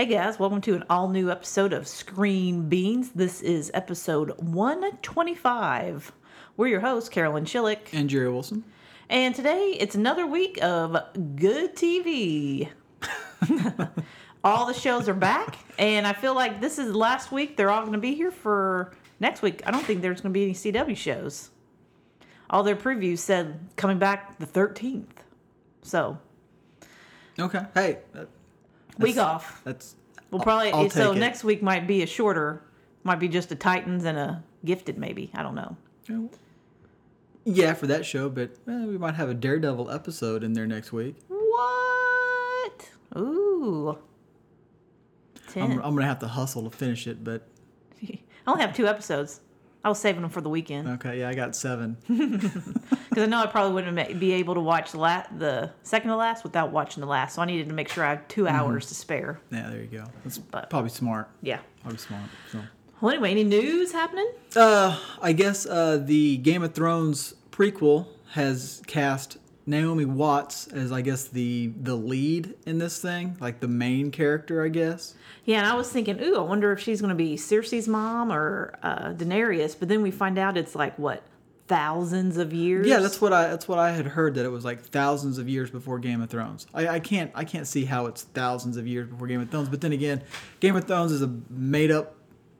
Hey 0.00 0.06
guys, 0.06 0.38
welcome 0.38 0.62
to 0.62 0.74
an 0.74 0.84
all 0.88 1.10
new 1.10 1.30
episode 1.30 1.74
of 1.74 1.86
Screen 1.86 2.70
Beans. 2.70 3.10
This 3.10 3.42
is 3.42 3.70
episode 3.74 4.32
125. 4.38 6.12
We're 6.56 6.68
your 6.68 6.80
hosts, 6.80 7.10
Carolyn 7.10 7.44
Schillick, 7.44 7.92
And 7.92 8.08
Jerry 8.08 8.30
Wilson. 8.30 8.64
and 9.10 9.34
today 9.34 9.76
it's 9.78 9.94
another 9.94 10.26
week 10.26 10.58
of 10.62 10.96
good 11.36 11.76
TV. 11.76 12.70
all 14.42 14.64
the 14.64 14.72
shows 14.72 15.06
are 15.06 15.12
back, 15.12 15.58
and 15.78 16.06
I 16.06 16.14
feel 16.14 16.34
like 16.34 16.62
this 16.62 16.78
is 16.78 16.94
last 16.94 17.30
week. 17.30 17.58
They're 17.58 17.70
all 17.70 17.82
going 17.82 17.92
to 17.92 17.98
be 17.98 18.14
here 18.14 18.30
for 18.30 18.94
next 19.20 19.42
week. 19.42 19.60
I 19.66 19.70
don't 19.70 19.84
think 19.84 20.00
there's 20.00 20.22
going 20.22 20.32
to 20.32 20.34
be 20.34 20.44
any 20.44 20.54
CW 20.54 20.96
shows. 20.96 21.50
All 22.48 22.62
their 22.62 22.74
previews 22.74 23.18
said 23.18 23.68
coming 23.76 23.98
back 23.98 24.38
the 24.38 24.46
13th. 24.46 25.04
So, 25.82 26.16
Okay. 27.38 27.66
Hey, 27.74 27.98
week 29.00 29.16
off. 29.18 29.60
that's 29.64 29.96
We'll 30.30 30.40
probably 30.42 30.70
I'll 30.70 30.88
so 30.90 31.08
take 31.08 31.16
it. 31.16 31.20
next 31.20 31.42
week 31.44 31.62
might 31.62 31.86
be 31.88 32.02
a 32.02 32.06
shorter, 32.06 32.62
might 33.02 33.18
be 33.18 33.26
just 33.28 33.50
a 33.50 33.56
Titans 33.56 34.04
and 34.04 34.16
a 34.16 34.44
Gifted 34.64 34.96
maybe. 34.98 35.30
I 35.34 35.42
don't 35.42 35.54
know. 35.54 35.76
yeah 37.44 37.72
for 37.74 37.86
that 37.88 38.04
show, 38.06 38.28
but 38.28 38.50
eh, 38.68 38.84
we 38.84 38.98
might 38.98 39.14
have 39.14 39.28
a 39.28 39.34
Daredevil 39.34 39.90
episode 39.90 40.44
in 40.44 40.52
there 40.52 40.66
next 40.66 40.92
week. 40.92 41.16
What? 41.28 42.90
Ooh. 43.16 43.98
I'm, 45.56 45.72
I'm 45.72 45.94
gonna 45.94 46.04
have 46.06 46.20
to 46.20 46.28
hustle 46.28 46.62
to 46.62 46.70
finish 46.70 47.06
it, 47.08 47.24
but 47.24 47.48
I 48.06 48.18
only 48.46 48.62
have 48.62 48.76
two 48.76 48.86
episodes. 48.86 49.40
I 49.82 49.88
was 49.88 49.98
saving 49.98 50.20
them 50.22 50.30
for 50.30 50.40
the 50.42 50.48
weekend 50.50 50.88
okay, 50.88 51.20
yeah, 51.20 51.28
I 51.30 51.34
got 51.34 51.56
seven. 51.56 51.96
because 52.08 53.22
I 53.24 53.26
know 53.26 53.40
I 53.42 53.46
probably 53.46 53.72
wouldn't 53.72 54.20
be 54.20 54.32
able 54.32 54.54
to 54.54 54.60
watch 54.60 54.92
the 54.92 54.98
la- 54.98 55.24
the 55.38 55.70
second 55.82 56.10
to 56.10 56.16
last 56.16 56.44
without 56.44 56.70
watching 56.70 57.00
the 57.00 57.06
last. 57.06 57.34
So 57.36 57.42
I 57.42 57.46
needed 57.46 57.68
to 57.68 57.74
make 57.74 57.88
sure 57.88 58.04
I 58.04 58.10
had 58.10 58.28
2 58.28 58.44
Mm-hmm. 58.44 58.54
hours 58.54 58.86
to 58.86 58.94
spare. 58.94 59.40
yeah, 59.50 59.68
there 59.70 59.80
you 59.80 59.86
go. 59.86 60.04
That's 60.24 60.38
But- 60.38 60.68
probably 60.70 60.90
smart. 60.90 61.28
Yeah. 61.42 61.60
Probably 61.82 61.98
smart. 61.98 62.24
So, 62.52 62.60
Well, 63.00 63.12
anyway, 63.12 63.30
any 63.30 63.44
news 63.44 63.92
happening? 63.92 64.28
uh, 64.54 64.98
I 65.22 65.32
guess 65.32 65.64
uh, 65.66 65.96
the 66.04 66.36
Game 66.38 66.62
of 66.62 66.74
Thrones 66.74 67.34
prequel 67.50 68.06
has 68.32 68.82
cast 68.86 69.38
Naomi 69.70 70.04
Watts 70.04 70.66
as 70.68 70.92
I 70.92 71.00
guess 71.00 71.28
the 71.28 71.72
the 71.80 71.94
lead 71.94 72.54
in 72.66 72.78
this 72.78 73.00
thing, 73.00 73.36
like 73.40 73.60
the 73.60 73.68
main 73.68 74.10
character, 74.10 74.64
I 74.64 74.68
guess. 74.68 75.14
Yeah, 75.44 75.58
and 75.58 75.66
I 75.66 75.74
was 75.74 75.90
thinking, 75.90 76.20
ooh, 76.20 76.36
I 76.36 76.42
wonder 76.42 76.72
if 76.72 76.80
she's 76.80 77.00
going 77.00 77.10
to 77.10 77.14
be 77.14 77.36
Cersei's 77.36 77.88
mom 77.88 78.30
or 78.30 78.74
uh, 78.82 79.12
Daenerys. 79.12 79.76
But 79.78 79.88
then 79.88 80.02
we 80.02 80.10
find 80.10 80.38
out 80.38 80.56
it's 80.56 80.74
like 80.74 80.98
what 80.98 81.22
thousands 81.70 82.36
of 82.36 82.52
years. 82.52 82.86
Yeah, 82.88 82.98
that's 82.98 83.20
what 83.20 83.32
I 83.32 83.46
that's 83.46 83.68
what 83.68 83.78
I 83.78 83.92
had 83.92 84.06
heard 84.06 84.34
that 84.34 84.44
it 84.44 84.50
was 84.50 84.64
like 84.64 84.82
thousands 84.82 85.38
of 85.38 85.48
years 85.48 85.70
before 85.70 86.00
Game 86.00 86.20
of 86.20 86.28
Thrones. 86.28 86.66
I, 86.74 86.88
I 86.88 87.00
can't 87.00 87.30
I 87.34 87.44
can't 87.44 87.66
see 87.66 87.84
how 87.84 88.06
it's 88.06 88.24
thousands 88.24 88.76
of 88.76 88.88
years 88.88 89.08
before 89.08 89.28
Game 89.28 89.40
of 89.40 89.50
Thrones. 89.50 89.68
But 89.68 89.80
then 89.80 89.92
again, 89.92 90.22
Game 90.58 90.74
of 90.74 90.84
Thrones 90.84 91.12
is 91.12 91.22
a 91.22 91.32
made 91.48 91.92
up 91.92 92.16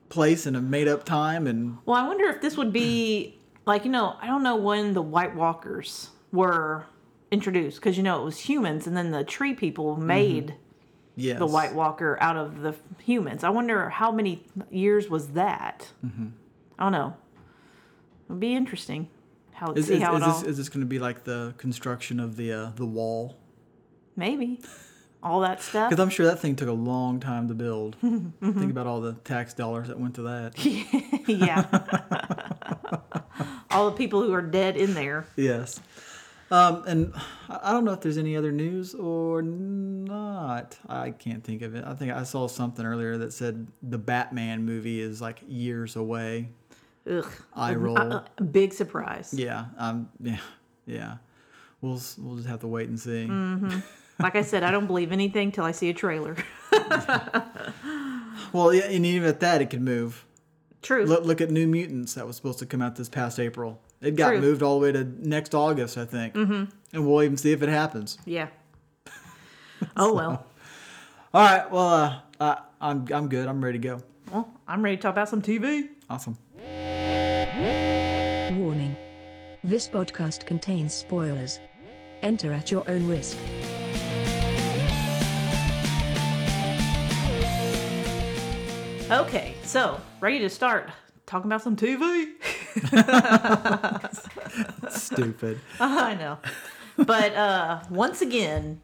place 0.07 0.45
and 0.45 0.55
a 0.55 0.61
made 0.61 0.87
up 0.87 1.03
time 1.03 1.45
and 1.45 1.77
Well, 1.85 2.01
I 2.01 2.07
wonder 2.07 2.25
if 2.29 2.41
this 2.41 2.55
would 2.55 2.71
be 2.71 3.37
like 3.65 3.83
you 3.83 3.91
know 3.91 4.15
I 4.21 4.27
don't 4.27 4.43
know 4.43 4.55
when 4.55 4.93
the 4.93 5.01
White 5.01 5.35
Walkers 5.35 6.09
were 6.31 6.85
introduced 7.31 7.77
because 7.77 7.97
you 7.97 8.03
know 8.03 8.21
it 8.21 8.25
was 8.25 8.39
humans 8.39 8.87
and 8.87 8.95
then 8.95 9.11
the 9.11 9.23
tree 9.23 9.53
people 9.53 9.95
made 9.95 10.55
yes. 11.15 11.39
the 11.39 11.45
White 11.45 11.73
Walker 11.73 12.17
out 12.21 12.37
of 12.37 12.61
the 12.61 12.75
humans. 13.01 13.43
I 13.43 13.49
wonder 13.49 13.89
how 13.89 14.11
many 14.11 14.45
years 14.69 15.09
was 15.09 15.29
that. 15.29 15.91
Mm-hmm. 16.05 16.27
I 16.77 16.83
don't 16.83 16.91
know. 16.91 17.15
It'd 18.27 18.39
be 18.39 18.55
interesting 18.55 19.09
how 19.53 19.73
Is, 19.73 19.87
see 19.87 19.95
is, 19.95 20.01
how 20.01 20.15
is 20.15 20.21
it 20.21 20.25
this 20.25 20.35
all 20.35 20.45
is 20.45 20.57
this 20.57 20.69
going 20.69 20.81
to 20.81 20.87
be 20.87 20.99
like 20.99 21.23
the 21.23 21.53
construction 21.57 22.19
of 22.19 22.35
the 22.35 22.51
uh, 22.51 22.71
the 22.75 22.85
wall? 22.85 23.37
maybe 24.15 24.59
all 25.23 25.41
that 25.41 25.61
stuff. 25.61 25.89
Because 25.89 26.01
I'm 26.01 26.09
sure 26.09 26.25
that 26.25 26.39
thing 26.39 26.55
took 26.55 26.67
a 26.67 26.73
long 26.73 27.19
time 27.19 27.47
to 27.47 27.53
build. 27.53 27.97
Mm-hmm. 28.41 28.59
Think 28.59 28.71
about 28.71 28.87
all 28.87 29.01
the 29.01 29.13
tax 29.23 29.53
dollars 29.53 29.87
that 29.89 29.99
went 29.99 30.15
to 30.15 30.23
that. 30.23 30.53
yeah. 31.27 31.67
all 33.71 33.91
the 33.91 33.95
people 33.95 34.23
who 34.23 34.33
are 34.33 34.41
dead 34.41 34.77
in 34.77 34.95
there. 34.95 35.27
yes. 35.35 35.79
Um, 36.51 36.83
and 36.85 37.13
I 37.49 37.59
I 37.63 37.71
don't 37.71 37.85
know 37.85 37.93
if 37.93 38.01
there's 38.01 38.17
any 38.17 38.35
other 38.35 38.51
news 38.51 38.93
or 38.93 39.41
not. 39.41 40.77
I 40.87 41.11
can't 41.11 41.43
think 41.43 41.61
of 41.61 41.75
it. 41.75 41.83
I 41.85 41.93
think 41.93 42.11
I 42.11 42.23
saw 42.23 42.47
something 42.47 42.85
earlier 42.85 43.17
that 43.17 43.33
said 43.33 43.67
the 43.81 43.97
Batman 43.97 44.65
movie 44.65 45.01
is 45.01 45.21
like 45.21 45.39
years 45.47 45.95
away. 45.95 46.49
Ugh. 47.09 47.25
Eye 47.55 47.75
roll. 47.75 47.97
Uh, 47.97 48.23
uh, 48.37 48.43
big 48.43 48.73
surprise. 48.73 49.33
Yeah. 49.33 49.65
Um. 49.77 50.09
Yeah. 50.19 50.39
Yeah. 50.85 51.17
We'll 51.79 51.99
we'll 52.17 52.35
just 52.35 52.47
have 52.47 52.59
to 52.59 52.67
wait 52.67 52.89
and 52.89 52.99
see. 52.99 53.27
Like 54.19 54.35
I 54.35 54.43
said, 54.43 54.61
I 54.61 54.69
don't 54.69 54.85
believe 54.85 55.11
anything 55.11 55.51
till 55.51 55.63
I 55.63 55.71
see 55.71 55.89
a 55.89 55.95
trailer. 55.95 56.35
Well, 58.53 58.73
yeah, 58.73 58.83
and 58.83 59.05
even 59.05 59.27
at 59.29 59.39
that, 59.39 59.61
it 59.61 59.69
could 59.69 59.81
move. 59.81 60.25
True. 60.81 61.05
Look, 61.05 61.23
look 61.23 61.41
at 61.41 61.51
New 61.51 61.67
Mutants 61.67 62.15
that 62.15 62.27
was 62.27 62.35
supposed 62.35 62.59
to 62.59 62.65
come 62.65 62.81
out 62.81 62.95
this 62.95 63.07
past 63.09 63.39
April. 63.39 63.81
It 64.01 64.15
got 64.15 64.29
True. 64.31 64.41
moved 64.41 64.63
all 64.63 64.79
the 64.79 64.83
way 64.85 64.91
to 64.91 65.03
next 65.03 65.53
August, 65.53 65.97
I 65.97 66.05
think. 66.05 66.33
Mm-hmm. 66.33 66.63
And 66.93 67.07
we'll 67.07 67.21
even 67.23 67.37
see 67.37 67.51
if 67.51 67.61
it 67.61 67.69
happens. 67.69 68.17
Yeah. 68.25 68.47
Oh 69.97 70.13
well. 70.13 70.45
All 71.33 71.41
right. 71.43 71.71
Well, 71.71 71.87
uh, 71.87 72.19
uh, 72.39 72.55
I'm 72.79 73.07
I'm 73.11 73.27
good. 73.29 73.47
I'm 73.47 73.63
ready 73.63 73.79
to 73.79 73.87
go. 73.87 74.01
Well, 74.31 74.47
I'm 74.67 74.83
ready 74.83 74.95
to 74.97 75.01
talk 75.01 75.13
about 75.13 75.27
some 75.27 75.41
TV. 75.41 75.89
Awesome. 76.07 76.37
Warning. 78.59 78.95
This 79.63 79.87
podcast 79.87 80.45
contains 80.45 80.93
spoilers. 80.93 81.59
Enter 82.21 82.53
at 82.53 82.69
your 82.69 82.87
own 82.87 83.07
risk. 83.07 83.37
Okay, 89.09 89.55
so 89.63 89.99
ready 90.21 90.39
to 90.39 90.49
start 90.49 90.89
talking 91.25 91.47
about 91.51 91.63
some 91.63 91.75
TV. 91.75 92.27
Stupid. 94.89 95.59
I 95.79 96.15
know. 96.15 96.39
But 96.97 97.35
uh, 97.35 97.83
once 97.89 98.21
again, 98.21 98.81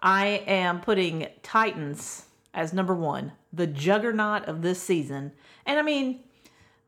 I 0.00 0.42
am 0.46 0.80
putting 0.80 1.28
Titans 1.42 2.24
as 2.54 2.72
number 2.72 2.94
one, 2.94 3.32
the 3.52 3.66
juggernaut 3.66 4.46
of 4.46 4.62
this 4.62 4.82
season. 4.82 5.32
And 5.66 5.78
I 5.78 5.82
mean, 5.82 6.20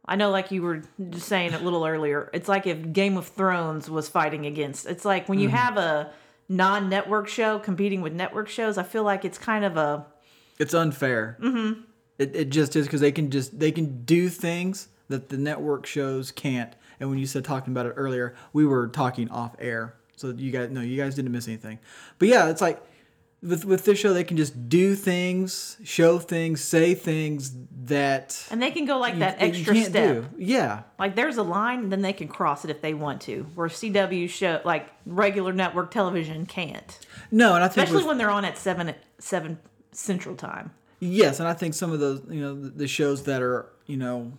I 0.06 0.16
know, 0.16 0.30
like 0.30 0.50
you 0.50 0.62
were 0.62 0.82
just 1.10 1.28
saying 1.28 1.54
a 1.54 1.60
little 1.60 1.86
earlier, 1.86 2.30
it's 2.32 2.48
like 2.48 2.66
if 2.66 2.92
Game 2.92 3.16
of 3.16 3.28
Thrones 3.28 3.88
was 3.88 4.08
fighting 4.08 4.46
against. 4.46 4.86
It's 4.86 5.04
like 5.04 5.28
when 5.28 5.38
you 5.38 5.48
have 5.48 5.76
a 5.76 6.10
non 6.48 6.88
network 6.88 7.28
show 7.28 7.58
competing 7.58 8.02
with 8.02 8.12
network 8.12 8.48
shows, 8.48 8.78
I 8.78 8.82
feel 8.82 9.04
like 9.04 9.24
it's 9.24 9.38
kind 9.38 9.64
of 9.64 9.76
a. 9.76 10.06
It's 10.58 10.74
unfair. 10.74 11.38
Mm-hmm. 11.40 11.82
It, 12.18 12.36
it 12.36 12.50
just 12.50 12.76
is 12.76 12.86
because 12.86 13.00
they 13.00 13.12
can 13.12 13.30
just 13.30 13.58
they 13.58 13.72
can 13.72 14.04
do 14.04 14.28
things 14.28 14.88
that 15.12 15.28
the 15.28 15.36
network 15.38 15.86
shows 15.86 16.30
can't. 16.32 16.74
And 17.00 17.08
when 17.08 17.18
you 17.18 17.26
said 17.26 17.44
talking 17.44 17.72
about 17.72 17.86
it 17.86 17.94
earlier, 17.96 18.34
we 18.52 18.64
were 18.66 18.88
talking 18.88 19.28
off 19.30 19.54
air, 19.58 19.94
so 20.16 20.28
you 20.30 20.50
guys 20.50 20.70
no, 20.70 20.80
you 20.80 20.96
guys 20.96 21.14
didn't 21.14 21.32
miss 21.32 21.46
anything. 21.48 21.78
But 22.18 22.28
yeah, 22.28 22.48
it's 22.48 22.60
like 22.60 22.80
with 23.42 23.64
with 23.64 23.84
this 23.84 23.98
show, 23.98 24.12
they 24.12 24.22
can 24.22 24.36
just 24.36 24.68
do 24.68 24.94
things, 24.94 25.76
show 25.82 26.18
things, 26.20 26.60
say 26.62 26.94
things 26.94 27.52
that 27.86 28.46
And 28.52 28.62
they 28.62 28.70
can 28.70 28.84
go 28.84 28.98
like 28.98 29.14
you- 29.14 29.20
that 29.20 29.40
you 29.40 29.46
extra 29.48 29.76
step. 29.82 29.92
do. 29.92 30.28
Yeah, 30.38 30.82
Like 30.98 31.16
there's 31.16 31.38
a 31.38 31.42
line, 31.42 31.80
and 31.80 31.90
then 31.92 32.02
they 32.02 32.12
can 32.12 32.28
cross 32.28 32.64
it 32.64 32.70
if 32.70 32.80
they 32.82 32.94
want 32.94 33.20
to. 33.22 33.42
Where 33.56 33.68
CW 33.68 34.28
show, 34.28 34.60
like 34.64 34.88
regular 35.06 35.52
network 35.52 35.90
television, 35.90 36.46
can't. 36.46 36.98
no, 37.32 37.54
and 37.56 37.64
I 37.64 37.68
think 37.68 37.86
Especially 37.88 38.06
when 38.06 38.18
they're 38.18 38.30
on 38.30 38.44
at 38.44 38.56
seven 38.58 38.94
seven 39.18 39.58
Central 39.90 40.36
Time. 40.36 40.70
Yes, 41.00 41.40
and 41.40 41.48
I 41.48 41.54
think 41.54 41.74
some 41.74 41.90
of 41.90 41.98
those, 41.98 42.22
you 42.30 42.40
know, 42.40 42.54
the 42.54 42.86
shows 42.86 43.24
that 43.24 43.42
are, 43.42 43.66
you 43.86 43.96
know, 43.96 44.32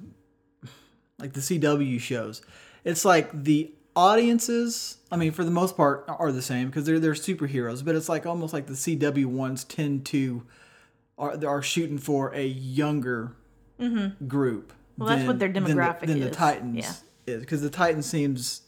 like 1.19 1.33
the 1.33 1.39
CW 1.41 1.99
shows, 1.99 2.41
it's 2.83 3.05
like 3.05 3.43
the 3.43 3.71
audiences. 3.95 4.97
I 5.11 5.15
mean, 5.17 5.31
for 5.31 5.43
the 5.43 5.51
most 5.51 5.77
part, 5.77 6.05
are 6.07 6.31
the 6.31 6.41
same 6.41 6.67
because 6.67 6.85
they're 6.85 6.99
they're 6.99 7.13
superheroes, 7.13 7.83
but 7.85 7.95
it's 7.95 8.09
like 8.09 8.25
almost 8.25 8.53
like 8.53 8.67
the 8.67 8.73
CW 8.73 9.25
ones 9.25 9.63
tend 9.63 10.05
to 10.07 10.43
are 11.17 11.37
are 11.45 11.61
shooting 11.61 11.97
for 11.97 12.33
a 12.33 12.45
younger 12.45 13.35
group. 14.27 14.71
Mm-hmm. 14.71 15.03
Well, 15.03 15.09
that's 15.09 15.27
what 15.27 15.39
their 15.39 15.49
than 15.49 15.63
the- 15.63 15.69
demographic 15.71 16.07
than 16.07 16.19
the 16.19 16.29
is. 16.29 16.35
Titans 16.35 16.77
Yeah. 17.27 17.33
is 17.35 17.39
because 17.41 17.61
the 17.61 17.69
Titans 17.69 18.05
seems 18.05 18.61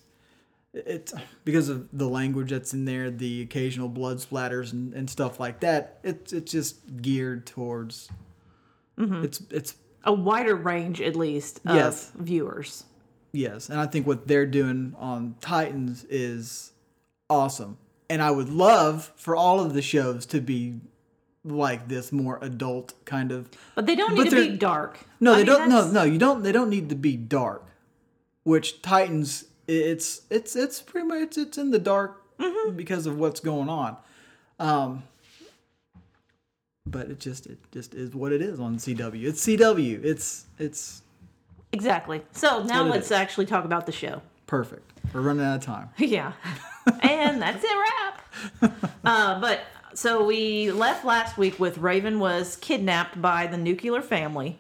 it's 0.74 1.13
because 1.45 1.69
of 1.69 1.88
the 1.97 2.07
language 2.09 2.51
that's 2.51 2.74
in 2.74 2.83
there, 2.83 3.09
the 3.09 3.42
occasional 3.42 3.88
blood 3.88 4.18
splatters 4.18 4.74
and, 4.74 4.94
and 4.94 5.09
stuff 5.09 5.39
like 5.39 5.62
that. 5.62 6.00
It's 6.03 6.33
it's 6.33 6.51
just 6.51 7.01
geared 7.01 7.45
towards. 7.45 8.09
Mm-hmm. 9.00 9.24
It's 9.24 9.42
it's 9.50 9.75
A 10.06 10.13
wider 10.13 10.56
range, 10.56 11.02
at 11.02 11.16
least, 11.16 11.60
of 11.66 11.75
Yes. 11.75 12.12
viewers. 12.16 12.86
yes, 13.31 13.69
and 13.69 13.80
I 13.80 13.86
think 13.88 14.06
what 14.07 14.28
they're 14.28 14.46
doing 14.46 14.96
on 14.98 15.36
Titans 15.42 16.06
is 16.10 16.72
awesome, 17.30 17.78
and 18.10 18.22
I 18.22 18.31
would 18.31 18.50
love 18.50 19.12
for 19.16 19.36
all 19.36 19.60
of 19.60 19.74
the 19.74 19.81
shows 19.81 20.25
to 20.28 20.40
be 20.40 20.80
like 21.44 21.88
this, 21.90 22.12
more 22.12 22.40
adult 22.42 22.94
kind 23.06 23.31
of. 23.31 23.50
But 23.75 23.86
they 23.88 23.96
don't 23.96 24.13
need 24.16 24.30
to 24.30 24.36
be 24.52 24.57
dark. 24.57 25.00
No, 25.19 25.34
I 25.34 25.38
they 25.38 25.40
mean, 25.44 25.46
don't. 25.48 25.69
No, 25.69 25.75
that's- 25.78 25.94
no, 25.94 26.04
you 26.04 26.18
don't. 26.18 26.44
They 26.44 26.52
don't 26.52 26.69
need 26.69 26.90
to 26.90 26.96
be 26.96 27.16
dark. 27.18 27.63
Which 28.44 28.81
Titans, 28.81 29.46
it's 29.68 30.22
it's 30.30 30.56
it's 30.56 30.81
pretty 30.81 31.07
much 31.07 31.19
it's, 31.22 31.38
it's 31.38 31.57
in 31.57 31.72
the 31.72 31.80
dark 31.80 32.22
Mm-hmm. 32.40 32.75
because 32.75 33.06
of 33.06 33.18
what's 33.18 33.40
going 33.40 33.69
on. 33.69 33.96
Um, 34.60 35.04
but 36.85 37.09
it 37.09 37.19
just 37.19 37.47
it 37.47 37.57
just 37.71 37.93
is 37.93 38.13
what 38.15 38.31
it 38.31 38.41
is 38.41 38.59
on 38.59 38.77
CW. 38.77 39.23
It's 39.25 39.45
CW. 39.45 40.03
It's 40.03 40.45
it's 40.59 41.01
Exactly. 41.71 42.21
So 42.31 42.63
now 42.63 42.83
let's 42.83 43.11
actually 43.11 43.45
talk 43.47 43.65
about 43.65 43.85
the 43.85 43.91
show. 43.91 44.21
perfect. 44.47 44.91
We're 45.13 45.21
running 45.21 45.45
out 45.45 45.57
of 45.57 45.63
time. 45.63 45.89
Yeah. 45.97 46.33
and 47.01 47.41
that's 47.41 47.63
it 47.63 47.77
wrap. 47.77 48.21
Uh, 49.05 49.39
but 49.39 49.61
so 49.93 50.25
we 50.25 50.71
left 50.71 51.05
last 51.05 51.37
week 51.37 51.59
with 51.59 51.77
Raven 51.77 52.19
was 52.19 52.55
kidnapped 52.55 53.21
by 53.21 53.45
the 53.47 53.57
nuclear 53.57 54.01
family. 54.01 54.57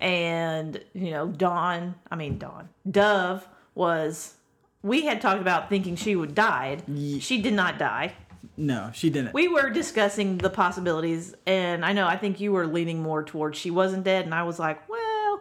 And, 0.00 0.80
you 0.94 1.10
know, 1.10 1.26
Dawn, 1.26 1.96
I 2.10 2.14
mean, 2.14 2.38
Dawn, 2.38 2.68
Dove 2.88 3.46
was, 3.74 4.34
we 4.82 5.06
had 5.06 5.20
talked 5.20 5.40
about 5.40 5.68
thinking 5.68 5.96
she 5.96 6.14
would 6.14 6.34
died. 6.36 6.84
She 7.20 7.42
did 7.42 7.54
not 7.54 7.78
die. 7.78 8.12
No, 8.60 8.90
she 8.92 9.08
didn't. 9.08 9.32
We 9.34 9.46
were 9.48 9.70
discussing 9.70 10.38
the 10.38 10.50
possibilities. 10.50 11.34
And 11.46 11.84
I 11.84 11.92
know, 11.92 12.06
I 12.06 12.16
think 12.16 12.40
you 12.40 12.52
were 12.52 12.66
leaning 12.66 13.00
more 13.02 13.22
towards 13.22 13.56
she 13.56 13.70
wasn't 13.70 14.02
dead. 14.04 14.24
And 14.24 14.34
I 14.34 14.42
was 14.42 14.58
like, 14.58 14.88
well, 14.88 15.40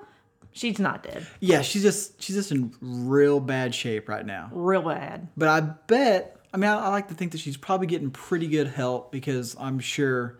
she's 0.52 0.78
not 0.80 1.02
dead. 1.04 1.26
yeah, 1.40 1.62
she's 1.64 1.82
just 1.82 2.22
she's 2.22 2.36
just 2.36 2.52
in 2.52 2.74
real 2.80 3.40
bad 3.40 3.74
shape 3.74 4.08
right 4.08 4.26
now. 4.26 4.50
Real 4.54 4.84
bad. 4.84 5.28
But 5.36 5.50
I 5.50 5.62
bet. 5.62 6.36
I 6.54 6.58
mean, 6.58 6.70
I, 6.70 6.76
I 6.86 6.90
like 6.90 7.08
to 7.10 7.14
think 7.16 7.32
that 7.34 7.40
she's 7.40 7.58
probably 7.58 7.88
getting 7.88 8.12
pretty 8.12 8.48
good 8.48 8.68
help 8.68 9.12
because 9.12 9.56
I'm 9.60 9.80
sure. 9.80 10.38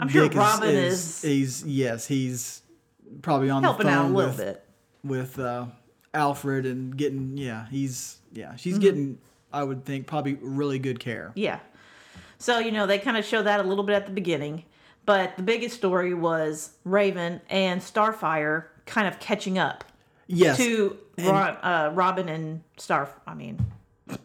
I'm 0.00 0.08
sure 0.08 0.28
Robin 0.28 0.68
is, 0.68 1.22
He's 1.22 1.64
yes, 1.64 2.06
he's 2.06 2.62
probably 3.22 3.50
on 3.50 3.62
the 3.62 3.72
phone 3.72 3.86
out 3.86 4.04
a 4.04 4.08
little 4.08 4.30
with, 4.30 4.36
bit. 4.36 4.64
with 5.02 5.38
uh, 5.40 5.66
Alfred 6.14 6.66
and 6.66 6.96
getting 6.96 7.36
yeah, 7.36 7.66
he's 7.68 8.18
yeah, 8.32 8.54
she's 8.56 8.74
Mm-hmm. 8.74 8.82
getting 8.82 9.18
I 9.52 9.62
would 9.64 9.84
think 9.84 10.06
probably 10.06 10.34
really 10.40 10.78
good 10.78 11.00
care. 11.00 11.32
Yeah. 11.34 11.60
So, 12.38 12.58
you 12.58 12.70
know, 12.70 12.86
they 12.86 12.98
kind 12.98 13.16
of 13.16 13.24
show 13.24 13.42
that 13.42 13.60
a 13.60 13.62
little 13.62 13.84
bit 13.84 13.94
at 13.96 14.06
the 14.06 14.12
beginning. 14.12 14.64
But 15.06 15.36
the 15.36 15.42
biggest 15.42 15.74
story 15.74 16.12
was 16.14 16.72
Raven 16.84 17.40
and 17.48 17.80
Starfire 17.80 18.64
kind 18.86 19.08
of 19.08 19.18
catching 19.18 19.58
up 19.58 19.84
Yes, 20.26 20.58
to 20.58 20.98
Ro- 21.18 21.56
uh, 21.62 21.90
Robin 21.94 22.28
and 22.28 22.62
Star. 22.76 23.08
I 23.26 23.32
mean, 23.32 23.58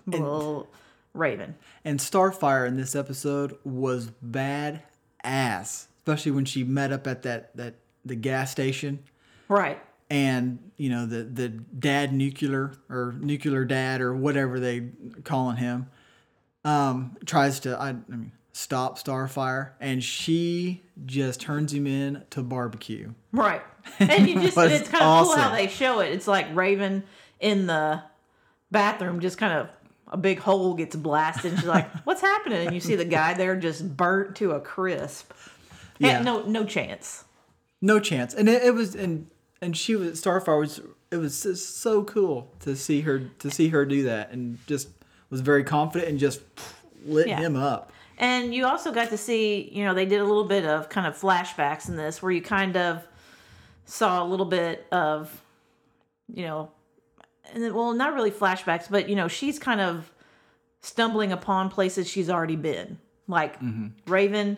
well, 0.05 0.67
Raven. 1.13 1.55
and 1.85 1.99
Starfire 1.99 2.67
in 2.67 2.75
this 2.75 2.95
episode 2.95 3.57
was 3.63 4.07
bad 4.21 4.83
ass, 5.23 5.87
especially 5.99 6.31
when 6.33 6.43
she 6.43 6.65
met 6.65 6.91
up 6.91 7.07
at 7.07 7.21
that 7.23 7.55
that 7.55 7.75
the 8.03 8.15
gas 8.15 8.51
station. 8.51 8.99
Right. 9.47 9.79
And 10.13 10.59
you 10.77 10.89
know 10.89 11.07
the 11.07 11.23
the 11.23 11.49
dad 11.49 12.13
nuclear 12.13 12.71
or 12.87 13.15
nuclear 13.19 13.65
dad 13.65 13.99
or 13.99 14.13
whatever 14.15 14.59
they 14.59 14.89
calling 15.23 15.57
him 15.57 15.87
um 16.63 17.17
tries 17.25 17.59
to 17.61 17.75
I, 17.79 17.89
I 17.89 17.93
mean 17.93 18.31
stop 18.51 18.99
starfire 18.99 19.71
and 19.79 20.03
she 20.03 20.83
just 21.07 21.41
turns 21.41 21.73
him 21.73 21.87
in 21.87 22.23
to 22.29 22.43
barbecue 22.43 23.11
Right. 23.31 23.63
And 23.99 24.29
you 24.29 24.35
just 24.35 24.55
it's 24.59 24.87
kind 24.87 25.03
of 25.03 25.25
cool 25.25 25.35
how 25.35 25.51
they 25.55 25.67
show 25.67 25.99
it. 26.01 26.11
It's 26.11 26.27
like 26.27 26.45
Raven 26.55 27.03
in 27.39 27.65
the 27.65 28.03
bathroom, 28.69 29.19
just 29.19 29.39
kind 29.39 29.53
of 29.53 29.69
a 30.07 30.17
big 30.17 30.37
hole 30.37 30.75
gets 30.75 30.95
blasted. 30.95 31.51
And 31.53 31.59
she's 31.59 31.67
like, 31.67 31.89
what's 32.05 32.21
happening? 32.21 32.67
And 32.67 32.75
you 32.75 32.79
see 32.79 32.95
the 32.95 33.05
guy 33.05 33.33
there 33.33 33.55
just 33.55 33.97
burnt 33.97 34.35
to 34.35 34.51
a 34.51 34.59
crisp. 34.61 35.33
Yeah. 35.97 36.09
Yeah. 36.09 36.21
No, 36.21 36.43
no 36.43 36.63
chance. 36.63 37.25
no 37.81 37.99
chance 37.99 38.35
and 38.35 38.47
it, 38.47 38.61
it 38.63 38.73
was 38.75 38.93
and 38.93 39.25
and 39.63 39.75
she 39.77 39.95
was 39.95 40.21
starfire 40.21 40.59
was 40.59 40.81
it 41.11 41.17
was 41.17 41.43
just 41.43 41.79
so 41.79 42.03
cool 42.03 42.51
to 42.59 42.75
see 42.75 43.01
her 43.01 43.19
to 43.39 43.49
see 43.49 43.69
her 43.69 43.85
do 43.85 44.03
that 44.03 44.31
and 44.31 44.57
just 44.67 44.89
was 45.29 45.41
very 45.41 45.63
confident 45.63 46.09
and 46.09 46.19
just 46.19 46.41
lit 47.05 47.27
Yeah. 47.27 47.39
him 47.39 47.55
up 47.55 47.91
And 48.17 48.53
you 48.53 48.65
also 48.65 48.91
got 48.91 49.09
to 49.09 49.17
see, 49.17 49.69
you 49.73 49.83
know, 49.85 49.93
they 49.93 50.05
did 50.05 50.19
a 50.21 50.23
little 50.23 50.43
bit 50.45 50.65
of 50.65 50.87
kind 50.89 51.07
of 51.07 51.17
flashbacks 51.17 51.89
in 51.89 51.95
this 51.97 52.21
where 52.21 52.31
you 52.31 52.41
kind 52.41 52.77
of 52.77 53.07
saw 53.85 54.23
a 54.23 54.27
little 54.27 54.45
bit 54.45 54.85
of, 54.91 55.41
you 56.33 56.43
know, 56.43 56.71
and 57.51 57.63
then, 57.63 57.73
well, 57.73 57.91
not 57.93 58.13
really 58.13 58.31
flashbacks, 58.31 58.87
but, 58.89 59.09
you 59.09 59.15
know, 59.15 59.27
she's 59.27 59.57
kind 59.59 59.81
of 59.81 60.11
stumbling 60.81 61.31
upon 61.31 61.69
places 61.69 62.07
she's 62.09 62.29
already 62.29 62.55
been. 62.55 62.97
Like 63.27 63.55
Raven, 64.07 64.57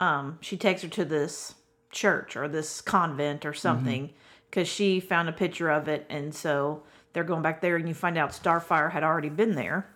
um, 0.00 0.38
she 0.40 0.56
takes 0.56 0.82
her 0.82 0.88
to 0.88 1.04
this 1.04 1.54
church 1.94 2.36
or 2.36 2.48
this 2.48 2.80
convent 2.80 3.46
or 3.46 3.52
mm-hmm. 3.52 3.58
something 3.58 4.10
because 4.50 4.68
she 4.68 5.00
found 5.00 5.28
a 5.28 5.32
picture 5.32 5.70
of 5.70 5.88
it. 5.88 6.06
And 6.10 6.34
so 6.34 6.82
they're 7.12 7.24
going 7.24 7.42
back 7.42 7.60
there, 7.60 7.76
and 7.76 7.88
you 7.88 7.94
find 7.94 8.18
out 8.18 8.30
Starfire 8.30 8.90
had 8.90 9.02
already 9.02 9.30
been 9.30 9.54
there 9.54 9.86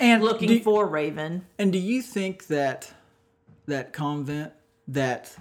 and 0.00 0.22
looking 0.22 0.48
do- 0.48 0.60
for 0.60 0.86
Raven. 0.86 1.44
And 1.58 1.72
do 1.72 1.78
you 1.78 2.00
think 2.00 2.46
that 2.46 2.92
that 3.66 3.92
convent 3.92 4.52
that 4.88 5.36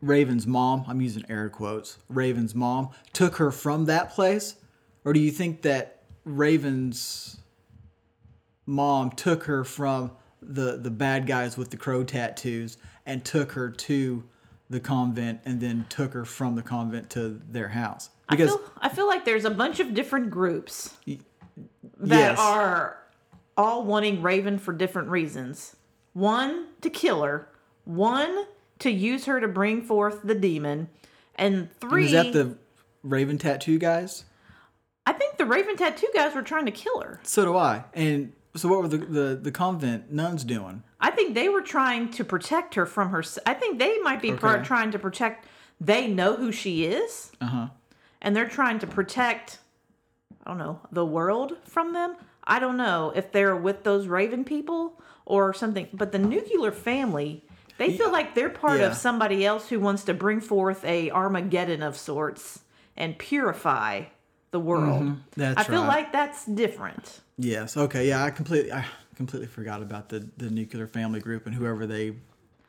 Raven's 0.00 0.46
mom, 0.46 0.84
I'm 0.86 1.00
using 1.00 1.24
air 1.28 1.48
quotes, 1.48 1.98
Raven's 2.08 2.54
mom 2.54 2.90
took 3.12 3.36
her 3.36 3.50
from 3.50 3.86
that 3.86 4.10
place? 4.10 4.56
Or 5.04 5.12
do 5.12 5.20
you 5.20 5.30
think 5.30 5.62
that 5.62 6.02
Raven's 6.24 7.38
mom 8.66 9.10
took 9.10 9.44
her 9.44 9.64
from 9.64 10.12
the 10.40 10.76
the 10.76 10.90
bad 10.90 11.26
guys 11.26 11.56
with 11.56 11.70
the 11.70 11.76
crow 11.76 12.04
tattoos 12.04 12.76
and 13.04 13.24
took 13.24 13.52
her 13.52 13.70
to 13.70 14.22
the 14.70 14.80
convent 14.80 15.40
and 15.44 15.60
then 15.60 15.86
took 15.88 16.12
her 16.12 16.24
from 16.24 16.54
the 16.54 16.62
convent 16.62 17.10
to 17.10 17.40
their 17.50 17.68
house? 17.68 18.10
Because 18.28 18.50
I 18.50 18.56
feel, 18.56 18.72
I 18.82 18.88
feel 18.88 19.06
like 19.06 19.24
there's 19.24 19.44
a 19.44 19.50
bunch 19.50 19.80
of 19.80 19.94
different 19.94 20.30
groups 20.30 20.94
that 21.06 21.18
yes. 22.08 22.38
are 22.38 22.98
all 23.56 23.84
wanting 23.84 24.22
Raven 24.22 24.58
for 24.58 24.72
different 24.72 25.08
reasons. 25.08 25.76
One 26.12 26.66
to 26.82 26.90
kill 26.90 27.22
her, 27.22 27.48
one 27.84 28.44
to 28.80 28.90
use 28.90 29.24
her 29.24 29.40
to 29.40 29.48
bring 29.48 29.82
forth 29.82 30.20
the 30.22 30.34
demon, 30.34 30.88
and 31.34 31.68
three. 31.80 32.06
Is 32.06 32.12
that 32.12 32.32
the 32.32 32.56
Raven 33.02 33.38
tattoo 33.38 33.78
guys? 33.78 34.24
I 35.06 35.12
think 35.12 35.38
the 35.38 35.46
Raven 35.46 35.76
tattoo 35.76 36.08
guys 36.14 36.34
were 36.34 36.42
trying 36.42 36.66
to 36.66 36.72
kill 36.72 37.00
her. 37.00 37.20
So 37.22 37.44
do 37.44 37.56
I. 37.56 37.84
And 37.94 38.32
so 38.56 38.68
what 38.68 38.82
were 38.82 38.88
the, 38.88 38.98
the, 38.98 39.38
the 39.40 39.52
convent 39.52 40.10
nuns 40.12 40.44
doing? 40.44 40.82
I 41.00 41.10
think 41.10 41.34
they 41.34 41.48
were 41.48 41.60
trying 41.62 42.10
to 42.12 42.24
protect 42.24 42.74
her 42.74 42.86
from 42.86 43.10
her. 43.10 43.22
I 43.46 43.54
think 43.54 43.78
they 43.78 43.98
might 43.98 44.20
be 44.22 44.32
part 44.32 44.60
Okay. 44.60 44.66
trying 44.66 44.90
to 44.92 44.98
protect. 44.98 45.46
They 45.80 46.08
know 46.08 46.34
who 46.36 46.50
she 46.50 46.84
is, 46.84 47.30
Uh 47.40 47.46
huh. 47.46 47.66
and 48.20 48.34
they're 48.34 48.48
trying 48.48 48.78
to 48.80 48.86
protect. 48.86 49.58
I 50.44 50.50
don't 50.50 50.58
know 50.58 50.80
the 50.90 51.04
world 51.06 51.56
from 51.64 51.92
them. 51.92 52.16
I 52.42 52.58
don't 52.58 52.76
know 52.78 53.12
if 53.14 53.30
they're 53.32 53.54
with 53.54 53.84
those 53.84 54.06
Raven 54.06 54.44
people 54.44 55.00
or 55.26 55.52
something. 55.52 55.86
But 55.92 56.10
the 56.12 56.18
nuclear 56.18 56.72
family, 56.72 57.44
they 57.76 57.96
feel 57.96 58.10
like 58.10 58.34
they're 58.34 58.48
part 58.48 58.80
Yeah. 58.80 58.86
of 58.86 58.94
somebody 58.96 59.44
else 59.44 59.68
who 59.68 59.78
wants 59.78 60.04
to 60.04 60.14
bring 60.14 60.40
forth 60.40 60.84
a 60.84 61.10
Armageddon 61.10 61.82
of 61.82 61.96
sorts 61.96 62.60
and 62.96 63.18
purify 63.18 64.04
the 64.50 64.60
world. 64.60 65.02
Mm-hmm. 65.02 65.14
That's 65.36 65.60
I 65.60 65.64
feel 65.64 65.82
right. 65.82 65.88
like 65.88 66.12
that's 66.12 66.44
different. 66.46 67.20
Yes. 67.36 67.76
Okay. 67.76 68.08
Yeah. 68.08 68.24
I 68.24 68.30
completely, 68.30 68.72
I 68.72 68.84
completely 69.16 69.48
forgot 69.48 69.82
about 69.82 70.08
the 70.08 70.28
the 70.36 70.50
nuclear 70.50 70.86
family 70.86 71.20
group 71.20 71.46
and 71.46 71.54
whoever 71.54 71.86
they. 71.86 72.14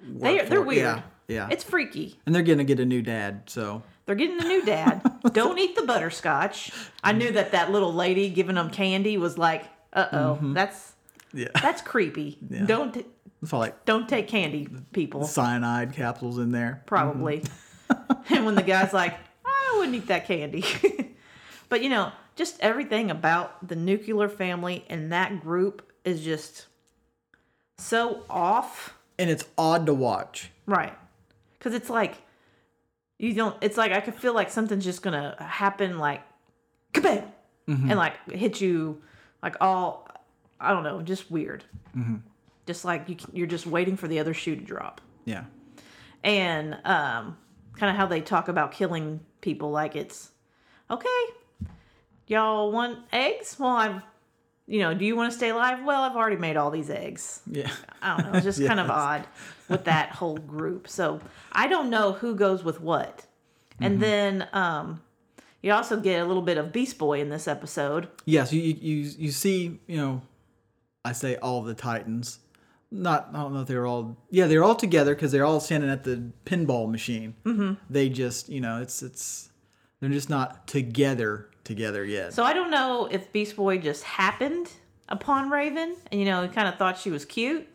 They 0.01 0.39
they're 0.45 0.62
weird. 0.62 0.77
Yeah. 0.79 1.01
Yeah. 1.27 1.48
It's 1.51 1.63
freaky. 1.63 2.17
and 2.25 2.33
they're 2.33 2.41
gonna 2.43 2.63
get 2.63 2.79
a 2.79 2.86
new 2.86 3.01
dad. 3.01 3.43
So 3.48 3.83
They're 4.05 4.15
getting 4.15 4.41
a 4.41 4.48
new 4.48 4.63
dad. 4.65 5.01
Don't 5.33 5.59
eat 5.59 5.75
the 5.75 5.83
butterscotch. 5.83 6.71
I 7.03 7.12
knew 7.12 7.31
that 7.33 7.51
that 7.51 7.71
little 7.71 7.93
lady 7.93 8.29
giving 8.29 8.55
them 8.55 8.69
candy 8.69 9.17
was 9.17 9.38
like, 9.38 9.65
uh 9.93 10.07
oh, 10.12 10.17
Mm-hmm. 10.36 10.53
that's 10.53 10.93
yeah, 11.33 11.50
that's 11.62 11.81
creepy. 11.81 12.38
Don't 12.65 12.93
t- 12.93 13.05
like 13.51 13.86
don't 13.86 14.07
take 14.09 14.27
candy, 14.27 14.67
people. 14.93 15.25
cyanide 15.25 15.93
capsules 15.93 16.39
in 16.39 16.51
there. 16.51 16.81
Probably. 16.88 17.43
and 18.29 18.45
when 18.45 18.55
the 18.55 18.63
guy's 18.63 18.93
like, 18.93 19.13
I 19.45 19.75
wouldn't 19.77 19.95
eat 19.95 20.07
that 20.07 20.25
candy. 20.25 20.63
but 21.69 21.81
you 21.81 21.89
know, 21.89 22.11
just 22.35 22.59
everything 22.59 23.09
about 23.11 23.67
the 23.67 23.75
nuclear 23.75 24.27
family 24.27 24.85
and 24.89 25.11
that 25.11 25.41
group 25.41 25.91
is 26.03 26.23
just 26.23 26.65
so 27.77 28.23
off. 28.29 28.95
And 29.17 29.29
it's 29.29 29.45
odd 29.57 29.85
to 29.85 29.93
watch. 29.93 30.51
Right. 30.65 30.97
Because 31.57 31.73
it's 31.73 31.89
like, 31.89 32.15
you 33.17 33.33
don't, 33.33 33.55
it's 33.61 33.77
like 33.77 33.91
I 33.91 33.99
could 33.99 34.15
feel 34.15 34.33
like 34.33 34.49
something's 34.49 34.85
just 34.85 35.01
going 35.01 35.13
to 35.13 35.43
happen 35.43 35.97
like, 35.99 36.21
kabam! 36.93 37.25
And 37.67 37.95
like 37.97 38.13
hit 38.31 38.61
you 38.61 39.01
like 39.43 39.55
all, 39.61 40.07
I 40.59 40.71
don't 40.71 40.83
know, 40.83 41.01
just 41.03 41.29
weird. 41.29 41.63
Just 42.65 42.83
like 42.83 43.07
you, 43.07 43.17
you're 43.31 43.45
just 43.45 43.67
waiting 43.67 43.95
for 43.95 44.07
the 44.07 44.19
other 44.19 44.33
shoe 44.33 44.55
to 44.55 44.61
drop. 44.61 45.01
Yeah. 45.25 45.43
And 46.23 46.75
um, 46.85 47.38
kind 47.75 47.91
of 47.91 47.95
how 47.95 48.05
they 48.07 48.21
talk 48.21 48.47
about 48.47 48.71
killing 48.71 49.19
people 49.41 49.69
like 49.69 49.95
it's, 49.95 50.31
okay, 50.89 51.07
y'all 52.29 52.71
want 52.71 53.00
eggs? 53.12 53.57
Well, 53.59 53.71
I've, 53.71 54.03
you 54.67 54.79
know, 54.79 54.93
do 54.93 55.03
you 55.03 55.15
want 55.15 55.31
to 55.31 55.38
stay 55.38 55.50
alive? 55.50 55.83
Well, 55.83 56.03
I've 56.03 56.15
already 56.15 56.38
made 56.38 56.55
all 56.55 56.71
these 56.71 56.89
eggs. 56.89 57.41
Yeah. 57.50 57.71
I 58.01 58.15
don't 58.15 58.31
know. 58.31 58.38
It's 58.38 58.45
just 58.45 58.63
kind 58.65 58.79
of 58.79 58.89
odd 58.89 59.27
with 59.67 59.83
that 59.86 60.12
whole 60.12 60.38
group. 60.38 60.88
So 60.88 61.19
I 61.51 61.67
don't 61.67 61.89
know 61.89 62.13
who 62.13 62.36
goes 62.36 62.63
with 62.63 62.79
what. 62.79 63.25
And 63.81 64.01
then 64.01 64.48
um, 64.53 65.01
you 65.62 65.71
also 65.71 66.00
get 66.00 66.21
a 66.21 66.25
little 66.25 66.41
bit 66.41 66.57
of 66.57 66.71
Beast 66.71 66.98
Boy 66.98 67.21
in 67.21 67.29
this 67.29 67.48
episode. 67.48 68.09
Yes. 68.25 68.53
You 68.53 68.62
you 68.62 69.12
you 69.17 69.31
see. 69.31 69.79
You 69.88 69.98
know, 69.98 70.21
I 71.05 71.13
say 71.13 71.38
all 71.38 71.62
the 71.62 71.74
Titans, 71.74 72.39
not 72.91 73.29
I 73.33 73.38
don't 73.38 73.53
know 73.53 73.62
if 73.62 73.67
they're 73.67 73.88
all 73.88 74.17
yeah 74.29 74.48
they're 74.48 74.63
all 74.63 74.75
together 74.75 75.15
because 75.15 75.31
they're 75.31 75.45
all 75.45 75.59
standing 75.59 75.89
at 75.89 76.03
the 76.03 76.31
pinball 76.45 76.89
machine. 76.89 77.36
Mm-hmm. 77.45 77.74
They 77.89 78.09
just 78.09 78.50
you 78.50 78.62
know 78.62 78.81
it's 78.81 79.01
it's 79.01 79.50
they're 80.00 80.09
just 80.09 80.29
not 80.29 80.67
together 80.67 81.49
together 81.69 82.03
yet. 82.03 82.33
So 82.33 82.43
I 82.43 82.53
don't 82.53 82.71
know 82.71 83.07
if 83.11 83.31
Beast 83.31 83.55
Boy 83.55 83.77
just 83.77 84.03
happened 84.03 84.71
upon 85.07 85.51
Raven 85.51 85.95
and 86.11 86.19
you 86.19 86.25
know 86.25 86.41
he 86.41 86.49
kind 86.49 86.67
of 86.67 86.75
thought 86.75 86.97
she 86.97 87.11
was 87.11 87.23
cute, 87.25 87.67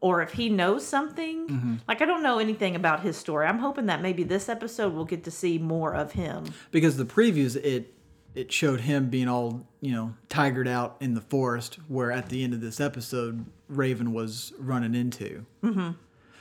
or 0.00 0.22
if 0.22 0.32
he 0.32 0.48
knows 0.48 0.86
something. 0.86 1.48
Mm-hmm. 1.48 1.74
Like 1.88 2.00
I 2.00 2.04
don't 2.06 2.22
know 2.22 2.38
anything 2.38 2.76
about 2.76 3.00
his 3.00 3.16
story. 3.16 3.46
I'm 3.46 3.58
hoping 3.58 3.86
that 3.86 4.00
maybe 4.00 4.22
this 4.22 4.48
episode 4.48 4.94
we'll 4.94 5.04
get 5.04 5.24
to 5.24 5.32
see 5.32 5.58
more 5.58 5.94
of 5.94 6.12
him. 6.12 6.44
because 6.70 6.96
the 6.96 7.04
previews 7.04 7.56
it 7.56 7.92
it 8.36 8.52
showed 8.52 8.80
him 8.80 9.10
being 9.10 9.28
all 9.28 9.66
you 9.80 9.92
know 9.92 10.14
tigered 10.28 10.68
out 10.68 10.96
in 11.00 11.14
the 11.14 11.20
forest 11.20 11.78
where 11.88 12.12
at 12.12 12.28
the 12.28 12.44
end 12.44 12.54
of 12.54 12.60
this 12.60 12.80
episode 12.80 13.44
raven 13.68 14.12
was 14.12 14.52
running 14.58 14.94
into 14.94 15.44
mm-hmm. 15.62 15.90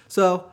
so 0.07 0.51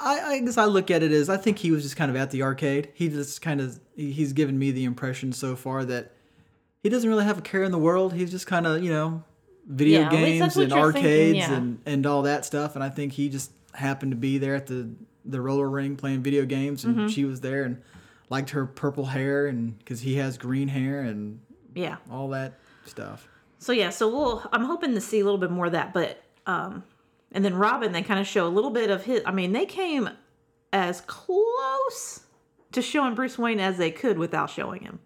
I, 0.00 0.20
I 0.32 0.40
guess 0.40 0.58
i 0.58 0.64
look 0.64 0.90
at 0.90 1.02
it 1.02 1.12
as 1.12 1.28
i 1.28 1.36
think 1.36 1.58
he 1.58 1.70
was 1.70 1.82
just 1.82 1.96
kind 1.96 2.10
of 2.10 2.16
at 2.16 2.30
the 2.30 2.42
arcade 2.42 2.90
he 2.94 3.08
just 3.08 3.42
kind 3.42 3.60
of 3.60 3.78
he's 3.96 4.32
given 4.32 4.58
me 4.58 4.70
the 4.70 4.84
impression 4.84 5.32
so 5.32 5.56
far 5.56 5.84
that 5.84 6.12
he 6.82 6.88
doesn't 6.88 7.08
really 7.08 7.24
have 7.24 7.38
a 7.38 7.42
care 7.42 7.62
in 7.62 7.72
the 7.72 7.78
world 7.78 8.12
he's 8.14 8.30
just 8.30 8.46
kind 8.46 8.66
of 8.66 8.82
you 8.82 8.90
know 8.90 9.22
video 9.66 10.00
Yeah, 10.02 10.10
games 10.10 10.56
and 10.56 10.70
you're 10.70 10.92
thinking, 10.92 11.04
arcades 11.12 11.38
yeah. 11.38 11.52
and 11.54 11.80
and 11.86 12.06
all 12.06 12.22
that 12.22 12.44
stuff 12.44 12.74
and 12.74 12.84
i 12.84 12.88
think 12.88 13.12
he 13.12 13.28
just 13.28 13.50
happened 13.74 14.12
to 14.12 14.16
be 14.16 14.38
there 14.38 14.54
at 14.54 14.66
the 14.66 14.90
the 15.24 15.40
roller 15.40 15.68
ring 15.68 15.96
playing 15.96 16.22
video 16.22 16.44
games 16.44 16.84
Mm-hmm. 16.84 17.00
and 17.00 17.10
she 17.10 17.24
was 17.24 17.40
there 17.40 17.64
and 17.64 17.80
liked 18.30 18.50
her 18.50 18.64
purple 18.66 19.04
hair 19.06 19.46
and 19.46 19.78
because 19.78 20.00
he 20.00 20.16
has 20.16 20.38
green 20.38 20.68
hair 20.68 21.00
and 21.02 21.40
Yeah. 21.74 21.96
all 22.10 22.28
that 22.30 22.54
stuff 22.86 23.28
So 23.58 23.72
yeah, 23.72 23.90
so 23.90 24.08
we'll 24.08 24.48
I'm 24.52 24.64
hoping 24.64 24.94
to 24.94 25.00
see 25.00 25.20
a 25.20 25.24
little 25.24 25.38
bit 25.38 25.50
more 25.50 25.66
of 25.66 25.72
that, 25.72 25.92
but 25.92 26.22
um 26.46 26.82
and 27.32 27.44
then 27.44 27.54
Robin 27.54 27.92
they 27.92 28.02
kind 28.02 28.20
of 28.20 28.26
show 28.26 28.46
a 28.46 28.48
little 28.50 28.70
bit 28.70 28.90
of 28.90 29.04
his 29.04 29.22
I 29.26 29.32
mean, 29.32 29.52
they 29.52 29.66
came 29.66 30.08
as 30.72 31.00
close 31.02 32.20
to 32.72 32.80
showing 32.82 33.14
Bruce 33.14 33.36
Wayne 33.38 33.58
as 33.60 33.76
they 33.78 33.90
could 33.90 34.18
without 34.18 34.50
showing 34.50 34.82
him. 34.82 35.00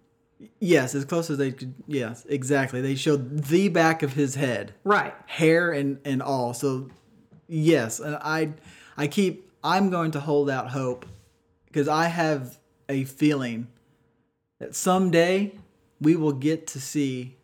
yes 0.61 0.95
as 0.95 1.05
close 1.05 1.31
as 1.31 1.39
they 1.39 1.53
could 1.53 1.73
yes 1.87 2.27
exactly 2.29 2.81
they 2.83 2.95
showed 2.95 3.45
the 3.45 3.69
back 3.69 4.03
of 4.03 4.13
his 4.13 4.35
head 4.35 4.75
Right. 4.85 5.15
hair 5.27 5.71
and 5.73 5.99
and 6.05 6.21
all 6.23 6.53
so 6.55 6.91
yes 7.49 8.01
and 8.01 8.17
i 8.17 8.53
i 8.97 9.07
keep 9.07 9.51
i'm 9.63 9.89
going 9.91 10.11
to 10.11 10.21
hold 10.21 10.51
out 10.51 10.71
hope 10.71 11.07
because 11.67 11.89
i 11.89 12.07
have 12.07 12.59
a 12.89 13.05
feeling 13.05 13.69
that 14.59 14.75
someday 14.75 15.53
we 16.01 16.17
will 16.17 16.33
get 16.33 16.67
to 16.69 16.81
see 16.81 17.37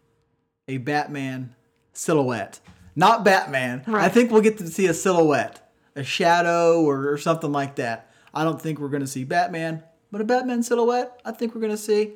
a 0.68 0.76
batman 0.78 1.54
silhouette 1.94 2.60
not 3.00 3.24
batman. 3.24 3.82
I 3.88 4.08
think 4.08 4.30
we'll 4.30 4.42
get 4.42 4.58
to 4.58 4.68
see 4.68 4.86
a 4.86 4.94
silhouette 4.94 5.66
a 5.96 6.04
shadow 6.04 6.82
or, 6.82 7.10
or 7.10 7.18
something 7.18 7.50
like 7.50 7.74
that. 7.76 8.12
I 8.32 8.44
don't 8.44 8.62
think 8.62 8.78
we're 8.78 8.88
going 8.88 9.00
to 9.00 9.08
see 9.08 9.24
batman 9.24 9.82
but 10.12 10.20
a 10.20 10.24
batman 10.24 10.62
silhouette 10.62 11.20
i 11.24 11.32
think 11.32 11.54
we're 11.54 11.60
going 11.60 11.72
to 11.72 11.76
see. 11.76 12.12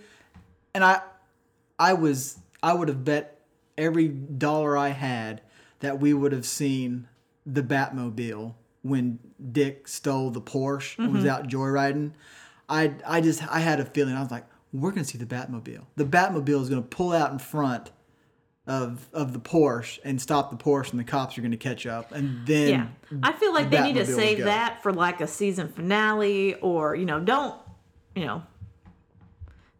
And 0.75 0.85
i 0.85 1.01
I 1.79 1.95
was 1.95 2.39
I 2.63 2.73
would 2.75 2.89
have 2.89 3.05
bet 3.05 3.41
every 3.77 4.09
dollar 4.09 4.77
I 4.77 4.91
had 4.91 5.43
that 5.81 6.01
we 6.01 6.15
would 6.15 6.33
have 6.33 6.47
seen 6.47 7.09
the 7.45 7.63
Batmobile 7.63 8.55
when 8.83 9.19
Dick 9.53 9.89
stole 9.89 10.31
the 10.31 10.41
Porsche 10.41 10.99
and 10.99 11.13
was 11.13 11.25
mm-hmm. 11.25 11.31
out 11.31 11.49
joyriding. 11.49 12.13
I 12.69 12.95
I 13.07 13.21
just 13.21 13.43
I 13.53 13.61
had 13.61 13.81
a 13.81 13.85
feeling 13.85 14.15
I 14.15 14.21
was 14.21 14.31
like 14.31 14.47
we're 14.73 14.91
gonna 14.91 15.05
see 15.05 15.19
the 15.19 15.27
Batmobile. 15.27 15.85
The 15.97 16.05
Batmobile 16.05 16.63
is 16.63 16.69
gonna 16.69 16.83
pull 16.83 17.13
out 17.13 17.33
in 17.33 17.39
front 17.39 17.91
of 18.67 19.09
of 19.13 19.33
the 19.33 19.39
Porsche 19.41 19.99
and 20.05 20.21
stop 20.21 20.51
the 20.51 20.57
Porsche, 20.57 20.91
and 20.93 21.01
the 21.01 21.05
cops 21.05 21.37
are 21.37 21.43
gonna 21.43 21.57
catch 21.57 21.87
up, 21.87 22.13
and 22.13 22.47
then 22.47 22.69
Yeah. 22.69 22.87
I 23.23 23.33
feel 23.33 23.53
like 23.53 23.71
the 23.71 23.77
they 23.77 23.83
need 23.93 23.97
to 23.97 24.07
save 24.07 24.39
that 24.45 24.83
for 24.83 24.93
like 24.93 25.21
a 25.21 25.27
season 25.27 25.69
finale 25.69 26.55
or, 26.57 26.95
you 26.95 27.05
know, 27.05 27.21
don't, 27.21 27.55
you 28.17 28.25
know, 28.25 28.43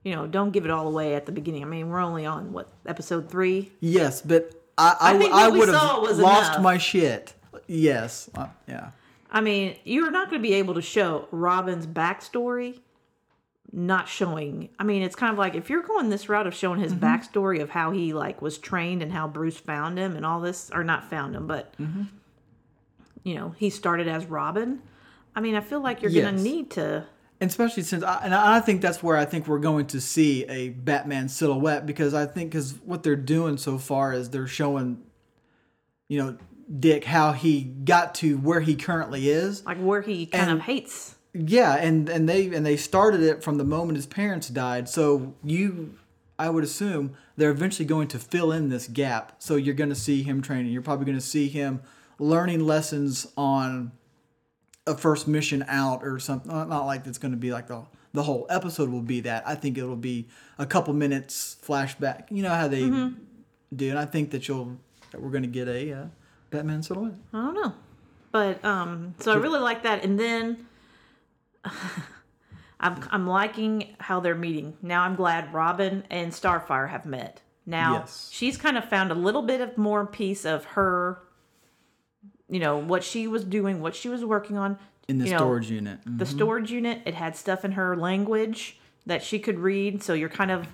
you 0.03 0.15
know, 0.15 0.27
don't 0.27 0.51
give 0.51 0.65
it 0.67 0.71
all 0.71 0.87
away 0.87 1.15
at 1.15 1.25
the 1.25 1.33
beginning. 1.33 1.63
I 1.63 1.67
mean, 1.67 1.89
we're 1.89 2.01
only 2.01 2.27
on 2.27 2.53
what, 2.53 2.69
episode 2.87 3.31
3? 3.31 3.73
Yes, 3.81 4.21
but 4.21 4.53
I 4.77 4.97
I, 5.01 5.13
I 5.17 5.47
I 5.47 5.49
would 5.49 5.69
have 5.69 6.19
lost 6.19 6.51
enough. 6.53 6.63
my 6.63 6.77
shit. 6.79 7.33
Yes, 7.67 8.29
uh, 8.35 8.49
yeah. 8.69 8.91
I 9.31 9.41
mean, 9.41 9.77
you're 9.85 10.11
not 10.11 10.29
going 10.29 10.43
to 10.43 10.47
be 10.47 10.55
able 10.55 10.75
to 10.75 10.83
show 10.83 11.27
Robin's 11.31 11.87
backstory 11.87 12.81
not 13.77 14.09
showing. 14.09 14.69
I 14.79 14.85
mean, 14.85 15.03
it's 15.03 15.17
kind 15.17 15.33
of 15.33 15.39
like 15.39 15.55
if 15.57 15.69
you're 15.69 15.83
going 15.83 16.09
this 16.09 16.29
route 16.29 16.47
of 16.47 16.55
showing 16.55 16.79
his 16.81 16.93
Mm-hmm. 16.95 17.05
backstory 17.05 17.61
of 17.61 17.71
how 17.71 17.91
he 17.91 18.13
like 18.13 18.41
was 18.41 18.57
trained 18.59 19.03
and 19.03 19.11
how 19.13 19.27
Bruce 19.27 19.57
found 19.57 19.99
him 19.99 20.15
and 20.17 20.25
all 20.25 20.41
this 20.41 20.71
or 20.73 20.85
not 20.85 21.11
found 21.11 21.35
him, 21.35 21.47
but 21.47 21.75
Mm-hmm. 21.79 22.03
you 23.25 23.35
know, 23.35 23.55
he 23.59 23.71
started 23.71 24.09
as 24.09 24.27
Robin. 24.27 24.81
I 25.35 25.41
mean, 25.41 25.55
I 25.57 25.61
feel 25.61 25.81
like 25.81 26.03
you're 26.03 26.13
gonna 26.13 26.33
need 26.41 26.71
to 26.73 27.05
And 27.41 27.51
especially 27.51 27.83
since 27.83 28.05
I, 28.05 28.21
and 28.25 28.33
I 28.35 28.61
think 28.61 28.81
that's 28.81 29.03
where 29.03 29.17
I 29.17 29.25
think 29.25 29.49
we're 29.49 29.59
going 29.59 29.87
to 29.89 30.01
see 30.01 30.45
a 30.45 30.69
Batman 30.69 31.29
silhouette 31.29 31.85
because 31.87 32.15
I 32.15 32.27
think 32.27 32.53
because 32.53 32.75
what 32.85 33.03
they're 33.03 33.17
doing 33.17 33.57
so 33.57 33.77
far 33.79 34.13
is 34.13 34.31
they're 34.31 34.47
showing, 34.47 35.03
you 36.09 36.19
know, 36.23 36.39
Dick 36.79 37.05
how 37.05 37.33
he 37.33 37.63
got 37.63 38.15
to 38.17 38.39
where 38.39 38.61
he 38.61 38.75
currently 38.77 39.29
is. 39.29 39.67
like 39.67 39.79
where 39.79 40.01
he 40.01 40.27
kind 40.27 40.51
And- 40.51 40.61
of 40.61 40.65
hates. 40.65 41.14
Yeah, 41.35 41.75
and 41.75 42.09
and 42.09 42.29
they 42.29 42.47
and 42.55 42.65
they 42.65 42.77
started 42.77 43.21
it 43.21 43.43
from 43.43 43.59
the 43.59 43.65
moment 43.65 43.97
his 43.97 44.07
parents 44.07 44.49
died. 44.49 44.89
So 44.89 45.35
you, 45.43 45.95
I 46.39 46.49
would 46.49 46.63
assume 46.63 47.17
they're 47.37 47.51
eventually 47.51 47.87
going 47.87 48.07
to 48.09 48.21
fill 48.21 48.53
in 48.53 48.69
this 48.69 48.87
gap. 48.87 49.37
So 49.41 49.57
you're 49.57 49.75
going 49.75 49.91
to 49.91 49.97
see 49.97 50.23
him 50.23 50.41
training. 50.43 50.73
You're 50.73 50.83
probably 50.83 51.07
going 51.07 51.19
to 51.19 51.25
see 51.25 51.49
him 51.49 51.83
learning 52.21 52.61
lessons 52.61 53.27
on 53.37 53.91
a 54.87 54.97
first 54.97 55.27
mission 55.27 55.65
out 55.67 56.05
or 56.05 56.21
something. 56.21 56.53
Not 56.53 56.87
like 56.87 57.05
it's 57.07 57.19
going 57.19 57.33
to 57.33 57.39
be 57.39 57.51
like 57.53 57.67
the 57.67 57.83
the 58.13 58.23
whole 58.23 58.47
episode 58.49 58.91
will 58.91 59.03
be 59.03 59.21
that. 59.23 59.43
I 59.45 59.57
think 59.57 59.77
it'll 59.77 59.97
be 59.97 60.29
a 60.57 60.67
couple 60.67 60.95
minutes 60.95 61.57
flashback. 61.67 62.31
You 62.31 62.45
know 62.45 62.55
how 62.55 62.69
they 62.69 62.89
do, 63.75 63.91
and 63.91 63.99
I 63.99 64.05
think 64.05 64.31
that 64.31 64.47
you'll 64.47 64.79
that 65.11 65.21
we're 65.21 65.31
going 65.31 65.43
to 65.43 65.49
get 65.49 65.67
a 65.67 65.93
uh, 65.93 66.05
Batman 66.51 66.85
silhouette. 66.85 67.15
I 67.33 67.39
don't 67.39 67.55
know. 67.55 67.75
But 68.31 68.65
um 68.65 69.15
so 69.19 69.33
I 69.33 69.37
really 69.37 69.61
like 69.61 69.83
that 69.83 70.05
and 70.05 70.19
then 70.19 70.67
I'm 72.81 73.03
I'm 73.11 73.27
liking 73.27 73.97
how 73.99 74.21
they're 74.21 74.35
meeting. 74.35 74.77
Now 74.83 75.03
I'm 75.03 75.17
glad 75.17 75.55
Robin 75.55 76.05
and 76.11 76.33
Starfire 76.33 76.91
have 76.91 77.07
met. 77.07 77.41
Now 77.67 78.01
Yes. 78.01 78.29
she's 78.33 78.57
kind 78.57 78.77
of 78.77 78.85
found 78.85 79.11
a 79.11 79.15
little 79.15 79.43
bit 79.43 79.61
of 79.61 79.79
more 79.79 80.07
piece 80.07 80.45
of 80.45 80.65
her 80.67 81.21
you 82.49 82.61
know 82.61 82.77
what 82.77 83.03
she 83.03 83.27
was 83.27 83.45
doing, 83.45 83.81
what 83.81 83.97
she 83.97 84.09
was 84.09 84.25
working 84.25 84.59
on 84.59 84.79
In 85.09 85.19
the 85.19 85.27
you 85.27 85.31
know, 85.33 85.39
storage 85.39 85.71
unit. 85.71 86.01
The 86.05 86.11
mm-hmm. 86.11 86.37
storage 86.37 86.71
unit, 86.71 87.01
it 87.07 87.15
had 87.15 87.37
stuff 87.37 87.65
in 87.65 87.73
her 87.73 87.97
language 87.97 88.79
that 89.07 89.23
she 89.23 89.39
could 89.39 89.59
read, 89.59 90.03
so 90.03 90.15
you're 90.15 90.29
kind 90.29 90.51
of 90.51 90.67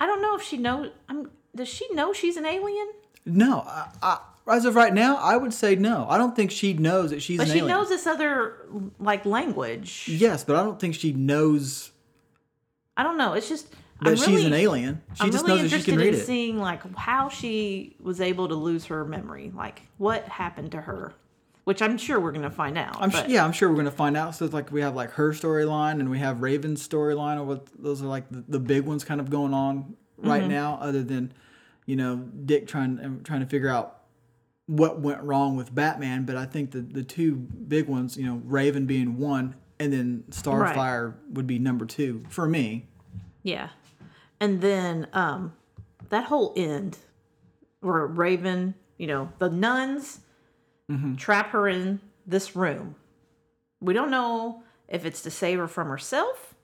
I 0.00 0.06
don't 0.06 0.22
know 0.22 0.34
if 0.34 0.42
she 0.42 0.56
knows 0.56 0.90
I'm 1.08 1.30
does 1.54 1.68
she 1.68 1.92
know 1.92 2.12
she's 2.12 2.36
an 2.36 2.46
alien? 2.46 2.88
No, 3.24 3.60
I, 3.60 3.88
I, 4.02 4.18
as 4.50 4.64
of 4.64 4.74
right 4.76 4.92
now, 4.94 5.16
I 5.16 5.36
would 5.36 5.52
say 5.54 5.74
no. 5.76 6.06
I 6.08 6.18
don't 6.18 6.34
think 6.34 6.50
she 6.50 6.72
knows 6.72 7.10
that 7.10 7.20
she's 7.22 7.38
But 7.38 7.46
she 7.48 7.58
alien. 7.58 7.68
knows 7.68 7.88
this 7.88 8.06
other 8.06 8.66
like 8.98 9.24
language. 9.26 10.06
Yes, 10.08 10.44
but 10.44 10.56
I 10.56 10.62
don't 10.62 10.78
think 10.80 10.94
she 10.94 11.12
knows 11.12 11.90
I 12.96 13.02
don't 13.04 13.16
know. 13.18 13.34
It's 13.34 13.48
just 13.48 13.70
that 14.02 14.10
I'm 14.10 14.16
she's 14.16 14.26
really, 14.28 14.46
an 14.46 14.52
alien. 14.54 15.02
She 15.14 15.22
I'm 15.24 15.30
just 15.30 15.44
really 15.46 15.62
knows 15.62 15.70
that 15.70 15.82
she 15.82 15.90
interested 15.90 15.90
can 15.92 16.00
read 16.00 16.14
in 16.14 16.20
it. 16.20 16.24
seeing 16.26 16.58
like 16.58 16.96
how 16.96 17.28
she 17.28 17.96
was 18.00 18.20
able 18.20 18.48
to 18.48 18.54
lose 18.54 18.86
her 18.86 19.04
memory. 19.04 19.52
Like 19.54 19.82
what 19.98 20.24
happened 20.28 20.72
to 20.72 20.80
her, 20.80 21.12
which 21.64 21.80
I'm 21.82 21.96
sure 21.98 22.18
we're 22.18 22.32
gonna 22.32 22.50
find 22.50 22.76
out. 22.78 22.96
I'm 23.00 23.10
but, 23.10 23.22
sure, 23.26 23.30
yeah, 23.30 23.44
I'm 23.44 23.52
sure 23.52 23.68
we're 23.70 23.76
gonna 23.76 23.90
find 23.90 24.16
out. 24.16 24.34
So 24.34 24.44
it's 24.44 24.54
like 24.54 24.72
we 24.72 24.80
have 24.80 24.94
like 24.96 25.10
her 25.12 25.32
storyline 25.32 26.00
and 26.00 26.10
we 26.10 26.18
have 26.18 26.42
Raven's 26.42 26.86
storyline, 26.86 27.38
or 27.38 27.44
what 27.44 27.66
those 27.78 28.02
are 28.02 28.06
like 28.06 28.28
the, 28.30 28.42
the 28.48 28.60
big 28.60 28.84
ones 28.84 29.04
kind 29.04 29.20
of 29.20 29.30
going 29.30 29.52
on 29.54 29.94
right 30.16 30.42
Mm-hmm. 30.42 30.50
now. 30.50 30.78
Other 30.80 31.02
than 31.04 31.32
you 31.86 31.94
know 31.96 32.16
Dick 32.16 32.66
trying 32.66 33.20
trying 33.24 33.40
to 33.40 33.46
figure 33.46 33.68
out 33.68 33.97
what 34.68 35.00
went 35.00 35.20
wrong 35.22 35.56
with 35.56 35.74
Batman, 35.74 36.24
but 36.24 36.36
I 36.36 36.44
think 36.46 36.70
the 36.70 36.82
the 36.82 37.02
two 37.02 37.34
big 37.34 37.88
ones, 37.88 38.16
you 38.16 38.24
know, 38.24 38.40
Raven 38.44 38.86
being 38.86 39.18
one, 39.18 39.56
and 39.80 39.92
then 39.92 40.22
Starfire 40.30 41.14
would 41.30 41.46
be 41.48 41.58
number 41.58 41.84
two 41.84 42.22
for 42.28 42.46
me. 42.46 42.86
Yeah, 43.42 43.70
and 44.38 44.60
then 44.60 45.08
um, 45.12 45.54
that 46.10 46.24
whole 46.26 46.52
end 46.54 46.98
where 47.80 48.06
Raven, 48.06 48.74
you 48.98 49.06
know, 49.08 49.32
the 49.38 49.50
nuns 49.50 50.20
Mm-hmm. 50.90 51.16
trap 51.16 51.50
her 51.50 51.68
in 51.68 52.00
this 52.26 52.56
room. 52.56 52.94
We 53.78 53.92
don't 53.92 54.10
know 54.10 54.62
if 54.88 55.04
it's 55.04 55.20
to 55.20 55.30
save 55.30 55.58
her 55.58 55.68
from 55.68 55.88
herself. 55.88 56.54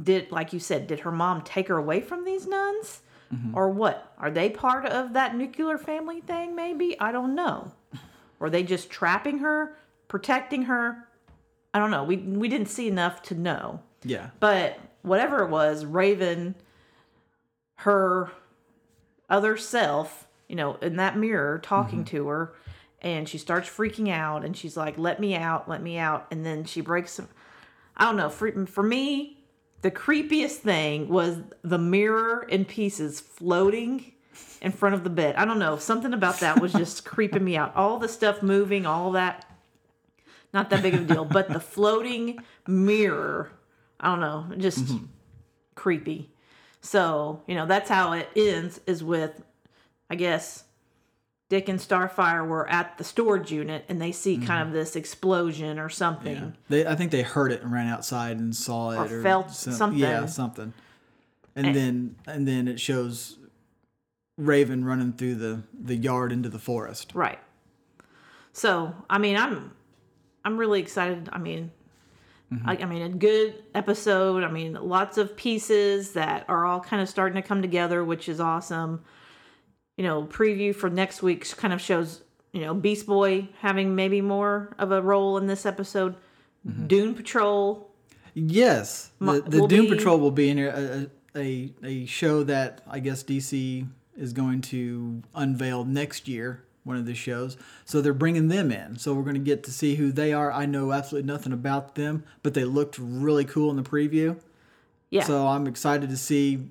Did 0.00 0.30
like 0.30 0.52
you 0.52 0.60
said, 0.60 0.86
did 0.86 1.00
her 1.00 1.10
mom 1.10 1.42
take 1.42 1.66
her 1.66 1.76
away 1.76 2.00
from 2.00 2.24
these 2.24 2.46
nuns? 2.46 3.00
Mm-hmm. 3.32 3.56
Or 3.56 3.68
what? 3.70 4.12
Are 4.18 4.30
they 4.30 4.50
part 4.50 4.86
of 4.86 5.14
that 5.14 5.36
nuclear 5.36 5.78
family 5.78 6.20
thing, 6.20 6.54
maybe? 6.54 6.98
I 7.00 7.12
don't 7.12 7.34
know. 7.34 7.72
Or 8.38 8.46
are 8.46 8.50
they 8.50 8.62
just 8.62 8.90
trapping 8.90 9.38
her, 9.38 9.76
protecting 10.08 10.62
her? 10.62 11.08
I 11.74 11.78
don't 11.78 11.90
know. 11.90 12.04
We 12.04 12.18
we 12.18 12.48
didn't 12.48 12.68
see 12.68 12.88
enough 12.88 13.22
to 13.22 13.34
know. 13.34 13.80
Yeah. 14.04 14.30
But 14.38 14.78
whatever 15.02 15.42
it 15.42 15.50
was, 15.50 15.84
Raven, 15.84 16.54
her 17.76 18.30
other 19.28 19.56
self, 19.56 20.28
you 20.48 20.54
know, 20.54 20.74
in 20.76 20.96
that 20.96 21.16
mirror 21.16 21.58
talking 21.58 22.04
to 22.06 22.28
her, 22.28 22.54
and 23.06 23.28
she 23.28 23.38
starts 23.38 23.68
freaking 23.68 24.10
out 24.10 24.44
and 24.44 24.56
she's 24.56 24.76
like 24.76 24.98
let 24.98 25.20
me 25.20 25.34
out 25.34 25.68
let 25.68 25.82
me 25.82 25.98
out 25.98 26.26
and 26.30 26.44
then 26.44 26.64
she 26.64 26.80
breaks 26.80 27.12
some 27.12 27.28
i 27.96 28.04
don't 28.04 28.16
know 28.16 28.28
for, 28.28 28.66
for 28.66 28.82
me 28.82 29.35
the 29.86 29.92
creepiest 29.92 30.56
thing 30.56 31.08
was 31.08 31.38
the 31.62 31.78
mirror 31.78 32.44
in 32.48 32.64
pieces 32.64 33.20
floating 33.20 34.14
in 34.60 34.72
front 34.72 34.96
of 34.96 35.04
the 35.04 35.10
bed. 35.10 35.36
I 35.36 35.44
don't 35.44 35.60
know 35.60 35.76
something 35.76 36.12
about 36.12 36.40
that 36.40 36.60
was 36.60 36.72
just 36.72 37.04
creeping 37.14 37.44
me 37.44 37.56
out. 37.56 37.76
All 37.76 38.00
the 38.00 38.08
stuff 38.08 38.42
moving 38.42 38.84
all 38.84 39.12
that 39.12 39.48
not 40.52 40.70
that 40.70 40.82
big 40.82 40.94
of 40.94 41.02
a 41.02 41.14
deal 41.14 41.24
but 41.24 41.48
the 41.48 41.60
floating 41.60 42.40
mirror 42.66 43.52
i 44.00 44.08
don't 44.08 44.20
know 44.20 44.46
just 44.58 44.86
mm-hmm. 44.86 45.04
creepy. 45.76 46.32
So 46.80 47.42
you 47.46 47.54
know 47.54 47.66
that's 47.66 47.88
how 47.88 48.10
it 48.14 48.28
ends 48.34 48.80
is 48.88 49.04
with 49.04 49.40
i 50.10 50.16
guess 50.16 50.64
Dick 51.48 51.68
and 51.68 51.78
Starfire 51.78 52.46
were 52.46 52.68
at 52.68 52.98
the 52.98 53.04
storage 53.04 53.52
unit 53.52 53.84
and 53.88 54.02
they 54.02 54.10
see 54.10 54.36
kind 54.36 54.66
of 54.66 54.72
this 54.72 54.96
explosion 54.96 55.78
or 55.78 55.88
something. 55.88 56.34
Yeah. 56.34 56.50
They, 56.68 56.86
I 56.86 56.96
think 56.96 57.12
they 57.12 57.22
heard 57.22 57.52
it 57.52 57.62
and 57.62 57.72
ran 57.72 57.86
outside 57.86 58.38
and 58.38 58.54
saw 58.54 58.90
it 58.90 59.12
Or 59.12 59.22
felt 59.22 59.50
something. 59.52 59.98
Yeah, 59.98 60.26
something. 60.26 60.72
And 61.54 61.74
then 61.74 62.16
and 62.26 62.46
then 62.46 62.68
it 62.68 62.80
shows 62.80 63.38
Raven 64.36 64.84
running 64.84 65.12
through 65.12 65.36
the 65.36 65.62
the 65.72 65.94
yard 65.96 66.32
into 66.32 66.48
the 66.48 66.58
forest. 66.58 67.12
Right. 67.14 67.38
So, 68.52 68.94
I 69.08 69.18
mean, 69.18 69.36
I'm 69.36 69.72
I'm 70.44 70.58
really 70.58 70.80
excited. 70.80 71.28
I 71.32 71.38
mean, 71.38 71.70
Mm-hmm. 72.52 72.68
I, 72.68 72.76
I 72.76 72.84
mean, 72.84 73.02
a 73.02 73.08
good 73.08 73.64
episode. 73.74 74.44
I 74.44 74.50
mean, 74.50 74.74
lots 74.74 75.18
of 75.18 75.36
pieces 75.36 76.12
that 76.12 76.44
are 76.48 76.64
all 76.64 76.78
kind 76.80 77.02
of 77.02 77.08
starting 77.08 77.40
to 77.42 77.46
come 77.46 77.60
together, 77.60 78.04
which 78.04 78.28
is 78.28 78.38
awesome. 78.38 79.02
You 79.96 80.04
know, 80.04 80.24
preview 80.24 80.74
for 80.74 80.90
next 80.90 81.22
week's 81.22 81.54
kind 81.54 81.72
of 81.72 81.80
shows, 81.80 82.22
you 82.52 82.60
know, 82.60 82.74
Beast 82.74 83.06
Boy 83.06 83.48
having 83.60 83.94
maybe 83.94 84.20
more 84.20 84.74
of 84.78 84.92
a 84.92 85.00
role 85.00 85.38
in 85.38 85.46
this 85.46 85.64
episode. 85.64 86.16
Mm-hmm. 86.66 86.86
Doom 86.86 87.14
Patrol. 87.14 87.90
Yes, 88.34 89.10
the, 89.20 89.40
the 89.40 89.66
Doom 89.66 89.86
be- 89.86 89.96
Patrol 89.96 90.18
will 90.18 90.30
be 90.30 90.50
in 90.50 90.58
here. 90.58 91.10
A, 91.34 91.38
a 91.38 91.72
a 91.82 92.06
show 92.06 92.42
that 92.44 92.82
I 92.88 92.98
guess 92.98 93.22
DC 93.22 93.86
is 94.16 94.32
going 94.32 94.60
to 94.62 95.22
unveil 95.34 95.84
next 95.84 96.28
year. 96.28 96.62
One 96.84 96.96
of 96.96 97.06
the 97.06 97.14
shows, 97.14 97.56
so 97.84 98.00
they're 98.00 98.14
bringing 98.14 98.46
them 98.46 98.70
in. 98.70 98.96
So 98.96 99.12
we're 99.12 99.24
going 99.24 99.34
to 99.34 99.40
get 99.40 99.64
to 99.64 99.72
see 99.72 99.96
who 99.96 100.12
they 100.12 100.32
are. 100.32 100.52
I 100.52 100.66
know 100.66 100.92
absolutely 100.92 101.26
nothing 101.26 101.52
about 101.52 101.96
them, 101.96 102.22
but 102.44 102.54
they 102.54 102.62
looked 102.62 102.96
really 103.00 103.44
cool 103.44 103.70
in 103.70 103.76
the 103.76 103.82
preview. 103.82 104.38
Yeah. 105.10 105.24
So 105.24 105.48
I'm 105.48 105.66
excited 105.66 106.10
to 106.10 106.16
see 106.16 106.68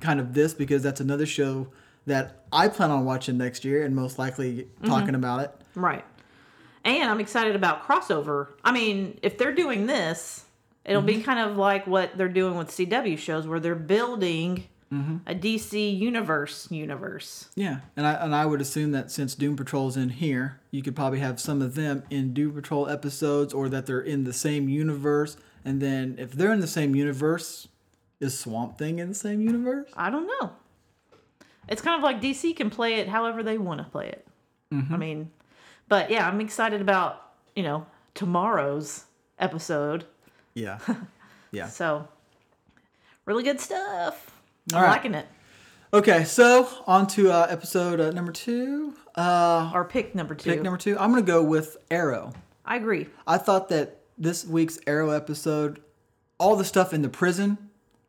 kind 0.00 0.20
of 0.20 0.34
this 0.34 0.54
because 0.54 0.84
that's 0.84 1.00
another 1.00 1.26
show 1.26 1.66
that 2.06 2.44
I 2.52 2.68
plan 2.68 2.90
on 2.90 3.04
watching 3.04 3.36
next 3.36 3.64
year 3.64 3.84
and 3.84 3.94
most 3.94 4.18
likely 4.18 4.68
talking 4.84 5.08
mm-hmm. 5.08 5.14
about 5.16 5.40
it. 5.40 5.50
Right. 5.74 6.04
And 6.84 7.10
I'm 7.10 7.20
excited 7.20 7.56
about 7.56 7.86
crossover. 7.86 8.48
I 8.64 8.72
mean, 8.72 9.18
if 9.22 9.38
they're 9.38 9.54
doing 9.54 9.86
this, 9.86 10.44
it'll 10.84 11.02
be 11.02 11.14
mm-hmm. 11.14 11.22
kind 11.22 11.50
of 11.50 11.56
like 11.56 11.86
what 11.86 12.16
they're 12.16 12.28
doing 12.28 12.56
with 12.56 12.68
CW 12.68 13.18
shows 13.18 13.46
where 13.46 13.58
they're 13.58 13.74
building 13.74 14.64
mm-hmm. 14.92 15.16
a 15.26 15.34
DC 15.34 15.98
universe 15.98 16.68
universe. 16.70 17.48
Yeah, 17.54 17.80
and 17.96 18.06
I 18.06 18.12
and 18.14 18.34
I 18.34 18.46
would 18.46 18.60
assume 18.60 18.92
that 18.92 19.10
since 19.10 19.34
Doom 19.34 19.56
Patrol's 19.56 19.96
in 19.96 20.10
here, 20.10 20.60
you 20.70 20.82
could 20.82 20.96
probably 20.96 21.18
have 21.18 21.40
some 21.40 21.60
of 21.60 21.74
them 21.74 22.04
in 22.10 22.32
Doom 22.32 22.52
Patrol 22.52 22.88
episodes, 22.88 23.52
or 23.52 23.68
that 23.68 23.86
they're 23.86 24.00
in 24.00 24.24
the 24.24 24.32
same 24.32 24.68
universe. 24.68 25.36
And 25.64 25.82
then 25.82 26.14
if 26.18 26.32
they're 26.32 26.52
in 26.52 26.60
the 26.60 26.68
same 26.68 26.94
universe, 26.94 27.66
is 28.20 28.38
Swamp 28.38 28.78
Thing 28.78 29.00
in 29.00 29.08
the 29.08 29.14
same 29.14 29.40
universe? 29.40 29.90
I 29.96 30.10
don't 30.10 30.26
know. 30.26 30.52
It's 31.68 31.82
kind 31.82 31.96
of 31.96 32.02
like 32.02 32.20
DC 32.20 32.56
can 32.56 32.70
play 32.70 32.94
it 32.94 33.08
however 33.08 33.42
they 33.42 33.58
want 33.58 33.78
to 33.80 33.84
play 33.84 34.08
it. 34.08 34.26
I 34.72 34.96
mean, 34.96 35.30
but 35.88 36.10
yeah, 36.10 36.28
I'm 36.28 36.40
excited 36.40 36.80
about, 36.80 37.22
you 37.54 37.62
know, 37.62 37.86
tomorrow's 38.14 39.04
episode. 39.38 40.04
Yeah, 40.54 40.78
yeah. 41.52 41.68
So, 41.68 42.08
really 43.24 43.42
good 43.44 43.60
stuff. 43.60 44.30
I'm 44.74 44.82
right. 44.82 44.88
liking 44.90 45.14
it. 45.14 45.26
Okay, 45.94 46.24
so 46.24 46.68
on 46.86 47.06
to 47.08 47.30
uh, 47.30 47.46
episode 47.48 48.00
uh, 48.00 48.10
number 48.10 48.32
two. 48.32 48.94
Uh, 49.14 49.70
Or 49.72 49.84
pick 49.84 50.14
number 50.14 50.34
two. 50.34 50.50
pick 50.50 50.62
number 50.62 50.76
two. 50.78 50.98
I'm 50.98 51.10
gonna 51.10 51.22
go 51.22 51.42
with 51.42 51.76
Arrow. 51.90 52.32
I 52.64 52.76
agree. 52.76 53.06
I 53.26 53.38
thought 53.38 53.68
that 53.68 54.00
this 54.18 54.44
week's 54.44 54.78
Arrow 54.86 55.10
episode, 55.10 55.80
all 56.38 56.56
the 56.56 56.64
stuff 56.64 56.92
in 56.92 57.02
the 57.02 57.08
prison, 57.08 57.56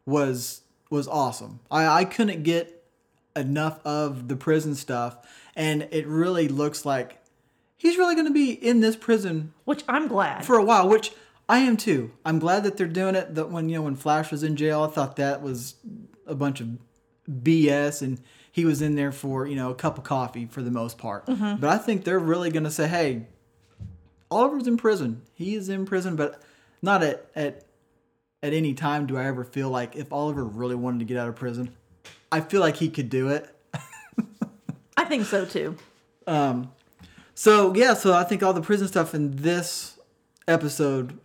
was 0.05 0.61
was 0.89 1.07
awesome. 1.07 1.59
I, 1.69 1.85
I 1.99 2.05
couldn't 2.05 2.43
get 2.43 2.76
enough 3.37 3.79
of 3.85 4.27
the 4.27 4.35
prison 4.35 4.75
stuff, 4.75 5.17
and 5.55 5.87
it 5.91 6.07
really 6.07 6.47
looks 6.47 6.85
like 6.85 7.21
he's 7.77 7.97
really 7.97 8.15
going 8.15 8.27
to 8.27 8.33
be 8.33 8.51
in 8.51 8.79
this 8.81 8.95
prison 8.95 9.53
Which 9.65 9.83
I'm 9.87 10.07
glad. 10.07 10.45
for 10.45 10.57
a 10.57 10.63
while, 10.63 10.89
which 10.89 11.11
I 11.47 11.59
am 11.59 11.77
too. 11.77 12.11
I'm 12.25 12.39
glad 12.39 12.63
that 12.63 12.75
they're 12.77 12.87
doing 12.87 13.15
it. 13.15 13.35
That 13.35 13.49
when 13.51 13.69
you 13.69 13.77
know 13.77 13.83
when 13.83 13.95
Flash 13.95 14.31
was 14.31 14.43
in 14.43 14.55
jail, 14.55 14.83
I 14.83 14.87
thought 14.87 15.15
that 15.15 15.41
was 15.41 15.75
a 16.25 16.35
bunch 16.35 16.59
of 16.59 16.69
BS, 17.29 18.01
and 18.01 18.19
he 18.51 18.65
was 18.65 18.81
in 18.81 18.95
there 18.95 19.11
for 19.11 19.47
you 19.47 19.55
know 19.55 19.71
a 19.71 19.75
cup 19.75 19.97
of 19.97 20.03
coffee 20.03 20.45
for 20.45 20.61
the 20.61 20.71
most 20.71 20.97
part. 20.97 21.25
Mm-hmm. 21.27 21.61
But 21.61 21.69
I 21.69 21.77
think 21.77 22.03
they're 22.03 22.19
really 22.19 22.49
going 22.49 22.63
to 22.65 22.71
say, 22.71 22.87
hey, 22.87 23.27
Oliver's 24.29 24.67
in 24.67 24.77
prison. 24.77 25.21
He 25.33 25.55
is 25.55 25.69
in 25.69 25.85
prison, 25.85 26.15
but 26.15 26.41
not 26.81 27.03
at 27.03 27.29
at 27.35 27.63
at 28.43 28.53
any 28.53 28.73
time 28.73 29.07
do 29.07 29.17
I 29.17 29.25
ever 29.25 29.43
feel 29.43 29.69
like 29.69 29.95
if 29.95 30.11
Oliver 30.11 30.43
really 30.43 30.75
wanted 30.75 30.99
to 30.99 31.05
get 31.05 31.17
out 31.17 31.29
of 31.29 31.35
prison, 31.35 31.71
I 32.31 32.41
feel 32.41 32.61
like 32.61 32.77
he 32.77 32.89
could 32.89 33.09
do 33.09 33.29
it. 33.29 33.53
I 34.97 35.05
think 35.05 35.25
so 35.25 35.45
too. 35.45 35.75
Um, 36.25 36.71
So 37.35 37.73
yeah, 37.75 37.93
so 37.93 38.13
I 38.13 38.23
think 38.23 38.41
all 38.43 38.53
the 38.53 38.61
prison 38.61 38.87
stuff 38.87 39.13
in 39.13 39.35
this 39.37 39.99
episode 40.47 41.19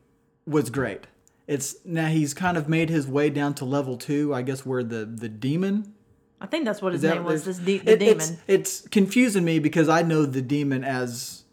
was 0.46 0.68
great. 0.70 1.06
It's 1.46 1.76
now 1.84 2.06
he's 2.08 2.34
kind 2.34 2.56
of 2.56 2.68
made 2.68 2.90
his 2.90 3.06
way 3.06 3.30
down 3.30 3.54
to 3.54 3.64
level 3.64 3.96
two, 3.96 4.34
I 4.34 4.42
guess, 4.42 4.64
where 4.66 4.84
the 4.84 5.04
the 5.06 5.28
demon. 5.28 5.94
I 6.40 6.46
think 6.46 6.64
that's 6.64 6.82
what 6.82 6.92
his 6.92 7.02
that- 7.02 7.14
name 7.14 7.24
was. 7.24 7.44
This 7.44 7.58
de- 7.58 7.78
the 7.78 7.92
it- 7.92 7.98
demon. 7.98 8.38
It's, 8.46 8.86
confusing 8.88 9.44
me 9.44 9.58
because 9.58 9.88
I 9.88 10.02
know 10.02 10.26
the 10.26 10.42
demon 10.42 10.84
as 10.84 11.44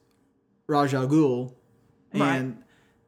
Ra's 0.67 0.93
al 0.93 1.07
Ghul, 1.07 1.53
and 2.11 2.21
Right. 2.21 2.53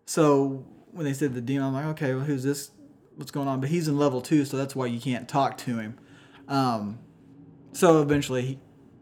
so 0.06 0.65
when 0.91 1.06
they 1.06 1.13
said 1.13 1.34
the 1.34 1.41
demon, 1.41 1.67
I'm 1.67 1.73
like, 1.73 1.86
okay, 1.97 2.13
well, 2.13 2.23
who's 2.23 2.43
this? 2.43 2.71
What's 3.15 3.32
going 3.32 3.47
on? 3.47 3.60
But 3.62 3.69
he's 3.69 3.88
in 3.88 3.97
level 3.97 4.21
two, 4.21 4.45
so 4.45 4.58
that's 4.58 4.75
why 4.75 4.86
you 4.88 4.99
can't 4.99 5.27
talk 5.27 5.58
to 5.60 5.77
him. 5.80 5.97
Um, 6.52 7.00
so 7.72 8.02
eventually, 8.02 8.42
he, 8.42 8.60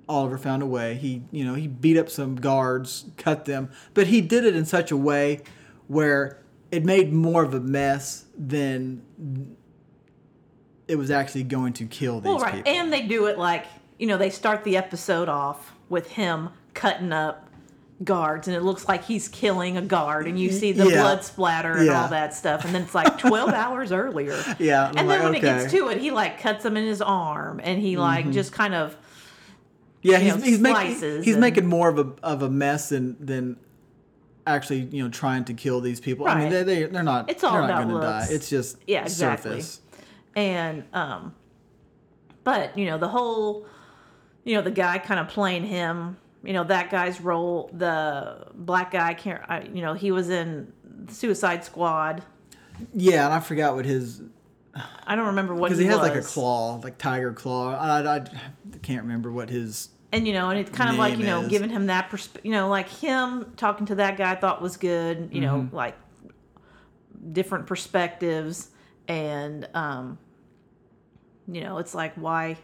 Oliver 0.08 0.38
found 0.38 0.62
a 0.64 0.66
way. 0.66 0.96
He, 0.96 1.24
you 1.32 1.44
know, 1.44 1.56
he 1.56 1.68
beat 1.68 1.98
up 1.98 2.10
some 2.10 2.36
guards, 2.36 3.06
cut 3.18 3.46
them, 3.46 3.72
but 3.94 4.08
he 4.08 4.22
did 4.22 4.46
it 4.46 4.56
in 4.56 4.66
such 4.66 4.92
a 4.92 4.98
way 4.98 5.42
where 5.88 6.42
it 6.72 6.86
made 6.86 7.12
more 7.12 7.44
of 7.44 7.54
a 7.54 7.60
mess 7.60 8.26
than 8.38 9.02
it 10.88 10.96
was 10.96 11.12
actually 11.12 11.44
going 11.44 11.74
to 11.74 11.86
kill 11.86 12.22
these 12.22 12.28
Well, 12.30 12.40
right. 12.40 12.56
people. 12.64 12.72
And 12.72 12.94
they 12.94 13.02
do 13.02 13.26
it 13.26 13.38
like, 13.38 13.66
you 13.98 14.08
know, 14.08 14.18
they 14.18 14.30
start 14.30 14.64
the 14.64 14.78
episode 14.78 15.28
off 15.28 15.74
with 15.90 16.12
him 16.12 16.50
cutting 16.74 17.12
up 17.12 17.49
guards 18.04 18.48
and 18.48 18.56
it 18.56 18.62
looks 18.62 18.88
like 18.88 19.04
he's 19.04 19.28
killing 19.28 19.76
a 19.76 19.82
guard 19.82 20.26
and 20.26 20.40
you 20.40 20.50
see 20.52 20.72
the 20.72 20.86
Yeah. 20.90 21.02
blood 21.02 21.24
splatter 21.24 21.74
and 21.74 21.88
Yeah. 21.88 22.02
all 22.04 22.08
that 22.10 22.34
stuff 22.34 22.64
and 22.64 22.74
then 22.74 22.84
it's 22.84 22.96
like 22.96 23.18
12 23.20 23.50
hours 23.54 23.92
earlier 23.92 24.42
Yeah, 24.58 24.84
I'm 24.86 24.98
and 24.98 24.98
then 25.00 25.08
like, 25.08 25.24
when 25.24 25.36
it 25.36 25.42
gets 25.42 25.72
to 25.74 25.90
it 25.90 25.98
he 26.00 26.10
like 26.12 26.40
cuts 26.40 26.64
him 26.64 26.78
in 26.78 26.86
his 26.86 27.02
arm 27.02 27.60
and 27.64 27.82
he 27.82 27.98
like 27.98 28.24
Mm-hmm. 28.26 28.32
just 28.34 28.54
kind 28.54 28.74
of 28.74 28.96
Yeah, 30.02 30.18
he's, 30.20 30.36
know, 30.38 30.42
he's 30.42 30.60
making 30.60 31.24
he's 31.24 31.34
and- 31.34 31.42
making 31.42 31.66
more 31.66 31.90
of 31.90 32.00
a 32.00 32.08
of 32.24 32.42
a 32.42 32.50
mess 32.50 32.88
than 32.90 33.18
than 33.20 33.58
actually 34.48 34.88
you 34.92 35.04
know 35.04 35.10
trying 35.10 35.44
to 35.46 35.54
kill 35.54 35.82
these 35.82 36.00
people. 36.00 36.26
I 36.26 36.40
mean 36.40 36.50
they 36.52 36.64
they 36.64 36.84
they're 36.86 37.04
not 37.04 37.30
It's 37.30 37.44
all 37.44 37.52
they're 37.52 37.62
not 37.68 37.84
about 37.84 37.88
gonna 37.90 38.02
die. 38.02 38.20
looks. 38.22 38.32
It's 38.32 38.50
just 38.50 38.78
Yeah, 38.88 39.02
exactly. 39.04 39.52
surface. 39.62 39.82
and 40.38 40.84
um 40.94 41.36
but 42.46 42.78
you 42.78 42.86
know 42.86 42.98
the 42.98 43.10
whole 43.10 43.66
you 44.46 44.56
know 44.56 44.62
the 44.62 44.72
guy 44.72 44.98
kind 45.00 45.20
of 45.20 45.28
playing 45.28 45.66
him 45.66 46.16
you 46.44 46.54
know 46.54 46.64
that 46.64 46.90
guy's 46.90 47.20
role 47.22 47.70
the 47.74 48.48
black 48.56 48.92
guy 48.92 49.14
can't 49.14 49.42
I, 49.48 49.62
you 49.74 49.82
know 49.82 49.94
he 49.94 50.12
was 50.12 50.30
in 50.30 50.72
suicide 51.10 51.64
squad 51.66 52.24
Yeah, 52.94 53.26
and 53.26 53.34
I 53.34 53.40
forgot 53.40 53.76
what 53.76 53.86
his 53.86 54.22
i 55.06 55.16
don't 55.16 55.26
remember 55.28 55.54
what 55.56 55.68
because 55.68 55.80
he, 55.80 55.86
he, 55.86 55.90
has 55.90 56.00
was 56.00 56.08
like 56.10 56.18
a 56.18 56.22
claw, 56.22 56.76
like 56.84 56.98
tiger 56.98 57.34
claw. 57.34 57.74
I, 57.76 58.18
I, 58.18 58.26
can't 58.84 59.02
remember 59.02 59.32
what 59.32 59.50
his. 59.50 59.90
and 60.14 60.26
you 60.28 60.34
know 60.34 60.50
and 60.52 60.60
it's 60.60 60.70
kind 60.70 60.90
of 60.92 60.96
like 60.98 61.18
you 61.18 61.26
know 61.26 61.42
is- 61.42 61.48
giving 61.50 61.70
him 61.70 61.88
that 61.88 62.10
persp- 62.10 62.44
you 62.44 62.52
know 62.52 62.70
like 62.70 62.88
him 62.88 63.52
talking 63.58 63.86
to 63.88 63.96
that 63.96 64.16
guy 64.18 64.32
i 64.32 64.36
thought 64.36 64.62
was 64.62 64.78
good 64.78 65.30
you 65.34 65.42
Mm-hmm. 65.42 65.42
know 65.42 65.70
like 65.72 65.96
different 67.34 67.68
perspectives 67.68 68.70
and 69.08 69.68
um 69.74 70.18
you 71.52 71.62
know 71.62 71.80
it's 71.80 71.94
like 71.96 72.14
why 72.16 72.56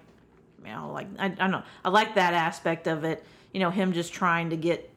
you 0.63 0.71
know 0.71 0.91
like 0.93 1.07
i, 1.19 1.25
I 1.25 1.29
don't 1.29 1.51
know 1.51 1.63
i 1.83 1.89
like 1.89 2.15
that 2.15 2.33
aspect 2.33 2.87
of 2.87 3.03
it 3.03 3.25
you 3.55 3.61
know 3.61 3.69
him 3.69 3.93
just 3.93 4.11
trying 4.11 4.49
to 4.49 4.57
get 4.57 4.91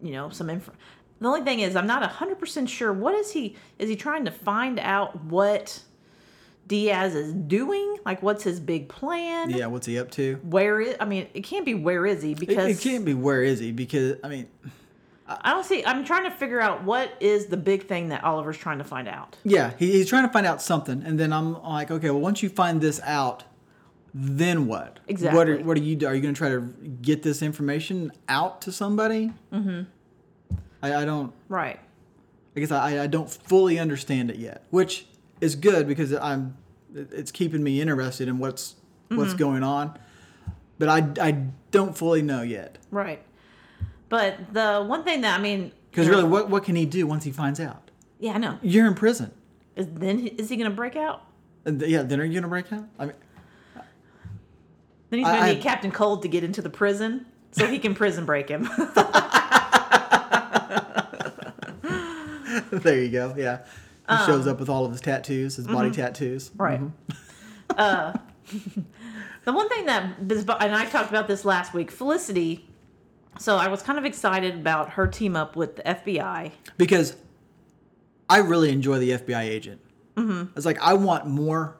you 0.00 0.12
know 0.12 0.30
some 0.30 0.48
info 0.48 0.72
the 1.20 1.26
only 1.26 1.42
thing 1.42 1.58
is 1.58 1.74
i'm 1.74 1.88
not 1.88 2.08
100% 2.08 2.68
sure 2.68 2.92
what 2.92 3.12
is 3.12 3.32
he 3.32 3.56
is 3.80 3.88
he 3.88 3.96
trying 3.96 4.24
to 4.24 4.30
find 4.30 4.78
out 4.78 5.24
what 5.24 5.82
Diaz 6.68 7.14
is 7.14 7.32
doing. 7.32 7.96
Like, 8.04 8.22
what's 8.22 8.44
his 8.44 8.60
big 8.60 8.90
plan? 8.90 9.48
Yeah, 9.48 9.68
what's 9.68 9.86
he 9.86 9.98
up 9.98 10.10
to? 10.10 10.38
Where 10.42 10.82
is? 10.82 10.96
I 11.00 11.06
mean, 11.06 11.26
it 11.32 11.40
can't 11.40 11.64
be 11.64 11.72
where 11.72 12.04
is 12.04 12.22
he 12.22 12.32
It, 12.32 12.38
because 12.38 12.78
it 12.78 12.82
can't 12.82 13.06
be 13.06 13.14
where 13.14 13.42
is 13.42 13.58
he 13.58 13.72
because 13.72 14.18
I 14.22 14.28
mean, 14.28 14.48
I 15.26 15.52
don't 15.52 15.64
see. 15.64 15.82
I'm 15.84 16.04
trying 16.04 16.24
to 16.24 16.30
figure 16.30 16.60
out 16.60 16.84
what 16.84 17.10
is 17.20 17.46
the 17.46 17.56
big 17.56 17.86
thing 17.86 18.10
that 18.10 18.22
Oliver's 18.22 18.58
trying 18.58 18.78
to 18.78 18.84
find 18.84 19.08
out. 19.08 19.38
yeah, 19.44 19.72
he, 19.78 19.92
he's 19.92 20.10
trying 20.10 20.26
to 20.26 20.32
find 20.32 20.46
out 20.46 20.60
something, 20.60 21.02
and 21.02 21.18
then 21.18 21.32
I'm 21.32 21.54
like, 21.62 21.90
okay, 21.90 22.10
well, 22.10 22.20
once 22.20 22.42
you 22.42 22.50
find 22.50 22.82
this 22.82 23.00
out, 23.02 23.44
then 24.14 24.66
what? 24.66 24.78
What 24.78 24.88
are, 24.98 25.02
Exactly. 25.08 25.62
what 25.62 25.76
are 25.76 25.80
you? 25.80 26.06
Are 26.06 26.14
you 26.14 26.20
going 26.20 26.34
to 26.34 26.38
try 26.38 26.48
to 26.50 26.60
get 27.02 27.22
this 27.22 27.42
information 27.42 28.12
out 28.28 28.62
to 28.62 28.72
somebody? 28.72 29.32
Mm-hmm. 29.52 29.82
I, 30.82 30.94
I 30.94 31.04
don't. 31.04 31.32
Right. 31.48 31.78
I 32.56 32.60
guess 32.60 32.70
I, 32.70 33.02
I 33.04 33.06
don't 33.06 33.30
fully 33.30 33.78
understand 33.78 34.30
it 34.30 34.36
yet, 34.36 34.64
which 34.70 35.06
is 35.40 35.54
good 35.54 35.86
because 35.86 36.12
I'm 36.12 36.56
it's 36.94 37.30
keeping 37.30 37.62
me 37.62 37.80
interested 37.80 38.28
in 38.28 38.38
what's 38.38 38.74
what's 39.08 39.30
Mm-hmm. 39.30 39.38
going 39.38 39.62
on. 39.62 39.98
But 40.78 40.88
I, 40.88 41.26
I 41.28 41.30
don't 41.72 41.96
fully 41.96 42.22
know 42.22 42.42
yet 42.42 42.78
Right. 42.92 43.20
But 44.08 44.54
the 44.54 44.84
one 44.86 45.02
thing 45.04 45.20
that 45.22 45.38
I 45.38 45.42
mean, 45.42 45.72
because 45.90 46.08
really, 46.08 46.24
what 46.24 46.48
what 46.48 46.64
can 46.64 46.76
he 46.76 46.86
do 46.86 47.06
once 47.06 47.24
he 47.24 47.30
finds 47.32 47.60
out? 47.60 47.90
yeah, 48.20 48.32
I 48.32 48.38
know. 48.38 48.58
You're 48.62 48.86
in 48.86 48.94
prison. 48.94 49.32
Is 49.76 49.86
then 49.92 50.26
is 50.26 50.48
he 50.48 50.56
going 50.56 50.70
to 50.70 50.74
break 50.76 50.96
out? 50.96 51.22
Yeah, 51.66 52.02
then 52.02 52.20
are 52.20 52.24
you 52.24 52.34
gonna 52.34 52.48
break 52.48 52.72
out? 52.72 52.84
I 52.98 53.06
mean, 53.06 53.14
Then 55.10 55.20
he's 55.20 55.28
going 55.28 55.40
to 55.40 55.54
need 55.54 55.62
Captain 55.62 55.90
Cold 55.90 56.22
to 56.22 56.28
get 56.28 56.44
into 56.44 56.62
the 56.62 56.70
prison 56.70 57.26
so 57.52 57.66
he 57.66 57.78
can 57.78 57.94
prison 57.94 58.24
break 58.26 58.48
him. 58.48 58.62
there 62.70 63.02
you 63.02 63.08
go. 63.10 63.34
Yeah, 63.36 63.60
he 64.08 64.16
shows 64.26 64.46
up 64.46 64.60
with 64.60 64.68
all 64.68 64.84
of 64.84 64.92
his 64.92 65.00
tattoos, 65.00 65.56
his 65.56 65.66
body 65.66 65.90
tattoos. 65.90 66.50
Um, 66.58 66.68
mm-hmm. 66.68 67.78
Right. 67.78 67.78
uh, 67.78 68.12
the 69.44 69.52
one 69.52 69.68
thing 69.68 69.86
that, 69.86 70.18
and 70.18 70.74
I 70.74 70.84
talked 70.86 71.10
about 71.10 71.26
this 71.28 71.44
last 71.44 71.72
week, 71.74 71.90
Felicity. 71.90 72.68
So 73.38 73.56
I 73.56 73.68
was 73.68 73.82
kind 73.82 73.98
of 73.98 74.04
excited 74.04 74.54
about 74.54 74.90
her 74.90 75.06
team 75.06 75.36
up 75.36 75.54
with 75.54 75.76
the 75.76 75.82
FBI. 75.82 76.50
Because 76.76 77.16
I 78.28 78.38
really 78.38 78.70
enjoy 78.72 78.98
the 78.98 79.12
FBI 79.12 79.42
agent. 79.42 79.80
Mm-hmm. 80.16 80.56
It's 80.56 80.66
like 80.66 80.80
I 80.80 80.94
want 80.94 81.26
more. 81.26 81.77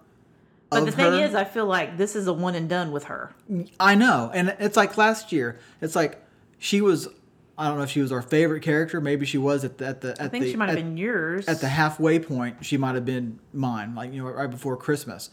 But 0.71 0.85
the 0.85 0.93
thing 0.93 1.13
her. 1.13 1.25
is, 1.25 1.35
I 1.35 1.45
feel 1.45 1.67
like 1.67 1.97
this 1.97 2.15
is 2.15 2.27
a 2.27 2.33
one 2.33 2.55
and 2.55 2.69
done 2.69 2.93
with 2.93 3.05
her. 3.05 3.35
I 3.81 3.95
know, 3.95 4.31
and 4.35 4.55
it's 4.59 4.77
like 4.77 4.99
last 4.99 5.33
year. 5.33 5.59
It's 5.81 5.97
like 5.97 6.23
she 6.59 6.81
was. 6.81 7.09
I 7.57 7.67
don't 7.67 7.79
know 7.79 7.83
if 7.83 7.91
she 7.91 8.01
was 8.01 8.13
our 8.13 8.23
favorite 8.23 8.63
character. 8.63 9.01
Maybe 9.01 9.27
she 9.27 9.39
was 9.39 9.65
at 9.65 9.79
the 9.79 9.87
at 9.87 10.01
the 10.01 10.11
at 10.13 10.21
I 10.21 10.29
think 10.29 10.45
the 10.45 10.51
she 10.51 10.57
might 10.57 10.69
have 10.69 10.77
been 10.77 10.97
yours. 10.97 11.49
at 11.49 11.61
the 11.61 11.69
halfway 11.69 12.19
point. 12.19 12.65
She 12.65 12.77
might 12.77 12.95
have 12.95 13.05
been 13.05 13.41
mine, 13.53 13.95
like 13.95 14.13
you 14.13 14.23
know, 14.23 14.31
right 14.31 14.51
before 14.51 14.77
Christmas. 14.77 15.31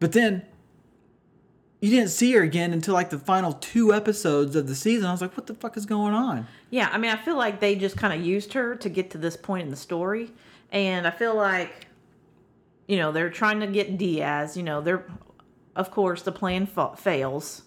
But 0.00 0.12
then 0.12 0.44
you 1.84 1.90
didn't 1.90 2.08
see 2.08 2.32
her 2.32 2.42
again 2.42 2.72
until 2.72 2.94
like 2.94 3.10
the 3.10 3.18
final 3.18 3.52
two 3.52 3.92
episodes 3.92 4.56
of 4.56 4.66
the 4.66 4.74
season. 4.74 5.04
I 5.04 5.12
was 5.12 5.20
like, 5.20 5.36
what 5.36 5.46
the 5.46 5.54
fuck 5.54 5.76
is 5.76 5.84
going 5.84 6.14
on? 6.14 6.46
Yeah, 6.70 6.88
I 6.90 6.96
mean, 6.96 7.10
I 7.10 7.16
feel 7.16 7.36
like 7.36 7.60
they 7.60 7.74
just 7.76 7.98
kind 7.98 8.18
of 8.18 8.26
used 8.26 8.54
her 8.54 8.74
to 8.76 8.88
get 8.88 9.10
to 9.10 9.18
this 9.18 9.36
point 9.36 9.64
in 9.64 9.70
the 9.70 9.76
story, 9.76 10.30
and 10.72 11.06
I 11.06 11.10
feel 11.10 11.34
like, 11.34 11.83
you 12.86 12.96
know, 12.96 13.12
they're 13.12 13.30
trying 13.30 13.60
to 13.60 13.66
get 13.66 13.96
Diaz. 13.98 14.56
You 14.56 14.62
know, 14.62 14.80
they're, 14.80 15.06
of 15.76 15.90
course, 15.90 16.22
the 16.22 16.32
plan 16.32 16.66
fa- 16.66 16.96
fails. 16.96 17.62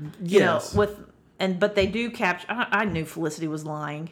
You 0.00 0.40
Yes. 0.40 0.72
know, 0.74 0.78
with 0.80 1.00
and 1.38 1.58
but 1.60 1.74
they 1.74 1.86
do 1.86 2.10
capture. 2.10 2.46
I, 2.50 2.66
I 2.70 2.84
knew 2.84 3.04
Felicity 3.04 3.48
was 3.48 3.64
lying 3.64 4.10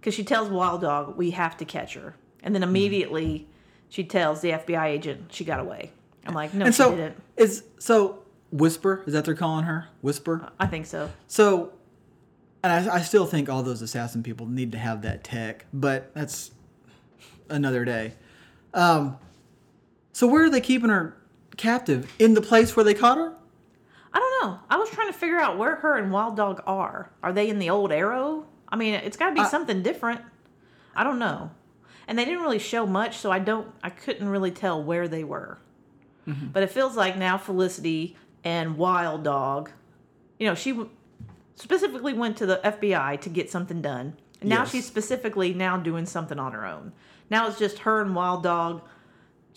because 0.00 0.14
she 0.14 0.24
tells 0.24 0.48
Wild 0.48 0.80
Dog 0.82 1.16
we 1.16 1.30
have 1.32 1.56
to 1.58 1.64
catch 1.64 1.94
her, 1.94 2.14
and 2.42 2.46
Mm-hmm. 2.46 2.52
then 2.54 2.62
immediately 2.62 3.48
she 3.88 4.04
tells 4.04 4.40
the 4.40 4.50
FBI 4.50 4.86
agent 4.86 5.32
she 5.32 5.44
got 5.44 5.60
away. 5.60 5.92
I'm 6.26 6.34
like, 6.34 6.52
no, 6.54 6.66
and 6.66 6.74
she 6.74 6.78
so 6.82 6.90
didn't. 6.90 7.16
is 7.36 7.64
so 7.78 8.22
Whisper. 8.52 9.02
Is 9.06 9.12
that 9.12 9.24
they're 9.24 9.34
calling 9.34 9.64
her 9.64 9.88
Whisper? 10.02 10.50
I 10.58 10.66
think 10.66 10.86
so. 10.86 11.10
So, 11.26 11.72
and 12.62 12.72
I, 12.90 12.96
I 12.96 13.00
still 13.02 13.26
think 13.26 13.48
all 13.48 13.62
those 13.62 13.80
assassin 13.82 14.22
people 14.22 14.46
need 14.46 14.72
to 14.72 14.78
have 14.78 15.02
that 15.02 15.24
tech, 15.24 15.66
but 15.72 16.10
that's 16.14 16.50
another 17.48 17.84
day. 17.84 18.14
Um, 18.74 19.16
so 20.12 20.26
where 20.26 20.44
are 20.44 20.50
they 20.50 20.60
keeping 20.60 20.90
her 20.90 21.16
captive? 21.56 22.12
In 22.18 22.34
the 22.34 22.40
place 22.42 22.74
where 22.76 22.84
they 22.84 22.94
caught 22.94 23.18
her? 23.18 23.34
I 24.12 24.18
don't 24.18 24.42
know. 24.50 24.58
I 24.70 24.76
was 24.76 24.88
trying 24.90 25.08
to 25.08 25.12
figure 25.18 25.38
out 25.38 25.58
where 25.58 25.76
her 25.76 25.96
and 25.96 26.10
Wild 26.12 26.36
Dog 26.36 26.62
are. 26.66 27.10
Are 27.22 27.32
they 27.32 27.48
in 27.48 27.58
the 27.58 27.70
old 27.70 27.92
Arrow? 27.92 28.46
I 28.68 28.76
mean, 28.76 28.94
it's 28.94 29.16
got 29.16 29.30
to 29.30 29.34
be 29.34 29.44
something 29.44 29.82
different. 29.82 30.20
I 30.96 31.04
don't 31.04 31.18
know. 31.18 31.50
And 32.06 32.18
they 32.18 32.24
didn't 32.24 32.40
really 32.40 32.58
show 32.58 32.86
much, 32.86 33.18
so 33.18 33.30
I 33.30 33.38
don't. 33.38 33.68
I 33.82 33.90
couldn't 33.90 34.28
really 34.28 34.50
tell 34.50 34.82
where 34.82 35.08
they 35.08 35.24
were. 35.24 35.58
Mm-hmm. 36.26 36.48
But 36.48 36.62
it 36.62 36.70
feels 36.70 36.96
like 36.96 37.16
now 37.18 37.36
Felicity 37.38 38.16
and 38.44 38.76
Wild 38.78 39.24
Dog, 39.24 39.70
you 40.38 40.46
know, 40.46 40.54
she 40.54 40.70
w- 40.70 40.88
specifically 41.56 42.14
went 42.14 42.36
to 42.38 42.46
the 42.46 42.60
FBI 42.64 43.20
to 43.20 43.28
get 43.28 43.50
something 43.50 43.82
done, 43.82 44.16
and 44.40 44.48
now 44.48 44.60
Yes. 44.60 44.70
she's 44.72 44.86
specifically 44.86 45.52
now 45.52 45.76
doing 45.76 46.06
something 46.06 46.38
on 46.38 46.52
her 46.52 46.64
own. 46.64 46.92
Now 47.30 47.46
it's 47.48 47.58
just 47.58 47.80
her 47.80 48.00
and 48.00 48.14
Wild 48.14 48.42
Dog. 48.42 48.82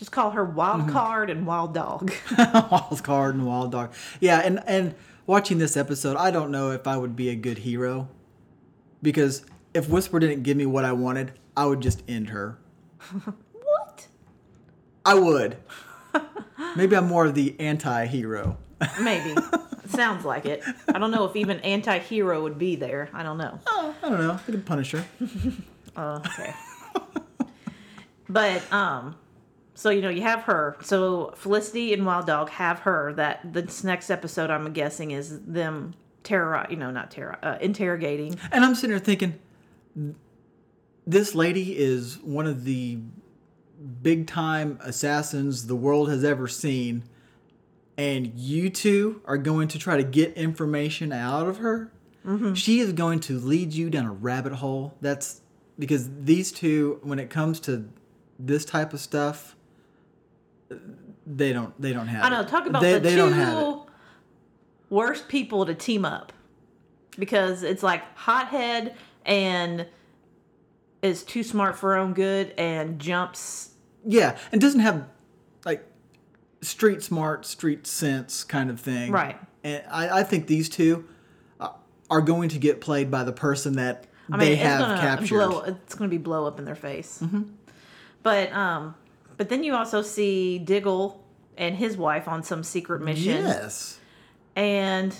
Just 0.01 0.11
call 0.11 0.31
her 0.31 0.43
Wild 0.43 0.89
Card 0.89 1.29
and 1.29 1.45
Wild 1.45 1.75
Dog. 1.75 2.11
Wild 2.39 3.03
Card 3.03 3.35
and 3.35 3.45
Wild 3.45 3.71
Dog. 3.71 3.93
Yeah, 4.19 4.39
and 4.39 4.59
and 4.65 4.95
watching 5.27 5.59
this 5.59 5.77
episode, 5.77 6.17
I 6.17 6.31
don't 6.31 6.49
know 6.49 6.71
if 6.71 6.87
I 6.87 6.97
would 6.97 7.15
be 7.15 7.29
a 7.29 7.35
good 7.35 7.59
hero 7.59 8.09
because 9.03 9.45
if 9.75 9.87
Whisper 9.87 10.19
didn't 10.19 10.41
give 10.41 10.57
me 10.57 10.65
what 10.65 10.85
I 10.85 10.91
wanted, 10.91 11.33
I 11.55 11.67
would 11.67 11.81
just 11.81 12.01
end 12.07 12.29
her. 12.29 12.57
what? 13.51 14.07
I 15.05 15.13
would. 15.13 15.57
Maybe 16.75 16.95
I'm 16.95 17.07
more 17.07 17.27
of 17.27 17.35
the 17.35 17.55
anti-hero. 17.59 18.57
Maybe. 18.99 19.39
Sounds 19.85 20.25
like 20.25 20.47
it. 20.47 20.63
I 20.87 20.97
don't 20.97 21.11
know 21.11 21.25
if 21.25 21.35
even 21.35 21.59
anti 21.59 21.99
hero 21.99 22.41
would 22.41 22.57
be 22.57 22.75
there. 22.75 23.11
I 23.13 23.21
don't 23.21 23.37
know. 23.37 23.59
Oh, 23.67 23.95
I 24.01 24.09
don't 24.09 24.19
know. 24.19 24.31
I 24.31 24.37
could 24.39 24.65
punish 24.65 24.93
her. 24.93 25.05
Uh, 25.95 26.21
okay. 26.25 26.55
but 28.27 28.73
um 28.73 29.15
so 29.73 29.89
you 29.89 30.01
know 30.01 30.10
you 30.10 30.21
have 30.21 30.43
her. 30.43 30.75
So 30.81 31.34
Felicity 31.36 31.93
and 31.93 32.05
Wild 32.05 32.27
Dog 32.27 32.49
have 32.49 32.79
her 32.79 33.13
that 33.13 33.53
this 33.53 33.84
next 33.84 34.10
episode 34.10 34.49
I'm 34.49 34.71
guessing 34.73 35.12
is 35.12 35.39
them 35.41 35.93
terror 36.23 36.65
you 36.69 36.77
know, 36.77 36.91
not 36.91 37.12
terror 37.12 37.38
uh, 37.43 37.57
interrogating. 37.62 38.38
And 38.51 38.63
I'm 38.63 38.75
sitting 38.75 38.91
there 38.91 38.99
thinking, 38.99 39.39
this 41.05 41.36
lady 41.36 41.77
is 41.77 42.19
one 42.19 42.47
of 42.47 42.63
the 42.63 42.99
big 44.01 44.27
time 44.27 44.79
assassins 44.81 45.67
the 45.67 45.75
world 45.75 46.10
has 46.10 46.23
ever 46.23 46.47
seen. 46.47 47.03
And 47.97 48.34
you 48.36 48.69
two 48.69 49.21
are 49.25 49.38
going 49.38 49.67
to 49.69 49.79
try 49.79 49.97
to 49.97 50.03
get 50.03 50.34
information 50.34 51.12
out 51.12 51.47
of 51.47 51.57
her. 51.57 51.91
She 52.53 52.79
is 52.79 52.93
going 52.93 53.19
to 53.21 53.39
lead 53.39 53.73
you 53.73 53.89
down 53.89 54.05
a 54.05 54.12
rabbit 54.12 54.53
hole. 54.53 54.95
That's 55.01 55.41
because 55.79 56.07
these 56.23 56.51
two, 56.51 56.99
when 57.01 57.17
it 57.17 57.31
comes 57.31 57.60
to 57.62 57.89
this 58.38 58.63
type 58.63 58.93
of 58.93 58.99
stuff, 58.99 59.55
they 61.25 61.53
don't. 61.53 61.79
They 61.81 61.93
don't 61.93 62.07
have. 62.07 62.23
I 62.23 62.29
know, 62.29 62.41
it. 62.41 62.47
talk 62.47 62.65
about 62.65 62.81
they, 62.81 62.93
the 62.93 62.99
they 62.99 63.15
don't 63.15 63.34
have 63.34 63.57
two 63.57 63.84
worst 64.89 65.27
people 65.27 65.65
to 65.65 65.73
team 65.73 66.05
up. 66.05 66.34
Because 67.17 67.63
it's 67.63 67.84
like 67.84 68.03
hothead 68.15 68.95
and 69.25 69.86
is 71.01 71.23
too 71.23 71.43
smart 71.43 71.77
for 71.77 71.91
her 71.91 71.97
own 71.97 72.13
good 72.13 72.53
and 72.57 72.99
jumps 72.99 73.71
Yeah, 74.05 74.38
and 74.51 74.62
doesn't 74.62 74.79
have 74.79 75.07
like 75.65 75.84
street 76.62 77.03
smart, 77.03 77.45
street 77.45 77.86
sense 77.86 78.43
kind 78.43 78.69
of 78.69 78.79
thing. 78.79 79.12
Right. 79.12 79.38
And 79.63 79.84
I, 79.89 80.19
I 80.19 80.23
think 80.23 80.47
these 80.47 80.69
two 80.69 81.05
uh, 81.60 81.69
are 82.10 82.21
going 82.21 82.49
to 82.49 82.60
get 82.60 82.79
played 82.81 83.12
by 83.12 83.23
the 83.23 83.34
person 83.34 83.73
that 83.73 84.05
I 84.31 84.38
mean, 84.38 84.49
they 84.49 84.55
have 84.55 84.79
gonna 84.79 85.01
captured. 85.01 85.36
blow. 85.36 85.60
It's 85.62 85.95
gonna 85.95 86.10
be 86.10 86.17
blow 86.17 86.45
up 86.47 86.60
in 86.60 86.65
their 86.65 86.75
face. 86.75 87.21
But 88.23 88.53
um, 88.53 88.95
but 89.41 89.49
then 89.49 89.63
you 89.63 89.73
also 89.73 90.04
see 90.04 90.60
Diggle 90.60 91.19
and 91.58 91.75
his 91.75 91.97
wife 91.97 92.27
on 92.27 92.43
some 92.43 92.62
secret 92.63 93.01
mission, 93.01 93.43
Yes. 93.43 93.97
and 94.56 95.15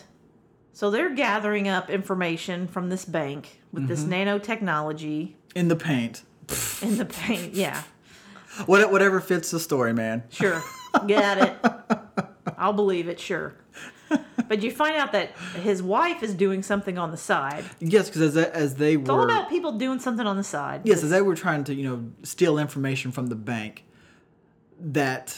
so 0.74 0.92
they're 0.92 1.16
gathering 1.16 1.68
up 1.68 1.90
information 1.90 2.68
from 2.68 2.90
this 2.90 3.04
bank 3.04 3.62
with 3.74 3.88
this 3.88 4.04
Mm-hmm. 4.04 4.14
nanotechnology 4.14 5.34
In 5.56 5.70
the 5.70 5.76
paint. 5.76 6.22
in 6.84 7.00
the 7.00 7.06
paint, 7.06 7.54
Yeah, 7.66 7.82
What, 8.68 8.92
whatever 8.92 9.20
fits 9.22 9.50
the 9.50 9.60
story, 9.60 9.92
man. 9.92 10.22
sure, 10.30 10.62
got 11.08 11.40
it. 11.40 11.54
I'll 12.60 12.74
believe 12.74 13.08
it. 13.08 13.20
Sure. 13.20 13.56
But 14.48 14.62
you 14.62 14.70
find 14.70 14.98
out 14.98 15.14
that 15.14 15.32
his 15.64 15.82
wife 15.82 16.22
is 16.22 16.36
doing 16.36 16.62
something 16.62 16.98
on 17.00 17.10
the 17.10 17.18
side. 17.18 17.64
Yes, 17.80 18.08
because 18.10 18.22
as, 18.22 18.34
they- 18.36 18.52
as 18.52 18.76
they 18.76 18.96
It's 18.98 19.10
all 19.10 19.24
about 19.24 19.50
people 19.50 19.72
doing 19.80 19.98
something 20.00 20.28
on 20.28 20.38
the 20.38 20.44
side. 20.44 20.82
Yes, 20.84 21.02
as 21.04 21.10
they 21.10 21.24
were 21.24 21.34
trying 21.36 21.64
to, 21.64 21.74
you 21.74 21.90
know, 21.90 22.12
steal 22.22 22.60
information 22.60 23.12
from 23.12 23.28
the 23.28 23.36
bank, 23.36 23.86
that 24.82 25.38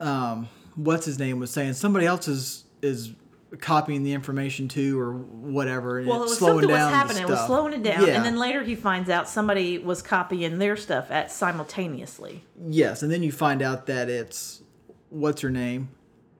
um, 0.00 0.48
what's 0.74 1.04
his 1.06 1.18
name 1.18 1.38
was 1.38 1.50
saying 1.50 1.72
somebody 1.74 2.06
else 2.06 2.28
is 2.28 2.64
is 2.82 3.12
copying 3.60 4.02
the 4.02 4.12
information 4.12 4.68
to 4.68 4.98
or 5.00 5.12
whatever. 5.14 5.98
And 5.98 6.08
Well, 6.08 6.18
it 6.18 6.28
was 6.28 6.38
slowing 6.38 6.62
something 6.62 6.70
was 6.70 6.78
happening. 6.92 7.22
It 7.22 7.28
was 7.28 7.46
slowing 7.46 7.72
it 7.72 7.82
down, 7.82 8.06
Yeah. 8.06 8.14
and 8.16 8.24
then 8.24 8.36
later 8.38 8.62
he 8.62 8.74
finds 8.74 9.08
out 9.08 9.28
somebody 9.28 9.78
was 9.78 10.02
copying 10.02 10.58
their 10.58 10.76
stuff 10.76 11.10
at 11.10 11.30
simultaneously. 11.30 12.44
yes, 12.68 13.02
and 13.02 13.10
then 13.10 13.22
you 13.22 13.32
find 13.32 13.62
out 13.62 13.86
that 13.86 14.08
it's 14.08 14.62
what's 15.10 15.40
her 15.42 15.50
name? 15.50 15.88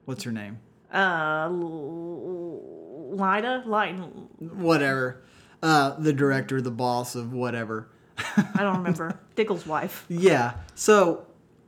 What's 0.05 0.23
her 0.23 0.31
name? 0.31 0.59
Uh, 0.93 1.49
Lida, 3.09 3.63
Light, 3.65 3.95
Whatever. 4.39 5.21
Uh, 5.63 5.95
the 5.99 6.13
director, 6.13 6.61
the 6.61 6.71
boss 6.71 7.15
of 7.15 7.33
whatever. 7.33 7.89
I 8.17 8.61
don't 8.61 8.77
remember. 8.83 9.19
Diggle's 9.35 9.65
wife. 9.65 10.05
Yeah. 10.07 10.53
So 10.75 11.25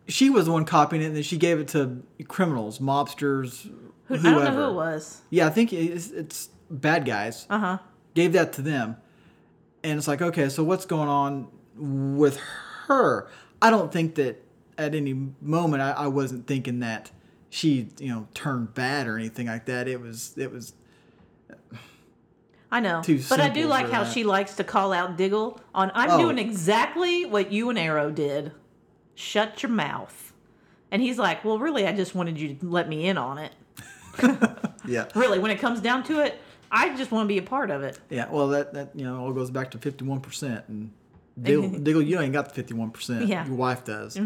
she 0.10 0.30
was 0.30 0.46
the 0.48 0.52
one 0.52 0.66
copying 0.66 1.02
it, 1.02 1.06
and 1.06 1.16
then 1.16 1.24
she 1.24 1.38
gave 1.38 1.60
it 1.60 1.70
to 1.70 2.04
criminals, 2.28 2.80
mobsters, 2.80 3.64
Who, 4.08 4.16
whoever. 4.18 4.28
I 4.28 4.46
don't 4.46 4.56
know 4.56 4.66
who 4.66 4.72
it 4.72 4.76
was. 4.76 5.22
Yeah, 5.30 5.48
I 5.48 5.50
think 5.52 5.72
it's, 5.72 6.12
it's 6.12 6.50
bad 6.70 7.06
guys. 7.06 7.46
Uh 7.50 7.60
huh. 7.60 7.78
Gave 8.16 8.34
that 8.34 8.54
to 8.54 8.62
them, 8.62 8.98
and 9.84 9.98
it's 9.98 10.08
like, 10.08 10.22
okay, 10.22 10.50
so 10.50 10.64
what's 10.64 10.86
going 10.86 11.08
on 11.10 11.48
with 11.76 12.38
her? 12.88 13.30
I 13.62 13.70
don't 13.70 13.92
think 13.92 14.16
that 14.16 14.44
at 14.78 14.96
any 14.96 15.14
moment 15.42 15.82
I, 15.84 15.92
I 15.92 16.08
wasn't 16.08 16.48
thinking 16.48 16.80
that 16.80 17.12
she, 17.50 17.90
you 18.00 18.08
know, 18.10 18.28
turned 18.34 18.74
bad 18.74 19.08
or 19.08 19.18
anything 19.18 19.48
like 19.48 19.66
that. 19.66 19.88
It 19.88 20.02
was, 20.02 20.34
it 20.38 20.52
was. 20.52 20.74
I 22.72 22.80
know, 22.82 23.02
Too 23.02 23.20
but 23.28 23.40
I 23.40 23.50
do 23.50 23.66
like 23.66 23.90
how 23.90 24.04
that. 24.04 24.14
she 24.14 24.24
likes 24.24 24.56
to 24.58 24.64
call 24.64 24.94
out 24.94 25.18
Diggle 25.18 25.60
on. 25.74 25.92
I'm 25.96 26.12
Oh. 26.12 26.18
doing 26.20 26.38
exactly 26.38 27.26
what 27.26 27.52
you 27.52 27.70
and 27.72 27.80
Arrow 27.80 28.12
did. 28.12 28.52
Shut 29.20 29.62
your 29.62 29.70
mouth. 29.70 30.32
And 30.92 31.02
he's 31.02 31.18
like, 31.18 31.44
"Well, 31.44 31.60
really, 31.60 31.86
I 31.86 31.92
just 31.92 32.16
wanted 32.16 32.40
you 32.40 32.56
to 32.56 32.70
let 32.70 32.88
me 32.88 33.06
in 33.06 33.18
on 33.18 33.38
it. 33.38 33.52
Yeah. 34.86 35.06
Really, 35.14 35.38
when 35.40 35.52
it 35.52 35.60
comes 35.60 35.82
down 35.82 36.04
to 36.06 36.22
it, 36.22 36.40
I 36.72 36.96
just 36.96 37.12
want 37.12 37.26
to 37.26 37.28
be 37.28 37.38
a 37.38 37.42
part 37.44 37.70
of 37.70 37.84
it." 37.84 38.00
Yeah. 38.10 38.30
Well, 38.32 38.48
that 38.48 38.74
that 38.74 38.92
you 38.96 39.04
know 39.04 39.20
all 39.20 39.34
goes 39.34 39.52
back 39.52 39.72
to 39.72 39.78
fifty 39.78 40.06
one 40.06 40.22
percent, 40.22 40.64
and 40.70 40.92
Diggle, 41.40 41.70
Diggle, 41.84 42.02
you 42.02 42.18
ain't 42.20 42.32
got 42.32 42.48
the 42.48 42.56
fifty 42.56 42.74
one 42.74 42.92
percent. 42.92 43.28
Yeah. 43.28 43.46
Your 43.46 43.56
wife 43.56 43.84
does. 43.84 44.18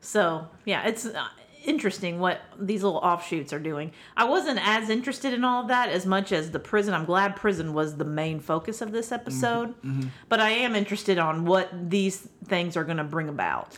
So 0.00 0.48
yeah, 0.64 0.88
it's 0.88 1.06
uh, 1.06 1.28
interesting 1.64 2.20
what 2.20 2.40
these 2.58 2.82
little 2.82 2.98
offshoots 2.98 3.52
are 3.52 3.58
doing. 3.58 3.92
I 4.16 4.24
wasn't 4.24 4.60
as 4.62 4.90
interested 4.90 5.32
in 5.32 5.44
all 5.44 5.62
of 5.62 5.68
that 5.68 5.88
as 5.88 6.06
much 6.06 6.32
as 6.32 6.50
the 6.50 6.58
prison. 6.58 6.94
I'm 6.94 7.04
glad 7.04 7.36
prison 7.36 7.74
was 7.74 7.96
the 7.96 8.04
main 8.04 8.40
focus 8.40 8.80
of 8.80 8.92
this 8.92 9.10
episode, 9.12 9.70
mm-hmm, 9.70 10.00
mm-hmm. 10.00 10.08
but 10.28 10.40
I 10.40 10.50
am 10.50 10.74
interested 10.74 11.18
on 11.18 11.44
what 11.44 11.90
these 11.90 12.28
things 12.44 12.76
are 12.76 12.84
going 12.84 12.98
to 12.98 13.04
bring 13.04 13.28
about. 13.28 13.76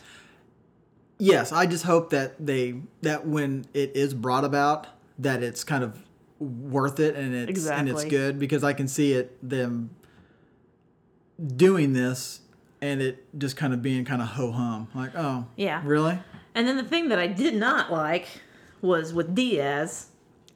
Yes, 1.19 1.51
I 1.51 1.65
just 1.65 1.83
hope 1.83 2.11
that 2.11 2.35
they 2.45 2.81
that 3.01 3.25
when 3.25 3.65
it 3.73 3.95
is 3.95 4.13
brought 4.13 4.43
about, 4.43 4.87
that 5.17 5.41
it's 5.41 5.63
kind 5.63 5.83
of 5.83 5.97
worth 6.39 6.99
it 6.99 7.15
and 7.15 7.33
it's 7.33 7.65
and 7.67 7.89
it's 7.89 8.05
good 8.05 8.37
because 8.37 8.63
I 8.63 8.73
can 8.73 8.87
see 8.87 9.13
it 9.13 9.37
them 9.47 9.89
doing 11.55 11.93
this 11.93 12.41
and 12.81 13.01
it 13.01 13.25
just 13.37 13.57
kind 13.57 13.73
of 13.73 13.81
being 13.81 14.05
kind 14.05 14.21
of 14.21 14.27
ho 14.29 14.51
hum 14.51 14.87
like 14.93 15.11
oh 15.15 15.47
Yeah. 15.55 15.81
really 15.83 16.19
And 16.57 16.67
then 16.67 16.75
the 16.75 16.83
thing 16.83 17.09
that 17.09 17.19
I 17.19 17.27
did 17.27 17.53
not 17.53 17.91
like 17.91 18.27
was 18.81 19.13
with 19.13 19.35
Diaz, 19.35 20.07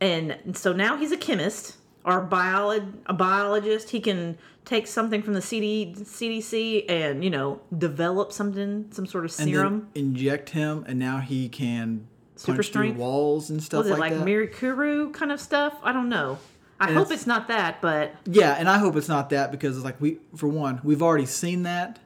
and 0.01 0.35
so 0.53 0.73
now 0.73 0.97
he's 0.97 1.11
a 1.11 1.17
chemist 1.17 1.77
or 2.03 2.25
biolog- 2.25 2.93
a 3.05 3.13
biologist. 3.13 3.91
He 3.91 3.99
can 3.99 4.39
take 4.65 4.87
something 4.87 5.21
from 5.21 5.35
the 5.35 5.41
CD- 5.43 5.93
CDC 5.95 6.85
and 6.89 7.23
you 7.23 7.29
know 7.29 7.61
develop 7.77 8.31
something, 8.31 8.87
some 8.89 9.05
sort 9.05 9.25
of 9.25 9.31
serum. 9.31 9.89
inject 9.93 10.49
him 10.49 10.83
and 10.87 10.97
now 10.97 11.19
he 11.19 11.47
can 11.49 12.07
Super 12.35 12.55
punch 12.57 12.57
through 12.57 12.63
strength? 12.71 12.97
walls 12.97 13.51
and 13.51 13.61
stuff 13.61 13.85
like 13.85 13.85
that. 13.85 13.89
was 13.91 13.97
it 13.97 14.01
like, 14.01 14.11
like 14.11 14.19
that. 14.19 14.27
Mirakuru 14.27 15.13
kind 15.13 15.31
of 15.31 15.39
stuff? 15.39 15.75
I 15.83 15.91
don't 15.91 16.09
know. 16.09 16.39
I 16.79 16.87
And 16.87 16.95
hope 16.97 17.05
it's- 17.07 17.19
it's 17.19 17.27
not 17.27 17.47
that, 17.49 17.79
but 17.79 18.15
Yeah, 18.25 18.55
and 18.57 18.67
I 18.67 18.79
hope 18.79 18.95
it's 18.95 19.07
not 19.09 19.29
that 19.29 19.51
because 19.51 19.75
it's 19.77 19.85
like 19.85 20.01
we 20.01 20.17
for 20.35 20.47
one, 20.47 20.79
we've 20.83 21.03
already 21.03 21.27
seen 21.27 21.61
that. 21.63 21.99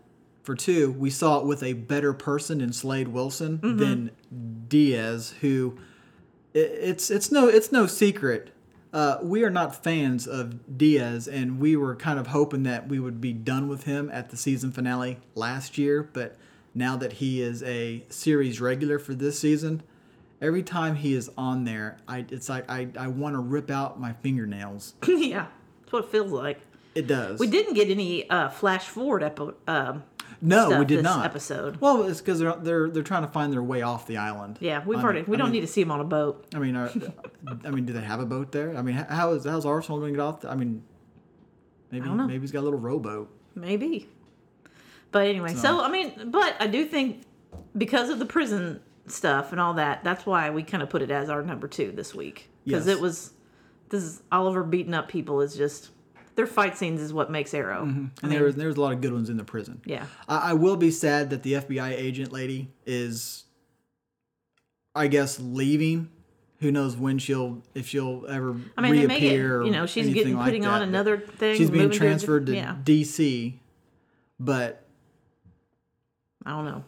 For 0.46 0.54
two, 0.56 0.92
we 0.92 1.10
saw 1.10 1.40
it 1.40 1.46
with 1.46 1.64
a 1.64 1.74
better 1.74 2.14
person 2.14 2.62
in 2.62 2.72
Slade 2.72 3.08
Wilson 3.08 3.58
Mm-hmm. 3.58 3.78
than 3.80 4.12
Diaz, 4.70 5.34
who 5.42 5.78
it's 6.54 7.10
it's 7.10 7.32
no 7.32 7.48
it's 7.48 7.72
no 7.72 7.88
secret. 7.88 8.52
Uh, 8.94 9.18
we 9.22 9.44
are 9.44 9.50
not 9.50 9.84
fans 9.84 10.26
of 10.28 10.78
Diaz, 10.78 11.28
and 11.28 11.60
we 11.60 11.76
were 11.76 11.96
kind 11.96 12.18
of 12.20 12.28
hoping 12.28 12.64
that 12.64 12.88
we 12.88 13.00
would 13.00 13.20
be 13.20 13.34
done 13.34 13.68
with 13.68 13.84
him 13.84 14.10
at 14.14 14.30
the 14.30 14.38
season 14.38 14.72
finale 14.72 15.18
last 15.34 15.78
year. 15.78 16.02
But 16.14 16.38
now 16.74 16.96
that 16.98 17.14
he 17.14 17.42
is 17.42 17.62
a 17.64 18.06
series 18.10 18.62
regular 18.62 19.00
for 19.00 19.14
this 19.14 19.38
season, 19.40 19.82
every 20.42 20.64
time 20.64 20.96
he 20.96 21.14
is 21.16 21.30
on 21.38 21.66
there, 21.66 21.98
I 22.08 22.26
it's 22.30 22.48
like 22.50 22.70
I, 22.70 22.88
I 22.98 23.08
want 23.08 23.34
to 23.36 23.40
rip 23.40 23.70
out 23.72 24.00
my 24.00 24.14
fingernails. 24.14 24.94
yeah, 25.08 25.48
that's 25.82 25.92
what 25.92 26.06
it 26.06 26.12
feels 26.12 26.32
like. 26.32 26.62
It 26.94 27.08
does. 27.08 27.40
We 27.40 27.48
didn't 27.48 27.74
get 27.74 27.90
any 27.90 28.30
uh, 28.30 28.48
flash 28.50 28.88
forward 28.88 29.24
epi- 29.24 29.52
um 29.68 30.04
No, 30.42 30.68
stuff 30.68 30.80
we 30.80 30.86
did 30.86 30.98
this 31.00 31.04
not. 31.04 31.26
episode. 31.26 31.78
Well, 31.82 32.04
it's 32.04 32.20
because 32.22 32.40
they're 32.40 32.56
they're 32.56 32.90
they're 32.90 33.04
trying 33.04 33.24
to 33.24 33.32
find 33.32 33.52
their 33.54 33.64
way 33.64 33.82
off 33.82 34.06
the 34.08 34.18
island. 34.18 34.58
Yeah, 34.62 34.84
we've 34.86 35.00
I 35.00 35.04
already. 35.04 35.20
mean- 35.22 35.30
We 35.30 35.36
I 35.36 35.40
don't 35.40 35.48
mean- 35.48 35.54
need 35.62 35.68
to 35.68 35.72
see 35.74 35.84
them 35.84 35.92
on 35.92 36.00
a 36.02 36.06
boat. 36.06 36.46
I 36.54 36.60
mean, 36.60 36.76
are, 36.76 36.90
I 37.66 37.70
mean, 37.72 37.86
do 37.86 37.94
they 37.94 38.02
have 38.02 38.20
a 38.20 38.26
boat 38.26 38.52
there? 38.52 38.76
I 38.78 38.82
mean, 38.82 38.96
how 38.96 39.32
is 39.34 39.46
how's 39.46 39.66
Arsenal 39.66 40.00
going 40.00 40.14
to 40.14 40.18
get 40.18 40.24
off? 40.24 40.42
The, 40.42 40.50
I 40.52 40.56
mean, 40.56 40.84
maybe 41.92 42.08
know. 42.08 42.16
maybe 42.28 42.42
he's 42.42 42.52
got 42.52 42.62
a 42.62 42.68
little 42.68 42.80
rowboat. 42.80 43.30
Maybe. 43.56 44.10
But 45.12 45.28
anyway, 45.28 45.54
so, 45.54 45.62
So- 45.62 45.82
I 45.82 45.90
mean, 45.90 46.30
but 46.32 46.56
I 46.60 46.68
do 46.68 46.86
think 46.86 47.24
because 47.78 48.10
of 48.10 48.20
the 48.20 48.26
prison 48.26 48.82
stuff 49.08 49.52
and 49.52 49.62
all 49.62 49.76
that, 49.76 50.04
that's 50.04 50.26
why 50.26 50.50
we 50.50 50.64
kind 50.64 50.84
of 50.84 50.90
put 50.90 51.02
it 51.02 51.12
as 51.12 51.30
our 51.30 51.42
number 51.42 51.68
two 51.68 51.92
this 51.92 52.14
week 52.14 52.50
because 52.66 52.88
Yes. 52.88 52.98
it 52.98 53.02
was 53.02 53.32
this 53.90 54.04
is 54.04 54.24
Oliver 54.32 54.64
beating 54.64 54.94
up 54.96 55.08
people 55.08 55.42
is 55.42 55.56
just 55.56 55.92
their 56.36 56.48
fight 56.48 56.78
scenes 56.78 57.02
is 57.02 57.14
what 57.14 57.32
makes 57.32 57.54
Arrow. 57.54 57.86
Mm-hmm. 57.86 58.00
And 58.00 58.12
I 58.24 58.28
mean, 58.28 58.38
there 58.38 58.44
was 58.44 58.56
there's 58.56 58.76
a 58.78 58.82
lot 58.82 58.94
of 58.94 59.02
good 59.02 59.14
ones 59.14 59.30
in 59.30 59.38
the 59.38 59.44
prison. 59.44 59.82
yeah, 59.86 60.06
I, 60.28 60.52
I 60.52 60.54
will 60.54 60.78
be 60.78 60.92
sad 60.92 61.30
that 61.30 61.44
the 61.44 61.54
FBI 61.54 61.92
agent 61.92 62.32
lady 62.32 62.70
is, 62.86 63.46
I 64.94 65.08
guess, 65.08 65.40
leaving. 65.40 66.10
Who 66.60 66.72
knows 66.72 66.96
when 66.96 67.20
she'll 67.20 67.62
if 67.74 67.88
she'll 67.88 68.26
ever 68.28 68.56
I 68.78 68.82
mean, 68.82 69.08
reappear? 69.08 69.60
or 69.60 69.66
you 69.66 69.72
know, 69.72 69.86
she's 69.86 70.14
getting 70.14 70.36
like 70.36 70.46
putting 70.46 70.66
on 70.66 70.80
that, 70.80 70.80
but 70.80 70.88
another 70.88 71.18
thing. 71.18 71.58
She's 71.58 71.70
being 71.70 71.84
moving 71.84 72.00
to 72.00 72.06
transferred 72.06 72.46
to 72.48 72.56
yeah. 72.56 72.76
DC, 72.84 73.54
but 74.40 74.84
I 76.46 76.52
don't 76.52 76.66
know. 76.66 76.84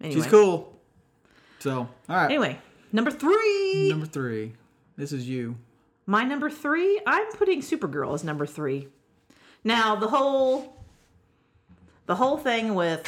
Anyway, 0.00 0.20
she's 0.20 0.30
cool. 0.30 0.78
So 1.60 1.78
all 1.80 1.88
right. 2.08 2.26
Anyway, 2.26 2.58
number 2.92 3.10
three. 3.10 3.88
Number 3.90 4.06
three. 4.06 4.52
This 4.96 5.12
is 5.12 5.28
you. 5.28 5.56
My 6.06 6.22
number 6.24 6.48
three, 6.50 7.00
I'm 7.06 7.26
putting 7.32 7.60
Supergirl 7.62 8.14
as 8.14 8.22
number 8.24 8.46
three. 8.46 8.88
Now 9.64 9.96
the 9.96 10.08
whole 10.08 10.76
the 12.06 12.14
whole 12.14 12.36
thing 12.38 12.74
with 12.74 13.02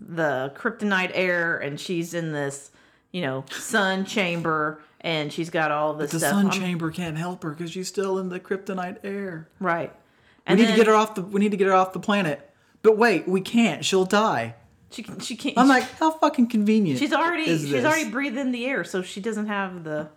the 0.00 0.52
kryptonite 0.56 1.10
air 1.14 1.58
and 1.58 1.78
she's 1.80 2.14
in 2.14 2.32
this, 2.32 2.70
you 3.10 3.22
know, 3.22 3.44
sun 3.50 4.04
chamber 4.04 4.80
and 5.00 5.32
she's 5.32 5.50
got 5.50 5.70
all 5.70 5.94
this 5.94 6.12
The 6.12 6.18
stuff. 6.20 6.30
sun 6.30 6.46
I'm- 6.50 6.60
chamber 6.60 6.90
can't 6.90 7.16
help 7.16 7.42
her 7.42 7.50
because 7.50 7.70
she's 7.72 7.88
still 7.88 8.18
in 8.18 8.28
the 8.28 8.38
kryptonite 8.40 8.98
air. 9.02 9.48
Right. 9.60 9.92
We 9.92 9.98
And 10.46 10.60
need 10.60 10.68
to 10.68 10.76
get 10.76 10.86
her 10.86 10.94
off 10.94 11.14
the. 11.14 11.22
We 11.22 11.40
need 11.40 11.50
to 11.52 11.56
get 11.56 11.66
her 11.66 11.72
off 11.72 11.92
the 11.94 12.00
planet. 12.00 12.50
But 12.82 12.98
wait, 12.98 13.26
we 13.26 13.40
can't. 13.40 13.82
She'll 13.84 14.04
die. 14.04 14.54
She 14.90 15.04
she 15.20 15.36
can't. 15.36 15.56
I'm 15.58 15.68
like, 15.68 15.84
how 15.98 16.10
fucking 16.12 16.48
convenient. 16.48 16.98
she's 17.00 17.14
already 17.14 17.46
she's 17.46 17.70
this? 17.70 17.84
already 17.84 18.10
breathing 18.10 18.52
the 18.52 18.66
air, 18.66 18.84
so 18.84 19.00
she 19.02 19.20
doesn't 19.22 19.46
have 19.46 19.84
the 19.84 20.08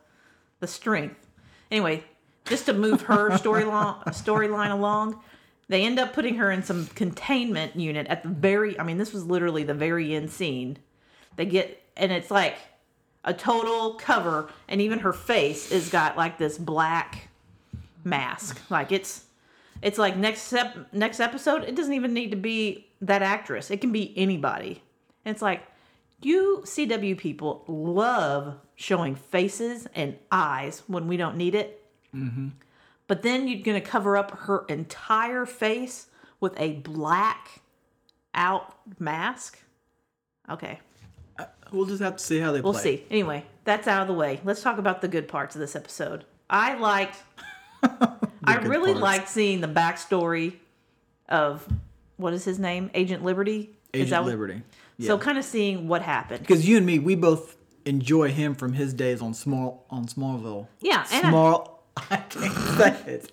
the 0.60 0.68
strength. 0.68 1.27
Anyway, 1.72 2.04
just 2.46 2.66
to 2.68 2.74
move 2.74 3.02
her 3.04 3.30
storyline 3.32 4.04
storyline 4.06 4.72
along, 4.72 5.20
they 5.70 5.84
end 5.84 6.00
up 6.00 6.14
putting 6.14 6.36
her 6.36 6.52
in 6.52 6.64
some 6.64 6.88
containment 6.88 7.76
unit 7.76 8.08
at 8.08 8.24
the 8.24 8.30
very. 8.30 8.80
I 8.80 8.84
mean, 8.84 8.98
this 8.98 9.14
was 9.14 9.26
literally 9.26 9.64
the 9.64 9.74
very 9.74 10.16
end 10.16 10.32
scene. 10.32 10.78
They 11.36 11.46
get 11.46 11.82
and 11.96 12.12
it's 12.12 12.32
like 12.32 12.58
a 13.24 13.34
total 13.34 13.96
cover, 13.96 14.50
and 14.68 14.82
even 14.82 15.00
her 15.00 15.14
face 15.14 15.72
is 15.72 15.90
got 15.90 16.18
like 16.18 16.38
this 16.38 16.58
black 16.58 17.28
mask. 18.04 18.62
Like 18.70 18.92
it's 18.92 19.26
it's 19.82 19.98
like 19.98 20.18
next 20.18 20.52
ep- 20.54 20.94
next 20.94 21.20
episode. 21.20 21.64
It 21.64 21.76
doesn't 21.76 21.94
even 21.94 22.14
need 22.14 22.32
to 22.32 22.38
be 22.38 22.88
that 23.02 23.22
actress. 23.22 23.70
It 23.70 23.82
can 23.82 23.92
be 23.92 24.14
anybody. 24.18 24.82
And 25.26 25.36
it's 25.36 25.42
like 25.42 25.64
you 26.22 26.62
CW 26.66 27.18
people 27.18 27.64
love 27.68 28.56
showing 28.76 29.16
faces 29.16 29.88
and 29.96 30.18
eyes 30.32 30.84
when 30.88 31.08
we 31.08 31.18
don't 31.18 31.38
need 31.38 31.56
it. 31.56 31.84
Mm-hmm. 32.16 32.50
But 33.08 33.22
then 33.22 33.48
you're 33.48 33.62
gonna 33.64 33.82
cover 33.82 34.18
up 34.18 34.32
her 34.40 34.66
entire 34.68 35.46
face 35.46 36.08
with 36.40 36.60
a 36.60 36.74
black 36.74 37.62
out 38.34 38.76
mask. 39.00 39.60
Okay, 40.50 40.80
uh, 41.40 41.46
We'll 41.72 41.86
just 41.86 42.02
have 42.02 42.18
to 42.18 42.24
see 42.24 42.40
how 42.40 42.52
they 42.52 42.62
we'll 42.62 42.74
play. 42.74 42.82
see. 42.82 43.04
Anyway, 43.10 43.46
that's 43.64 43.88
out 43.88 44.02
of 44.02 44.08
the 44.08 44.14
way. 44.14 44.40
Let's 44.44 44.62
talk 44.62 44.78
about 44.78 45.02
the 45.02 45.08
good 45.08 45.28
parts 45.28 45.56
of 45.56 45.60
this 45.62 45.76
episode. 45.76 46.26
I 46.50 46.76
liked. 46.78 47.18
I 48.44 48.56
really 48.62 48.92
parts. 48.94 49.02
liked 49.04 49.30
seeing 49.30 49.62
the 49.62 49.68
backstory 49.68 50.54
of 51.30 51.68
what 52.18 52.34
is 52.34 52.44
his 52.46 52.60
name, 52.60 52.90
Agent 52.94 53.24
Liberty. 53.24 53.72
Is 53.94 54.02
Agent 54.02 54.10
that 54.12 54.24
what- 54.24 54.30
So 55.00 55.18
kind 55.18 55.38
of 55.38 55.46
seeing 55.46 55.88
what 55.88 56.02
happened. 56.02 56.40
Because 56.40 56.68
you 56.68 56.78
and 56.78 56.86
me, 56.86 56.98
we 57.00 57.16
both 57.16 57.58
enjoy 57.86 58.32
him 58.32 58.56
from 58.56 58.74
his 58.74 58.94
days 58.94 59.22
on 59.22 59.34
small 59.34 59.86
on 59.90 60.06
Smallville. 60.06 60.68
Yeah, 60.82 61.06
and 61.12 61.28
I- 61.28 61.30
Small 61.30 61.84
I 62.12 62.18
can't 62.18 62.54
say 62.78 63.12
it. 63.14 63.32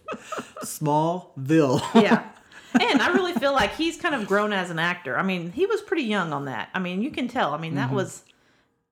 Smallville. 0.63 1.83
yeah. 2.03 2.31
And 2.81 3.01
I 3.01 3.13
really 3.13 3.35
feel 3.35 3.53
like 3.53 3.77
he's 3.77 3.97
kind 3.97 4.17
of 4.17 4.27
grown 4.27 4.53
as 4.53 4.69
an 4.69 4.81
actor. 4.81 5.17
I 5.17 5.23
mean, 5.23 5.53
he 5.53 5.65
was 5.65 5.81
pretty 5.81 6.03
young 6.03 6.33
on 6.33 6.47
that. 6.47 6.71
I 6.75 6.81
mean, 6.81 7.03
you 7.03 7.13
can 7.13 7.29
tell. 7.29 7.55
I 7.55 7.57
mean, 7.57 7.77
that 7.77 7.87
mm-hmm. 7.87 7.95
was 7.95 8.25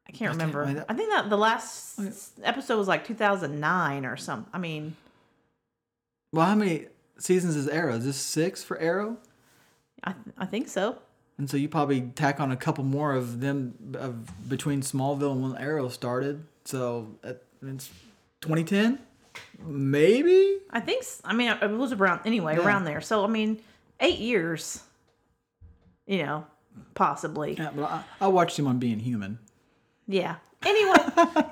I 0.09 0.13
can't 0.13 0.31
remember. 0.31 0.65
I- 0.65 0.85
I 0.89 0.95
think 0.95 1.11
that 1.11 1.29
the 1.29 1.37
last 1.37 1.99
oh, 1.99 2.13
episode 2.45 2.79
was 2.79 2.87
like 2.87 3.05
2009 3.05 4.07
or 4.07 4.17
something. 4.17 4.49
I 4.53 4.59
mean, 4.59 4.95
Well, 6.33 6.47
how 6.47 6.55
many 6.55 6.87
seasons 7.19 7.57
is 7.57 7.67
Arrow? 7.67 7.95
Is 7.97 8.05
this 8.05 8.17
six 8.17 8.63
for 8.63 8.79
Arrow? 8.79 9.17
I 10.05 10.15
I 10.39 10.47
think 10.47 10.69
so. 10.69 10.99
And 11.39 11.49
so 11.51 11.57
you 11.57 11.69
probably 11.69 12.03
tack 12.15 12.41
on 12.41 12.53
a 12.53 12.57
couple 12.57 12.85
more 12.85 13.15
of 13.15 13.41
them 13.41 13.75
of 13.99 14.49
between 14.49 14.83
Smallville 14.83 15.33
and 15.33 15.43
when 15.43 15.57
Arrow 15.57 15.89
started. 15.89 16.45
So 16.65 17.09
it's 17.63 17.89
2010, 18.43 18.99
maybe. 19.67 20.59
I 20.71 20.81
think 20.81 21.05
I 21.25 21.33
mean 21.35 21.51
it 21.51 21.71
was 21.71 21.93
around 21.93 22.21
anyway 22.25 22.57
Yeah. 22.57 22.65
around 22.65 22.85
there. 22.85 23.01
So 23.01 23.25
I 23.25 23.29
mean, 23.29 23.59
eight 24.01 24.19
years. 24.19 24.83
You 26.07 26.25
know, 26.25 26.47
possibly. 26.95 27.55
Yeah, 27.55 27.71
but 27.75 27.85
I, 27.85 28.03
I 28.21 28.29
watched 28.29 28.59
him 28.59 28.67
on 28.67 28.79
Being 28.79 28.99
Human. 28.99 29.39
Yeah. 30.09 30.37
Anyway, 30.65 30.97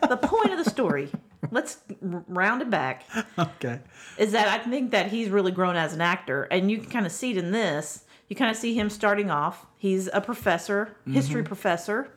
the 0.08 0.18
point 0.20 0.52
of 0.52 0.62
the 0.62 0.68
story. 0.68 1.08
Let's 1.50 1.78
round 2.00 2.62
it 2.62 2.70
back. 2.70 3.04
Okay. 3.38 3.80
is 4.18 4.32
that 4.32 4.46
I 4.48 4.58
think 4.58 4.90
that 4.90 5.06
he's 5.06 5.30
really 5.30 5.52
grown 5.52 5.74
as 5.76 5.94
an 5.94 6.00
actor, 6.00 6.44
and 6.44 6.70
you 6.70 6.78
can 6.78 6.90
kind 6.90 7.06
of 7.06 7.12
see 7.12 7.30
it 7.30 7.36
in 7.38 7.50
this. 7.52 8.04
You 8.30 8.36
kind 8.36 8.50
of 8.50 8.56
see 8.56 8.72
him 8.74 8.88
starting 8.88 9.30
off. 9.30 9.66
He's 9.76 10.08
a 10.12 10.20
professor, 10.22 10.96
history 11.04 11.42
mm-hmm. 11.42 11.48
professor. 11.48 12.08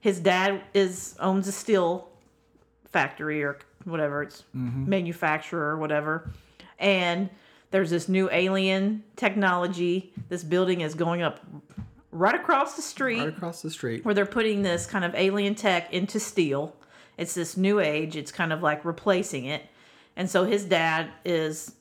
His 0.00 0.20
dad 0.20 0.60
is 0.74 1.16
owns 1.20 1.48
a 1.48 1.52
steel 1.52 2.10
factory 2.90 3.42
or 3.42 3.58
whatever 3.84 4.24
it's 4.24 4.42
mm-hmm. 4.54 4.90
manufacturer 4.90 5.70
or 5.70 5.78
whatever, 5.78 6.30
and 6.78 7.30
there's 7.70 7.90
this 7.90 8.08
new 8.08 8.28
alien 8.30 9.04
technology. 9.16 10.12
This 10.28 10.44
building 10.44 10.82
is 10.82 10.94
going 10.94 11.22
up 11.22 11.40
right 12.10 12.34
across 12.34 12.74
the 12.74 12.82
street 12.82 13.20
Right 13.20 13.28
across 13.28 13.62
the 13.62 13.70
street. 13.70 14.04
where 14.04 14.14
they're 14.14 14.26
putting 14.26 14.62
this 14.62 14.84
kind 14.84 15.04
of 15.04 15.14
alien 15.14 15.54
tech 15.54 15.92
into 15.92 16.20
steel. 16.20 16.76
It's 17.16 17.34
this 17.34 17.56
new 17.56 17.80
age. 17.80 18.16
It's 18.16 18.32
kind 18.32 18.52
of 18.52 18.62
like 18.62 18.84
replacing 18.84 19.46
it. 19.46 19.62
And 20.16 20.28
so 20.28 20.44
his 20.44 20.64
dad 20.64 21.10
is 21.24 21.74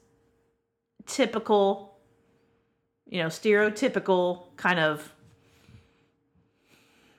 typical, 1.06 1.91
you 3.12 3.22
know, 3.22 3.28
stereotypical 3.28 4.44
kind 4.58 4.80
of, 4.80 5.14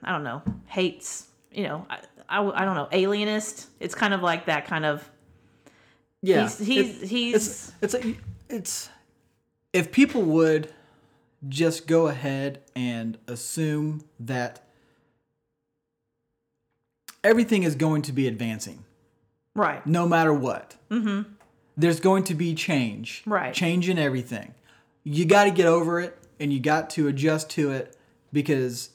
I 0.02 0.10
don't 0.10 0.24
know, 0.24 0.42
hates, 0.66 1.28
you 1.52 1.62
know, 1.64 1.86
I, 1.88 1.98
I, 2.28 2.62
I 2.62 2.64
don't 2.64 2.74
know, 2.74 2.88
alienist. 2.90 3.68
It's 3.78 3.94
kind 3.94 4.12
of 4.14 4.22
like 4.22 4.46
that 4.46 4.66
kind 4.66 4.84
of, 4.84 5.08
Yeah. 6.22 6.42
he's, 6.42 6.58
he's, 6.58 7.02
It- 7.02 7.08
he's, 7.08 7.34
it's 7.34 7.72
it's 7.82 7.94
a, 7.94 8.16
it's 8.48 8.88
if 9.72 9.92
people 9.92 10.22
would 10.22 10.72
just 11.48 11.86
go 11.86 12.06
ahead 12.08 12.60
and 12.74 13.18
assume 13.28 14.04
that 14.20 14.60
everything 17.24 17.62
is 17.64 17.74
going 17.74 18.02
to 18.02 18.12
be 18.12 18.26
advancing 18.26 18.84
right. 19.54 19.84
no 19.86 20.06
matter 20.08 20.32
what. 20.32 20.76
Mm-hmm. 20.90 21.30
There's 21.76 22.00
going 22.00 22.24
to 22.24 22.34
be 22.34 22.54
change. 22.54 23.22
Right. 23.26 23.52
Change 23.54 23.88
in 23.88 23.98
everything. 23.98 24.54
You 25.04 25.24
got 25.24 25.44
to 25.44 25.50
get 25.50 25.66
over 25.66 26.00
it 26.00 26.18
and 26.38 26.52
you 26.52 26.60
got 26.60 26.90
to 26.90 27.08
adjust 27.08 27.50
to 27.50 27.70
it 27.70 27.96
because 28.32 28.90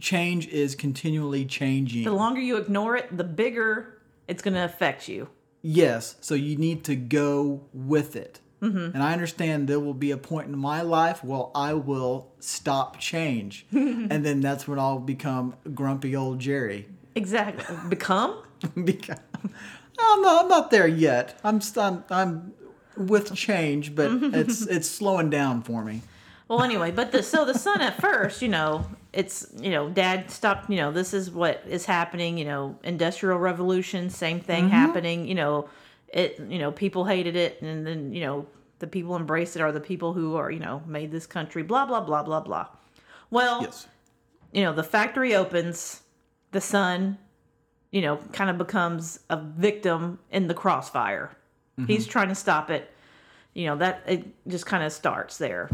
change 0.00 0.48
is 0.48 0.74
continually 0.74 1.44
changing. 1.44 2.04
The 2.04 2.12
longer 2.12 2.40
you 2.40 2.56
ignore 2.56 2.96
it, 2.96 3.16
the 3.16 3.24
bigger 3.24 3.98
it's 4.28 4.42
going 4.42 4.54
to 4.54 4.64
affect 4.64 5.08
you. 5.08 5.28
Yes, 5.62 6.16
so 6.20 6.34
you 6.34 6.56
need 6.56 6.84
to 6.84 6.96
go 6.96 7.62
with 7.72 8.16
it. 8.16 8.40
Mm-hmm. 8.60 8.94
And 8.94 9.02
I 9.02 9.12
understand 9.12 9.68
there 9.68 9.80
will 9.80 9.94
be 9.94 10.12
a 10.12 10.16
point 10.16 10.48
in 10.48 10.56
my 10.56 10.82
life 10.82 11.24
where 11.24 11.46
I 11.54 11.74
will 11.74 12.32
stop 12.38 12.98
change. 12.98 13.66
and 13.72 14.24
then 14.24 14.40
that's 14.40 14.68
when 14.68 14.78
I'll 14.78 14.98
become 14.98 15.56
grumpy 15.74 16.14
old 16.14 16.38
Jerry. 16.38 16.88
Exactly. 17.14 17.76
Become? 17.88 18.42
become. 18.84 19.18
I'm 19.98 20.22
not, 20.22 20.44
I'm 20.44 20.48
not 20.48 20.70
there 20.70 20.86
yet. 20.86 21.38
I'm, 21.44 21.60
I'm 21.76 22.04
I'm 22.08 22.52
with 22.96 23.34
change, 23.34 23.94
but 23.94 24.10
it's 24.34 24.62
it's 24.66 24.88
slowing 24.88 25.30
down 25.30 25.62
for 25.62 25.84
me. 25.84 26.02
Well, 26.48 26.62
anyway, 26.62 26.90
but 26.90 27.12
the 27.12 27.22
so 27.22 27.44
the 27.44 27.58
son 27.58 27.80
at 27.80 28.00
first, 28.00 28.42
you 28.42 28.48
know, 28.48 28.84
it's 29.12 29.46
you 29.58 29.70
know, 29.70 29.88
dad 29.88 30.30
stopped. 30.30 30.68
You 30.68 30.76
know, 30.76 30.92
this 30.92 31.14
is 31.14 31.30
what 31.30 31.62
is 31.66 31.84
happening. 31.86 32.36
You 32.36 32.44
know, 32.44 32.78
industrial 32.84 33.38
revolution, 33.38 34.10
same 34.10 34.40
thing 34.40 34.68
happening. 34.68 35.26
You 35.26 35.34
know, 35.34 35.68
it. 36.08 36.38
You 36.48 36.58
know, 36.58 36.70
people 36.72 37.04
hated 37.04 37.36
it, 37.36 37.62
and 37.62 37.86
then 37.86 38.12
you 38.12 38.20
know, 38.20 38.46
the 38.80 38.86
people 38.86 39.16
embraced 39.16 39.56
it 39.56 39.62
are 39.62 39.72
the 39.72 39.80
people 39.80 40.12
who 40.12 40.36
are 40.36 40.50
you 40.50 40.60
know 40.60 40.82
made 40.86 41.10
this 41.10 41.26
country. 41.26 41.62
Blah 41.62 41.86
blah 41.86 42.00
blah 42.00 42.22
blah 42.22 42.40
blah. 42.40 42.66
Well, 43.30 43.62
Yes. 43.62 43.86
you 44.52 44.62
know, 44.62 44.74
the 44.74 44.82
factory 44.84 45.34
opens, 45.34 46.02
the 46.50 46.60
son, 46.60 47.16
you 47.90 48.02
know, 48.02 48.18
kind 48.34 48.50
of 48.50 48.58
becomes 48.58 49.20
a 49.30 49.38
victim 49.40 50.18
in 50.30 50.48
the 50.48 50.54
crossfire. 50.54 51.34
He's 51.86 52.04
mm-hmm. 52.04 52.10
trying 52.10 52.28
to 52.28 52.34
stop 52.34 52.70
it. 52.70 52.90
You 53.54 53.66
know, 53.66 53.76
that 53.76 54.02
it 54.06 54.24
just 54.48 54.66
kind 54.66 54.82
of 54.82 54.92
starts 54.92 55.38
there. 55.38 55.70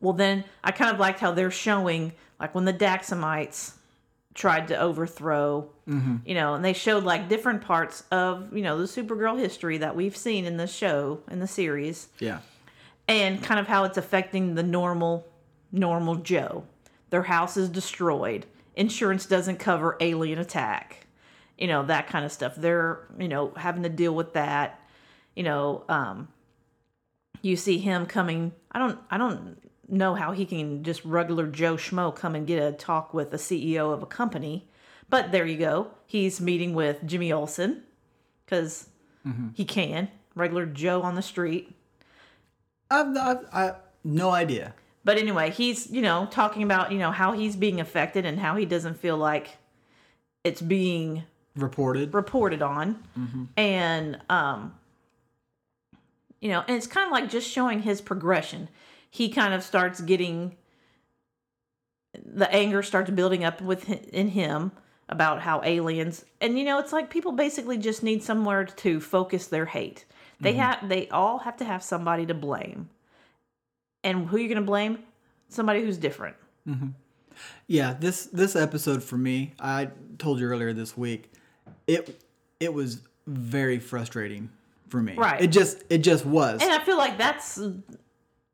Well, 0.00 0.12
then 0.12 0.44
I 0.62 0.72
kind 0.72 0.92
of 0.92 1.00
liked 1.00 1.20
how 1.20 1.32
they're 1.32 1.50
showing, 1.50 2.12
like 2.38 2.54
when 2.54 2.64
the 2.64 2.72
Daxamites 2.72 3.72
tried 4.34 4.68
to 4.68 4.78
overthrow, 4.78 5.68
mm-hmm. 5.88 6.16
you 6.26 6.34
know, 6.34 6.54
and 6.54 6.64
they 6.64 6.74
showed 6.74 7.04
like 7.04 7.28
different 7.28 7.62
parts 7.62 8.04
of, 8.10 8.54
you 8.54 8.62
know, 8.62 8.78
the 8.78 8.84
Supergirl 8.84 9.38
history 9.38 9.78
that 9.78 9.96
we've 9.96 10.16
seen 10.16 10.44
in 10.44 10.58
the 10.58 10.66
show, 10.66 11.20
in 11.30 11.40
the 11.40 11.46
series. 11.46 12.08
Yeah. 12.18 12.40
and 13.08 13.42
kind 13.42 13.60
of 13.60 13.66
how 13.66 13.84
it's 13.84 13.98
affecting 13.98 14.54
the 14.54 14.62
normal 14.62 15.26
normal 15.72 16.16
joe. 16.16 16.64
Their 17.10 17.22
house 17.22 17.56
is 17.56 17.68
destroyed. 17.68 18.46
Insurance 18.74 19.26
doesn't 19.26 19.58
cover 19.58 19.96
alien 20.00 20.38
attack. 20.38 21.06
You 21.58 21.66
know 21.68 21.84
that 21.86 22.08
kind 22.08 22.24
of 22.24 22.32
stuff. 22.32 22.54
They're 22.56 23.00
you 23.18 23.28
know 23.28 23.52
having 23.56 23.82
to 23.84 23.88
deal 23.88 24.14
with 24.14 24.34
that 24.34 24.80
you 25.36 25.42
know 25.44 25.84
um 25.88 26.26
you 27.42 27.56
see 27.56 27.78
him 27.78 28.06
coming 28.06 28.52
i 28.72 28.78
don't 28.78 28.98
i 29.10 29.16
don't 29.18 29.58
know 29.88 30.14
how 30.14 30.32
he 30.32 30.44
can 30.44 30.82
just 30.82 31.04
regular 31.04 31.46
joe 31.46 31.76
schmo 31.76 32.12
come 32.14 32.34
and 32.34 32.46
get 32.46 32.60
a 32.60 32.72
talk 32.72 33.14
with 33.14 33.32
a 33.32 33.36
ceo 33.36 33.92
of 33.92 34.02
a 34.02 34.06
company 34.06 34.66
but 35.08 35.30
there 35.30 35.46
you 35.46 35.56
go 35.56 35.88
he's 36.06 36.40
meeting 36.40 36.74
with 36.74 37.04
jimmy 37.06 37.32
olsen 37.32 37.82
because 38.44 38.88
he 39.54 39.64
can 39.64 40.08
regular 40.34 40.66
joe 40.66 41.02
on 41.02 41.14
the 41.14 41.22
street 41.22 41.72
I've, 42.90 43.16
I've 43.16 43.46
I 43.52 43.74
no 44.04 44.30
idea. 44.30 44.74
But 45.04 45.18
anyway, 45.18 45.50
he's, 45.50 45.90
you 45.90 46.00
know, 46.02 46.28
talking 46.30 46.62
about, 46.62 46.92
you 46.92 46.98
know, 46.98 47.10
how 47.10 47.32
he's 47.32 47.56
being 47.56 47.80
affected 47.80 48.24
and 48.24 48.38
how 48.38 48.54
he 48.54 48.64
doesn't 48.64 48.94
feel 48.98 49.16
like 49.16 49.56
it's 50.44 50.60
being 50.62 51.24
Reported. 51.56 52.14
reported 52.14 52.62
on. 52.62 53.02
And 53.56 54.20
um 54.30 54.74
you 56.46 56.52
know, 56.52 56.62
and 56.68 56.76
it's 56.76 56.86
kind 56.86 57.06
of 57.06 57.10
like 57.10 57.28
just 57.28 57.50
showing 57.50 57.82
his 57.82 58.00
progression. 58.00 58.68
He 59.10 59.30
kind 59.30 59.52
of 59.52 59.64
starts 59.64 60.00
getting 60.00 60.54
the 62.24 62.48
anger 62.54 62.84
starts 62.84 63.10
building 63.10 63.42
up 63.42 63.60
with 63.60 63.90
in 63.90 64.28
him 64.28 64.70
about 65.08 65.42
how 65.42 65.60
aliens 65.64 66.24
and 66.40 66.58
you 66.58 66.64
know 66.64 66.78
it's 66.78 66.92
like 66.92 67.10
people 67.10 67.32
basically 67.32 67.76
just 67.76 68.02
need 68.02 68.22
somewhere 68.22 68.64
to 68.64 69.00
focus 69.00 69.48
their 69.48 69.66
hate. 69.66 70.04
They 70.40 70.52
mm-hmm. 70.52 70.60
have 70.60 70.88
they 70.88 71.08
all 71.08 71.38
have 71.40 71.56
to 71.56 71.64
have 71.64 71.82
somebody 71.82 72.26
to 72.26 72.34
blame. 72.34 72.90
And 74.04 74.28
who 74.28 74.36
you're 74.36 74.48
going 74.48 74.62
to 74.62 74.64
blame? 74.64 75.00
Somebody 75.48 75.82
who's 75.82 75.98
different. 75.98 76.36
Mm-hmm. 76.68 76.90
Yeah, 77.66 77.96
this 77.98 78.26
this 78.26 78.54
episode 78.54 79.02
for 79.02 79.18
me, 79.18 79.52
I 79.58 79.88
told 80.18 80.38
you 80.38 80.46
earlier 80.46 80.72
this 80.72 80.96
week, 80.96 81.32
it 81.88 82.22
it 82.60 82.72
was 82.72 83.00
very 83.26 83.80
frustrating 83.80 84.50
for 84.88 85.02
me. 85.02 85.14
Right. 85.14 85.40
It 85.40 85.48
just 85.48 85.82
it 85.90 85.98
just 85.98 86.24
was. 86.26 86.62
and 86.62 86.70
i 86.72 86.82
feel 86.84 86.96
like 86.96 87.18
that's 87.18 87.58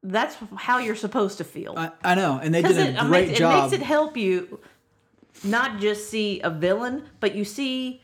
that's 0.03 0.37
how 0.57 0.79
you're 0.79 0.97
supposed 0.97 1.39
to 1.39 1.45
feel 1.45 1.75
I, 1.77 1.91
I 2.03 2.15
know, 2.15 2.41
and 2.43 2.53
they 2.55 2.63
did 2.63 2.77
a 2.77 2.89
it, 2.89 2.95
it 2.97 3.01
great 3.01 3.27
makes, 3.29 3.39
job. 3.39 3.55
it 3.55 3.71
makes 3.71 3.83
it 3.83 3.87
help 3.87 4.17
you 4.17 4.59
not 5.45 5.79
just 5.81 6.11
see 6.11 6.41
a 6.41 6.51
villain, 6.51 7.05
but 7.21 7.35
you 7.35 7.45
see, 7.45 8.03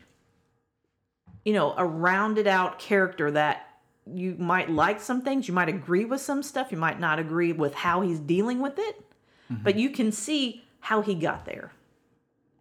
you 1.45 1.53
know, 1.53 1.73
a 1.77 1.85
rounded 1.85 2.47
out 2.47 2.79
character 2.79 3.31
that 3.31 3.65
you 4.05 4.35
might 4.39 4.69
like 4.69 4.99
some 5.01 5.21
things, 5.21 5.47
you 5.47 5.53
might 5.53 5.69
agree 5.69 6.05
with 6.05 6.21
some 6.21 6.41
stuff, 6.43 6.71
you 6.71 6.77
might 6.77 6.99
not 6.99 7.19
agree 7.19 7.51
with 7.53 7.73
how 7.75 8.01
he's 8.01 8.19
dealing 8.19 8.59
with 8.61 8.77
it, 8.79 8.95
Mm-hmm. 9.51 9.63
but 9.63 9.75
you 9.77 9.89
can 9.89 10.11
see 10.11 10.63
how 10.79 11.01
he 11.01 11.15
got 11.15 11.45
there. 11.45 11.71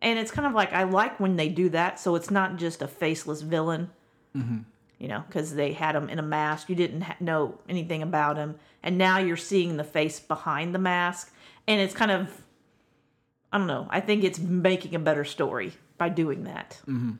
And 0.00 0.18
it's 0.18 0.30
kind 0.30 0.46
of 0.46 0.54
like 0.54 0.72
I 0.72 0.84
like 0.84 1.20
when 1.20 1.36
they 1.36 1.50
do 1.50 1.68
that, 1.68 2.00
so 2.00 2.14
it's 2.14 2.30
not 2.30 2.56
just 2.56 2.80
a 2.80 2.88
faceless 2.88 3.42
villain. 3.42 3.90
Mm-hmm. 4.34 4.58
You 4.98 5.06
know, 5.06 5.22
because 5.26 5.54
they 5.54 5.72
had 5.72 5.94
him 5.94 6.08
in 6.08 6.18
a 6.18 6.22
mask, 6.22 6.68
you 6.68 6.74
didn't 6.74 7.02
ha- 7.02 7.16
know 7.20 7.60
anything 7.68 8.02
about 8.02 8.36
him, 8.36 8.56
and 8.82 8.98
now 8.98 9.18
you're 9.18 9.36
seeing 9.36 9.76
the 9.76 9.84
face 9.84 10.18
behind 10.18 10.74
the 10.74 10.78
mask, 10.80 11.32
and 11.68 11.80
it's 11.80 11.94
kind 11.94 12.10
of 12.10 12.42
I 13.52 13.58
don't 13.58 13.66
know. 13.66 13.86
I 13.90 14.00
think 14.00 14.24
it's 14.24 14.38
making 14.38 14.94
a 14.94 14.98
better 14.98 15.24
story 15.24 15.72
by 15.96 16.08
doing 16.08 16.44
that. 16.44 16.80
Mm-hmm. 16.82 17.12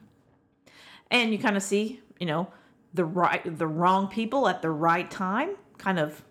And 1.11 1.33
you 1.33 1.39
kind 1.39 1.57
of 1.57 1.63
see, 1.63 2.01
you 2.21 2.27
know, 2.27 2.49
the 2.95 3.05
right 3.05 3.43
the 3.59 3.67
wrong 3.67 4.09
people 4.09 4.49
at 4.49 4.63
the 4.63 4.71
right 4.71 5.11
time 5.11 5.51
kind 5.77 5.99
of 5.99 6.23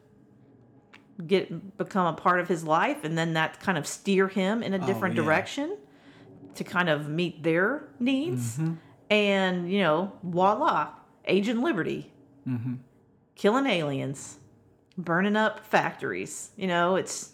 get 1.26 1.78
become 1.78 2.08
a 2.08 2.14
part 2.14 2.40
of 2.40 2.48
his 2.48 2.64
life 2.64 3.04
and 3.04 3.18
then 3.18 3.34
that 3.34 3.60
kind 3.60 3.78
of 3.78 3.88
steer 3.88 4.28
him 4.28 4.62
in 4.62 4.74
a 4.74 4.84
oh, 4.84 4.86
different 4.86 5.16
yeah. 5.16 5.24
direction 5.24 5.78
to 6.56 6.64
kind 6.64 6.90
of 6.90 7.10
meet 7.10 7.42
their 7.44 7.88
needs 8.00 8.58
mm-hmm. 8.58 8.74
and 9.10 9.72
you 9.72 9.80
know 9.80 10.12
voila 10.24 10.90
agent 11.28 11.62
liberty 11.62 12.12
killing 13.36 13.66
aliens 13.66 14.38
burning 14.98 15.36
up 15.36 15.66
factories 15.66 16.52
you 16.56 16.66
know 16.68 16.96
it's 16.96 17.34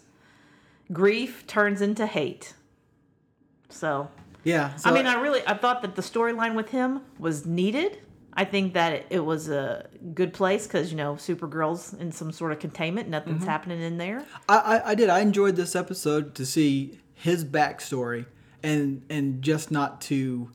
grief 0.92 1.46
turns 1.46 1.80
into 1.80 2.06
hate 2.06 2.54
so 3.68 4.08
Yeah. 4.44 4.74
So 4.76 4.90
I 4.90 4.92
mean, 4.92 5.06
I 5.06 5.14
really 5.20 5.40
I 5.46 5.54
thought 5.54 5.82
that 5.82 5.94
the 5.96 6.02
storyline 6.02 6.54
with 6.54 6.68
him 6.70 7.00
was 7.18 7.46
needed. 7.46 7.98
I 8.34 8.44
think 8.44 8.74
that 8.74 8.92
it, 8.92 9.06
it 9.10 9.20
was 9.20 9.48
a 9.48 9.88
good 10.12 10.32
place 10.34 10.66
because 10.66 10.90
you 10.90 10.96
know 10.98 11.14
Supergirl's 11.14 11.94
in 11.94 12.12
some 12.12 12.30
sort 12.30 12.52
of 12.52 12.58
containment. 12.58 13.08
Nothing's 13.08 13.40
Mm-hmm. 13.40 13.48
happening 13.48 13.80
in 13.80 13.96
there. 13.96 14.24
I, 14.48 14.58
I, 14.58 14.90
I 14.90 14.94
did. 14.94 15.08
I 15.08 15.20
enjoyed 15.20 15.56
this 15.56 15.74
episode 15.74 16.34
to 16.34 16.44
see 16.44 16.98
his 17.14 17.44
backstory 17.44 18.26
and 18.62 19.02
and 19.08 19.40
just 19.42 19.70
not 19.70 20.00
to 20.02 20.50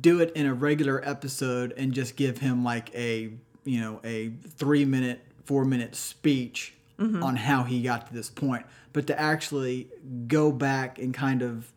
do 0.00 0.20
it 0.20 0.32
in 0.34 0.46
a 0.46 0.54
regular 0.54 1.06
episode 1.08 1.72
and 1.76 1.92
just 1.92 2.16
give 2.16 2.38
him 2.38 2.64
like 2.64 2.94
a 2.94 3.30
you 3.64 3.80
know 3.80 4.00
a 4.04 4.30
three 4.56 4.84
minute 4.84 5.20
four 5.44 5.64
minute 5.64 5.94
speech 5.94 6.74
mm-hmm. 6.98 7.22
on 7.22 7.36
how 7.36 7.62
he 7.64 7.82
got 7.82 8.06
to 8.08 8.14
this 8.14 8.30
point. 8.30 8.64
But 8.92 9.06
to 9.08 9.20
actually 9.20 9.88
go 10.26 10.50
back 10.50 10.98
and 10.98 11.14
kind 11.14 11.42
of 11.42 11.72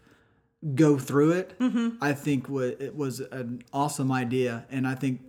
go 0.76 0.95
through 0.95 1.32
it 1.32 1.58
mm-hmm. 1.58 1.89
i 2.02 2.14
think 2.14 2.47
it 2.47 2.95
was 2.95 3.20
an 3.20 3.64
awesome 3.74 4.12
idea. 4.12 4.66
And 4.70 4.88
i 4.88 4.93
think 4.93 5.22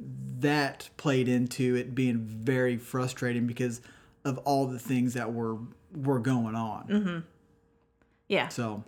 that 0.42 0.90
played 0.96 1.28
into 1.28 1.74
it 1.74 1.94
being 1.94 2.18
very 2.18 2.76
frustrating 2.76 3.46
because 3.46 3.80
of 4.24 4.38
all 4.38 4.66
the 4.66 4.78
things 4.78 5.14
that 5.14 5.32
were 5.32 5.56
were 5.94 6.20
going 6.20 6.54
on. 6.54 6.86
Mm-hmm. 6.88 7.18
Yeah, 8.28 8.48
so 8.48 8.84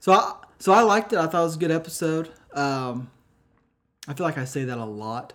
so 0.00 0.12
I, 0.12 0.34
so 0.58 0.72
I 0.72 0.82
liked 0.82 1.12
it. 1.12 1.18
I 1.18 1.26
thought 1.26 1.40
it 1.40 1.44
was 1.44 1.56
a 1.56 1.60
good 1.60 1.70
episode 1.70 2.30
um 2.56 3.08
i 4.08 4.14
feel 4.14 4.26
like 4.26 4.38
i 4.38 4.44
say 4.44 4.64
that 4.64 4.78
a 4.78 4.84
lot 4.84 5.32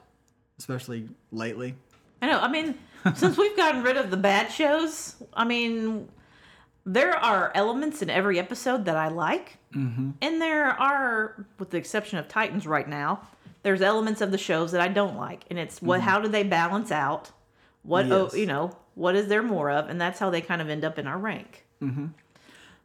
especially 0.57 1.07
lately 1.31 1.75
I 2.21 2.27
know. 2.27 2.39
I 2.39 2.47
mean, 2.47 2.77
since 3.15 3.37
we've 3.37 3.57
gotten 3.57 3.83
rid 3.83 3.97
of 3.97 4.11
the 4.11 4.17
bad 4.17 4.51
shows, 4.51 5.15
I 5.33 5.43
mean, 5.43 6.07
there 6.85 7.15
are 7.15 7.51
elements 7.55 8.01
in 8.01 8.09
every 8.09 8.37
episode 8.39 8.85
that 8.85 8.95
I 8.95 9.07
like, 9.07 9.57
mm-hmm. 9.73 10.11
and 10.21 10.41
there 10.41 10.67
are, 10.67 11.45
with 11.57 11.71
the 11.71 11.77
exception 11.77 12.19
of 12.19 12.27
Titans 12.27 12.67
right 12.67 12.87
now, 12.87 13.27
there's 13.63 13.81
elements 13.81 14.21
of 14.21 14.31
the 14.31 14.37
shows 14.37 14.71
that 14.71 14.81
I 14.81 14.87
don't 14.87 15.17
like, 15.17 15.45
and 15.49 15.59
it's 15.59 15.81
what 15.81 16.01
how 16.01 16.19
do 16.19 16.27
they 16.27 16.43
balance 16.43 16.91
out? 16.91 17.31
What 17.83 18.05
Mm-hmm. 18.05 18.11
Yes. 18.11 18.33
oh, 18.33 18.37
you 18.37 18.45
know, 18.45 18.77
what 18.95 19.15
is 19.15 19.27
there 19.27 19.43
more 19.43 19.71
of? 19.71 19.89
And 19.89 19.99
that's 19.99 20.19
how 20.19 20.29
they 20.29 20.41
kind 20.41 20.61
of 20.61 20.69
end 20.69 20.83
up 20.83 20.99
in 20.99 21.07
our 21.07 21.17
rank. 21.17 21.65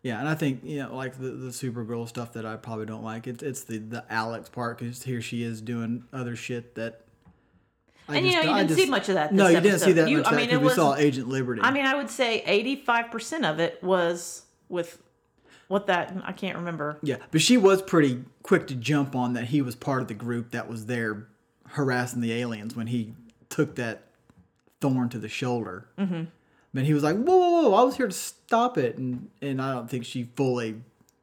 Yeah, 0.06 0.20
and 0.20 0.28
I 0.28 0.36
think 0.36 0.60
you 0.62 0.78
know, 0.84 0.94
like 0.94 1.14
the 1.18 1.30
the 1.30 1.50
Supergirl 1.50 2.06
stuff 2.06 2.34
that 2.34 2.46
I 2.46 2.54
probably 2.56 2.86
don't 2.86 3.02
like. 3.02 3.26
It's 3.26 3.42
it's 3.42 3.64
the 3.64 3.78
the 3.78 4.04
Alex 4.08 4.48
part 4.48 4.78
because 4.78 5.02
here 5.02 5.20
she 5.20 5.42
is 5.42 5.60
doing 5.60 6.04
other 6.12 6.36
shit 6.36 6.76
that. 6.76 7.00
I 8.08 8.18
And, 8.18 8.26
you 8.26 8.34
know, 8.36 8.42
you 8.42 8.50
I 8.50 8.62
didn't 8.62 8.76
see 8.78 8.88
much 8.88 9.08
of 9.08 9.16
that 9.16 9.34
no, 9.34 9.48
you 9.48 9.60
didn't 9.60 9.80
see 9.80 9.90
that 9.94 10.08
You- 10.08 10.18
much. 10.18 10.26
I 10.26 10.30
that 10.30 10.36
mean, 10.36 10.48
'cause 10.50 10.58
it 10.60 10.62
we 10.62 10.70
saw 10.70 10.94
Agent 10.94 11.26
Liberty. 11.28 11.60
I 11.62 11.72
mean, 11.72 11.84
I 11.86 11.96
would 11.96 12.08
say 12.08 12.40
85% 12.46 13.44
of 13.44 13.58
it 13.58 13.82
was 13.82 14.44
with 14.68 15.02
what 15.66 15.88
that 15.88 16.16
I 16.24 16.30
can't 16.30 16.56
remember. 16.56 16.98
yeah, 17.02 17.16
but 17.32 17.40
she 17.40 17.56
was 17.56 17.82
pretty 17.82 18.22
quick 18.44 18.68
to 18.68 18.76
jump 18.76 19.16
on 19.16 19.32
that 19.32 19.46
he 19.46 19.60
was 19.60 19.74
part 19.74 20.02
of 20.02 20.06
the 20.08 20.14
group 20.14 20.52
that 20.52 20.68
was 20.68 20.86
there 20.86 21.26
harassing 21.70 22.20
the 22.20 22.32
aliens 22.32 22.76
when 22.76 22.86
he 22.86 23.14
took 23.48 23.74
that 23.74 24.04
thorn 24.80 25.08
to 25.08 25.18
the 25.18 25.28
shoulder. 25.28 25.88
Mm-hmm. 25.98 26.24
But 26.74 26.84
he 26.84 26.92
was 26.94 27.02
like, 27.02 27.16
"Whoa, 27.16 27.36
whoa, 27.36 27.70
whoa! 27.70 27.74
I 27.74 27.82
was 27.84 27.96
here 27.96 28.06
to 28.08 28.12
stop 28.12 28.76
it," 28.78 28.98
and 28.98 29.28
and 29.40 29.60
I 29.62 29.72
don't 29.72 29.88
think 29.88 30.04
she 30.04 30.24
fully 30.36 30.76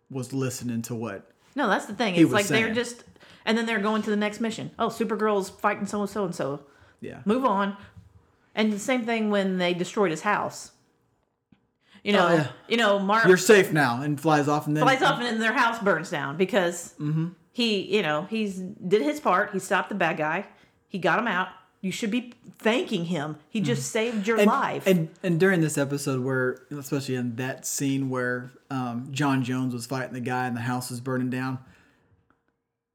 was 0.10 0.34
listening 0.34 0.82
to 0.84 0.96
what 0.96 1.32
No, 1.56 1.68
that's 1.68 1.86
the 1.86 1.94
thing. 1.96 2.16
It's 2.16 2.32
like 2.32 2.48
they're 2.48 2.74
just 2.74 3.04
and 3.46 3.58
then 3.58 3.66
they're 3.66 3.80
going 3.80 4.02
to 4.04 4.10
the 4.10 4.16
next 4.16 4.40
mission. 4.40 4.72
Oh, 4.80 4.88
Supergirl's 4.88 5.50
fighting 5.50 5.86
so 5.86 6.02
and 6.02 6.10
so 6.10 6.26
and 6.26 6.34
so. 6.36 6.62
yeah 7.02 7.20
Move 7.26 7.46
on. 7.46 7.78
And 8.56 8.72
the 8.72 8.80
same 8.80 9.06
thing 9.06 9.30
when 9.32 9.58
they 9.58 9.74
destroyed 9.74 10.12
his 10.12 10.22
house. 10.22 10.72
You 12.04 12.14
know, 12.14 12.28
Oh, 12.28 12.34
yeah. 12.34 12.48
you 12.68 12.78
know, 12.78 13.00
Mark 13.00 13.26
you're 13.28 13.38
safe 13.38 13.72
now 13.72 14.02
and 14.02 14.20
flies 14.20 14.48
off 14.48 14.68
and 14.68 14.76
then 14.78 14.84
flies 14.84 15.02
off 15.02 15.18
and 15.20 15.26
then 15.26 15.40
their 15.40 15.54
house 15.54 15.80
burns 15.80 16.10
down 16.10 16.38
because 16.38 16.94
Mm-hmm. 17.00 17.30
he, 17.52 17.96
you 17.96 18.02
know, 18.02 18.28
he's 18.30 18.58
did 18.60 19.02
his 19.02 19.20
part. 19.20 19.52
He 19.54 19.60
stopped 19.60 19.90
the 19.90 19.96
bad 19.96 20.18
guy. 20.18 20.46
He 20.88 21.00
got 21.00 21.18
him 21.20 21.28
out. 21.28 21.48
You 21.84 21.92
should 21.92 22.12
be 22.12 22.34
thanking 22.60 23.06
him. 23.06 23.36
He 23.50 23.60
just 23.60 23.92
saved 23.92 24.26
your 24.26 24.38
Mm. 24.38 24.42
and, 24.44 24.48
life. 24.48 24.88
And 24.88 25.10
and 25.22 25.38
during 25.38 25.60
this 25.60 25.78
episode, 25.78 26.24
where 26.24 26.60
especially 26.72 27.16
in 27.16 27.36
that 27.36 27.66
scene 27.66 28.10
where 28.10 28.54
um, 28.72 29.10
John 29.12 29.44
Jones 29.44 29.74
was 29.74 29.86
fighting 29.86 30.14
the 30.14 30.22
guy 30.22 30.48
and 30.48 30.56
the 30.56 30.62
house 30.62 30.90
was 30.90 31.02
burning 31.02 31.30
down, 31.30 31.60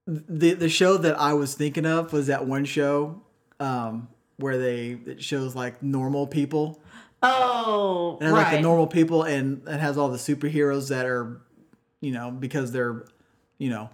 the 0.06 0.54
the 0.54 0.70
show 0.70 0.96
that 0.96 1.20
I 1.20 1.34
was 1.34 1.54
thinking 1.54 1.84
of 1.84 2.14
was 2.14 2.28
that 2.28 2.46
one 2.46 2.64
show 2.64 3.20
um, 3.60 4.08
where 4.38 4.56
they 4.56 4.98
it 5.04 5.22
shows 5.22 5.54
like 5.54 5.82
normal 5.82 6.26
people 6.26 6.80
oh, 7.22 8.16
and 8.22 8.32
right. 8.32 8.44
like 8.44 8.52
the 8.52 8.62
normal 8.62 8.86
people 8.86 9.22
and 9.22 9.68
it 9.68 9.80
has 9.80 9.98
all 9.98 10.08
the 10.08 10.16
superheroes 10.16 10.88
that 10.88 11.04
are 11.04 11.42
you 12.00 12.12
know 12.12 12.30
because 12.30 12.72
they're 12.72 13.04
you 13.58 13.68
know 13.68 13.90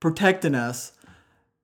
protecting 0.00 0.56
us 0.56 0.92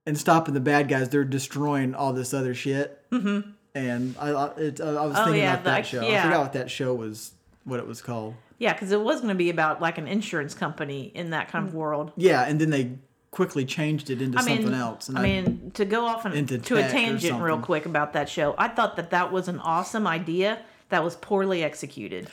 and 0.07 0.17
stopping 0.17 0.55
the 0.55 0.59
bad 0.59 0.87
guys 0.87 1.09
they're 1.09 1.23
destroying 1.23 1.93
all 1.93 2.13
this 2.13 2.33
other 2.33 2.55
shit. 2.55 2.99
Mm-hmm. 3.11 3.51
and 3.75 4.15
I 4.19 4.29
I- 4.31 4.55
it, 4.57 4.81
I 4.81 5.05
was 5.05 5.15
Oh, 5.17 5.25
thinking 5.25 5.43
yeah, 5.43 5.53
about 5.53 5.63
that 5.65 5.71
like- 5.71 5.85
show. 5.85 5.99
I 6.01 6.21
forgot 6.23 6.39
what 6.41 6.53
that 6.53 6.71
show 6.71 6.95
was 6.95 7.33
what 7.65 7.79
it 7.79 7.85
was 7.85 8.01
called. 8.01 8.33
Yeah, 8.59 8.73
because 8.73 8.91
it 8.91 8.99
was 9.01 9.17
going 9.17 9.29
to 9.29 9.35
be 9.35 9.51
about 9.51 9.81
like 9.81 9.99
an 9.99 10.07
insurance 10.07 10.55
company 10.55 11.11
in 11.13 11.29
that 11.29 11.49
kind 11.49 11.67
of 11.67 11.75
world. 11.75 12.11
yeah 12.15 12.43
and 12.47 12.59
then 12.59 12.71
they 12.71 12.91
quickly 13.29 13.65
changed 13.65 14.09
it 14.09 14.19
into 14.21 14.39
I 14.39 14.43
mean, 14.43 14.55
something 14.57 14.73
else 14.73 15.09
and 15.09 15.19
I 15.19 15.21
mean, 15.21 15.71
to 15.75 15.85
go 15.85 16.05
off 16.05 16.25
and, 16.25 16.33
Into 16.33 16.57
to 16.57 16.77
a 16.77 16.89
tangent 16.89 17.39
real 17.39 17.59
quick 17.59 17.85
about 17.85 18.13
that 18.13 18.29
show, 18.29 18.55
I 18.57 18.67
thought 18.69 18.95
that 18.95 19.11
that 19.11 19.31
was 19.31 19.47
an 19.47 19.59
awesome 19.59 20.07
idea 20.07 20.59
that 20.89 21.03
was 21.03 21.15
poorly 21.17 21.61
executed. 21.63 22.29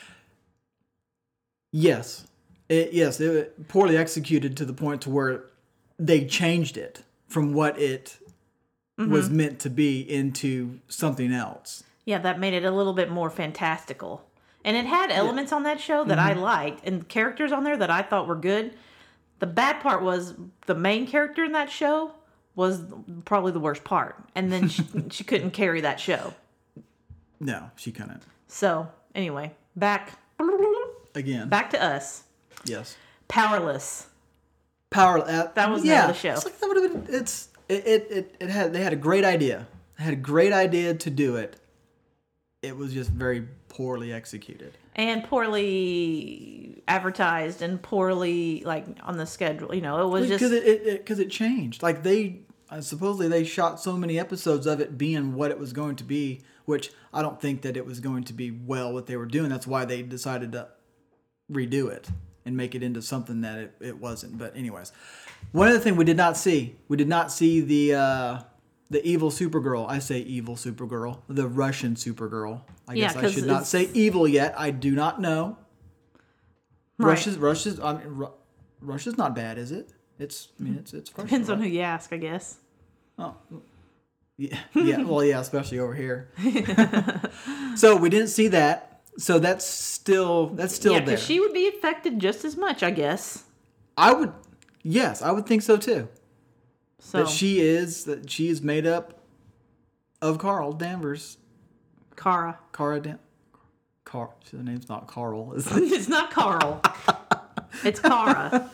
yes. 1.71 2.25
It, 2.69 2.93
yes 2.93 3.19
it 3.19 3.67
poorly 3.67 3.95
executed 3.97 4.57
to 4.57 4.65
the 4.65 4.73
point 4.73 5.01
to 5.03 5.09
where 5.11 5.43
they 5.99 6.25
changed 6.25 6.77
it 6.77 7.03
from 7.27 7.53
what 7.53 7.79
it 7.79 8.17
Mm-hmm. 8.97 9.11
was 9.11 9.29
meant 9.29 9.59
to 9.59 9.69
be 9.69 9.99
into 9.99 10.79
something 10.87 11.33
else 11.33 11.83
Yeah, 12.05 12.17
that 12.19 12.39
made 12.39 12.53
it 12.53 12.63
a 12.63 12.71
little 12.71 12.93
bit 12.93 13.11
more 13.11 13.29
fantastical. 13.29 14.25
And 14.63 14.77
it 14.77 14.85
had 14.85 15.11
elements 15.11 15.51
on 15.51 15.63
that 15.63 15.81
show 15.81 16.05
that 16.05 16.17
Mm-hmm. 16.17 16.39
I 16.39 16.41
liked 16.41 16.87
and 16.87 17.05
characters 17.09 17.51
on 17.51 17.65
there 17.65 17.75
that 17.75 17.91
I 17.91 18.03
thought 18.03 18.25
were 18.25 18.37
good. 18.37 18.73
The 19.39 19.47
bad 19.47 19.81
part 19.81 20.01
was 20.01 20.35
the 20.65 20.75
main 20.75 21.07
character 21.07 21.43
in 21.43 21.51
that 21.51 21.69
show 21.69 22.13
was 22.55 22.83
probably 23.25 23.51
the 23.51 23.59
worst 23.59 23.83
part. 23.83 24.15
And 24.33 24.49
then 24.49 24.69
she, 24.69 24.85
she 25.11 25.25
couldn't 25.25 25.51
carry 25.51 25.81
that 25.81 25.99
show. 25.99 26.33
no 27.41 27.71
she 27.75 27.91
couldn't 27.91 28.23
So, 28.47 28.87
anyway, 29.13 29.51
back 29.75 30.17
again 31.13 31.49
back 31.49 31.69
to 31.71 31.83
us. 31.83 32.23
yes 32.63 32.95
Powerless. 33.27 34.07
Power 34.95 35.19
uh, 35.19 35.51
That 35.53 35.69
was 35.69 35.83
the 35.83 35.89
name 35.89 36.01
of 36.01 36.07
the 36.07 36.13
show. 36.13 36.31
It's 36.31 36.45
like 36.45 36.59
that 36.59 36.67
would 36.67 36.83
have 36.83 37.05
been. 37.05 37.15
It's 37.15 37.49
it, 37.67 37.85
it 37.85 38.07
it 38.09 38.35
it 38.39 38.49
had 38.49 38.73
they 38.73 38.81
had 38.81 38.93
a 38.93 38.97
great 38.97 39.25
idea. 39.25 39.67
They 39.97 40.03
had 40.03 40.13
a 40.13 40.17
great 40.17 40.53
idea 40.53 40.93
to 40.93 41.09
do 41.09 41.35
it. 41.35 41.57
It 42.61 42.75
was 42.75 42.93
just 42.93 43.11
very 43.11 43.47
poorly 43.69 44.11
executed. 44.13 44.77
and 44.95 45.23
poorly 45.23 46.81
advertised 46.87 47.61
and 47.61 47.81
poorly 47.81 48.63
like 48.65 48.85
on 49.03 49.17
the 49.17 49.25
schedule. 49.25 49.75
You 49.75 49.81
know, 49.81 50.01
it 50.07 50.09
was 50.09 50.27
just 50.27 50.39
because 50.39 50.53
it 50.53 50.85
because 50.99 51.19
it, 51.19 51.29
changed. 51.29 51.83
Like 51.83 52.03
they 52.03 52.39
uh, 52.69 52.81
supposedly 52.81 53.27
they 53.27 53.43
shot 53.43 53.79
so 53.79 53.97
many 53.97 54.17
episodes 54.17 54.65
of 54.65 54.79
it 54.79 54.97
being 54.97 55.35
what 55.35 55.51
it 55.51 55.59
was 55.59 55.73
going 55.73 55.97
to 55.97 56.03
be, 56.03 56.41
which 56.65 56.91
I 57.13 57.21
don't 57.21 57.39
think 57.39 57.61
that 57.63 57.77
it 57.77 57.85
was 57.85 57.99
going 57.99 58.23
to 58.25 58.33
be 58.33 58.51
well 58.51 58.93
what 58.93 59.07
they 59.07 59.17
were 59.17 59.27
doing. 59.27 59.49
That's 59.49 59.67
why 59.67 59.85
they 59.85 60.01
decided 60.01 60.53
to 60.53 60.69
redo 61.51 61.91
it 61.91 62.09
and 62.45 62.55
make 62.55 62.75
it 62.75 62.83
into 62.83 63.01
something 63.01 63.41
that 63.41 63.57
it, 63.59 63.75
it 63.81 63.99
wasn't. 63.99 64.37
But 64.37 64.55
anyways, 64.55 64.91
one 65.51 65.67
other 65.67 65.79
thing 65.79 65.95
we 65.95 66.05
did 66.05 66.17
not 66.17 66.37
see, 66.37 66.75
we 66.87 66.95
did 66.97 67.07
not 67.07 67.31
see 67.31 67.61
the 67.61 67.95
uh, 67.95 68.39
the 68.89 69.05
evil 69.05 69.31
Supergirl. 69.31 69.89
I 69.89 69.99
say 69.99 70.19
evil 70.19 70.55
Supergirl, 70.55 71.19
the 71.27 71.47
Russian 71.47 71.95
Supergirl. 71.95 72.61
I 72.87 72.93
Yeah, 72.93 73.13
guess 73.13 73.15
I 73.15 73.31
should 73.31 73.47
not 73.47 73.65
say 73.65 73.89
evil 73.93 74.27
yet. 74.27 74.53
I 74.57 74.71
do 74.71 74.91
not 74.95 75.19
know. 75.19 75.57
Right. 76.97 77.09
Russia's 77.09 77.37
Russia's 77.37 77.79
I 77.79 77.93
mean, 77.97 78.07
Ru- 78.07 78.33
Russia's 78.79 79.17
not 79.17 79.35
bad, 79.35 79.57
is 79.57 79.71
it? 79.71 79.89
It's 80.19 80.49
I 80.59 80.63
mean 80.63 80.75
it's 80.79 80.93
it's 80.93 81.11
Russia, 81.11 81.27
depends 81.27 81.49
on 81.49 81.59
who 81.61 81.67
you 81.67 81.81
ask, 81.81 82.13
I 82.13 82.17
guess. 82.17 82.57
Oh, 83.17 83.35
yeah, 84.37 84.59
yeah. 84.73 85.01
Well, 85.03 85.23
yeah, 85.23 85.39
especially 85.39 85.79
over 85.79 85.93
here. 85.93 86.29
so 87.75 87.95
we 87.95 88.09
didn't 88.09 88.27
see 88.27 88.49
that. 88.49 88.94
So 89.17 89.39
that's 89.39 89.65
still 89.65 90.47
that's 90.47 90.75
still 90.75 90.93
yeah, 90.93 90.99
there. 90.99 91.17
she 91.17 91.39
would 91.39 91.53
be 91.53 91.67
affected 91.67 92.19
just 92.19 92.43
as 92.43 92.57
much, 92.57 92.83
I 92.83 92.91
guess. 92.91 93.43
I 93.97 94.13
would, 94.13 94.33
yes, 94.83 95.21
I 95.21 95.31
would 95.31 95.45
think 95.45 95.61
so 95.61 95.77
too. 95.77 96.09
So 96.99 97.19
that 97.19 97.29
she 97.29 97.61
is 97.61 98.03
that 98.05 98.29
she 98.29 98.49
is 98.49 98.61
made 98.61 98.85
up 98.85 99.21
of 100.21 100.37
Carl 100.37 100.73
Danvers. 100.73 101.37
Kara. 102.17 102.59
Cara 102.73 102.99
Dan. 102.99 103.19
Car. 104.03 104.31
The 104.51 104.63
name's 104.63 104.89
not 104.89 105.07
Carl. 105.07 105.53
It? 105.55 105.65
it's 105.71 106.07
not 106.07 106.31
Carl. 106.31 106.81
it's 107.83 107.99
Kara. 107.99 108.69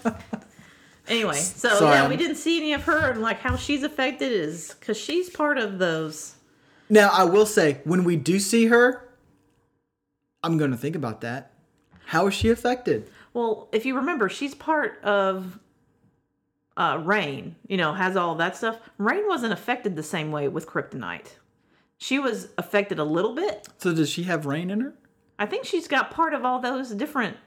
Anyway, 1.08 1.36
so 1.36 1.70
Sorry, 1.70 1.96
yeah, 1.96 2.02
I'm- 2.02 2.10
we 2.10 2.16
didn't 2.18 2.36
see 2.38 2.58
any 2.58 2.74
of 2.74 2.84
her 2.84 3.12
and 3.12 3.22
like 3.22 3.40
how 3.40 3.56
she's 3.56 3.84
affected 3.84 4.32
is 4.32 4.76
because 4.80 4.98
she's 4.98 5.30
part 5.30 5.58
of 5.58 5.78
those. 5.80 6.36
Now 6.90 7.10
I 7.12 7.24
will 7.26 7.46
say, 7.46 7.80
when 7.84 8.04
we 8.04 8.16
do 8.16 8.40
see 8.40 8.68
her, 8.68 9.08
I'm 10.44 10.58
going 10.58 10.72
to 10.72 10.78
think 10.78 10.96
about 10.96 11.22
that. 11.22 11.52
How 12.08 12.28
is 12.28 12.34
she 12.34 12.50
affected? 12.50 13.10
Well, 13.34 13.70
if 13.72 13.86
you 13.86 13.96
remember, 13.96 14.28
she's 14.28 14.54
part 14.56 15.02
of 15.04 15.60
uh, 16.76 17.00
Reign. 17.04 17.56
You 17.68 17.78
know, 17.78 17.94
has 17.94 18.18
all 18.18 18.36
that 18.36 18.58
stuff. 18.58 18.80
Reign 18.98 19.28
wasn't 19.28 19.54
affected 19.54 19.96
the 19.96 20.04
same 20.04 20.32
way 20.32 20.48
with 20.48 20.68
kryptonite. 20.68 21.36
She 21.98 22.20
was 22.20 22.50
affected 22.58 23.00
a 23.00 23.04
little 23.04 23.36
bit. 23.36 23.68
So 23.78 23.94
does 23.94 24.10
she 24.10 24.24
have 24.24 24.46
Reign 24.46 24.72
in 24.72 24.82
her? 24.82 24.94
I 25.38 25.46
think 25.46 25.66
she's 25.66 25.88
got 25.88 26.12
part 26.12 26.34
of 26.34 26.44
all 26.46 26.60
those 26.60 26.90
different, 26.90 27.38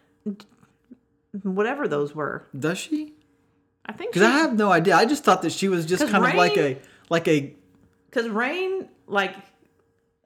whatever 1.43 1.89
those 1.89 2.15
were. 2.15 2.47
Does 2.59 2.79
she? 2.79 3.15
I 3.87 3.93
think 3.93 4.13
Because 4.13 4.27
I 4.27 4.39
have 4.39 4.57
no 4.57 4.73
idea. 4.73 4.97
I 4.97 5.05
just 5.05 5.25
thought 5.25 5.43
that 5.43 5.53
she 5.53 5.69
was 5.69 5.85
just 5.85 6.09
kind 6.09 6.25
of 6.25 6.35
like 6.35 6.57
a 6.57 6.79
like 7.11 7.29
a 7.29 7.55
because 8.09 8.29
Reign 8.29 8.89
like 9.07 9.35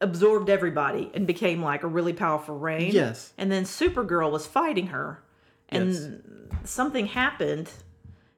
absorbed 0.01 0.49
everybody 0.49 1.11
and 1.15 1.27
became 1.27 1.63
like 1.63 1.83
a 1.83 1.89
really 1.89 2.13
powerful 2.13 2.57
Reign. 2.59 2.93
Yes. 2.93 3.33
And 3.39 3.51
then 3.51 3.65
Supergirl 3.65 4.31
was 4.31 4.47
fighting 4.47 4.89
her, 4.89 5.23
and 5.69 5.89
Yes. 5.93 6.71
something 6.71 7.07
happened. 7.07 7.71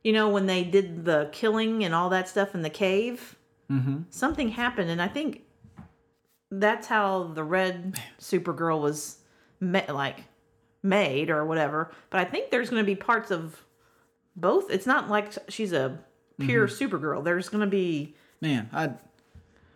You 0.03 0.13
know 0.15 0.29
when 0.31 0.47
they 0.47 0.65
did 0.65 1.05
the 1.05 1.29
killing 1.33 1.85
and 1.85 1.95
all 1.95 2.09
that 2.11 2.29
stuff 2.29 2.55
in 2.55 2.63
the 2.63 2.71
cave. 2.71 3.37
Mm-hmm. 3.71 3.99
Something 4.11 4.49
happened, 4.49 4.91
and 4.91 5.01
I 5.03 5.09
think 5.09 5.43
that's 6.51 6.87
how 6.89 7.25
the 7.35 7.45
red 7.45 8.01
Supergirl 8.19 8.81
was 8.81 9.19
ma- 9.61 9.83
like 9.89 10.25
made 10.83 11.31
or 11.31 11.45
whatever. 11.45 11.93
But 12.09 12.21
I 12.21 12.25
think 12.25 12.51
there's 12.51 12.71
going 12.71 12.83
to 12.83 12.87
be 12.87 12.97
parts 12.97 13.31
of 13.31 13.63
both. 14.35 14.71
It's 14.71 14.87
not 14.87 15.09
like 15.09 15.33
she's 15.49 15.73
a 15.73 15.99
pure 16.41 16.67
Mm-hmm. 16.67 16.85
Supergirl. 16.97 17.23
There's 17.23 17.49
going 17.49 17.61
to 17.61 17.67
be 17.71 18.17
man. 18.41 18.69
I 18.73 18.91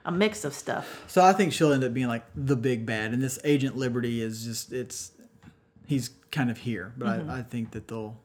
a 0.04 0.12
mix 0.12 0.44
of 0.44 0.52
stuff. 0.54 1.02
so 1.06 1.22
I 1.24 1.32
think 1.32 1.52
she'll 1.52 1.72
end 1.72 1.82
up 1.84 1.94
being 1.94 2.08
like 2.08 2.24
the 2.34 2.56
big 2.56 2.84
bad, 2.86 3.12
and 3.12 3.22
this 3.22 3.38
Agent 3.44 3.76
Liberty 3.76 4.20
is 4.22 4.44
just 4.44 4.72
it's 4.72 5.12
he's 5.86 6.10
kind 6.30 6.50
of 6.50 6.58
here, 6.58 6.92
but 6.96 7.20
Mm-hmm. 7.20 7.30
I, 7.30 7.38
I 7.38 7.42
think 7.42 7.70
that 7.72 7.88
they'll 7.88 8.16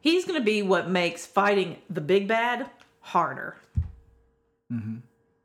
He's 0.00 0.24
going 0.24 0.38
to 0.40 0.44
be 0.44 0.62
what 0.62 0.88
makes 0.88 1.26
fighting 1.26 1.78
the 1.90 2.00
big 2.00 2.28
bad 2.28 2.70
harder. 3.00 3.56
Mm-hmm. 4.72 4.98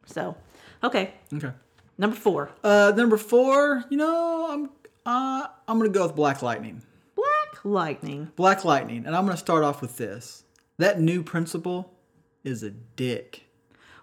So, 0.05 0.35
okay, 0.83 1.13
okay. 1.33 1.51
number 1.97 2.15
four, 2.15 2.51
Uh, 2.63 2.91
number 2.95 3.17
four, 3.17 3.83
you 3.89 3.97
know, 3.97 4.47
I'm 4.51 4.69
uh, 5.05 5.47
I'm 5.67 5.77
gonna 5.79 5.89
go 5.89 6.05
with 6.07 6.15
Black 6.15 6.41
Lightning. 6.41 6.81
Black 7.15 7.65
Lightning. 7.65 8.31
Black 8.35 8.63
Lightning, 8.65 9.05
and 9.05 9.15
I'm 9.15 9.25
gonna 9.25 9.37
start 9.37 9.63
off 9.63 9.81
with 9.81 9.97
this. 9.97 10.43
That 10.77 10.99
new 11.01 11.23
principal 11.23 11.91
is 12.43 12.63
a 12.63 12.69
dick. 12.71 13.43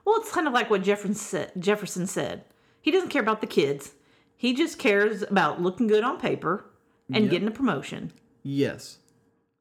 Well, 0.04 0.20
it's 0.20 0.32
kind 0.32 0.46
of 0.46 0.52
like 0.52 0.70
what 0.70 0.82
Jefferson 0.82 1.14
said. 1.14 1.52
Jefferson 1.58 2.06
said. 2.06 2.44
He 2.80 2.90
doesn't 2.90 3.10
care 3.10 3.22
about 3.22 3.40
the 3.40 3.46
kids. 3.46 3.92
He 4.36 4.54
just 4.54 4.78
cares 4.78 5.22
about 5.22 5.60
looking 5.60 5.86
good 5.86 6.02
on 6.02 6.18
paper 6.18 6.64
and 7.12 7.24
Yep. 7.24 7.30
getting 7.30 7.48
a 7.48 7.52
promotion. 7.52 8.12
Yes. 8.42 8.98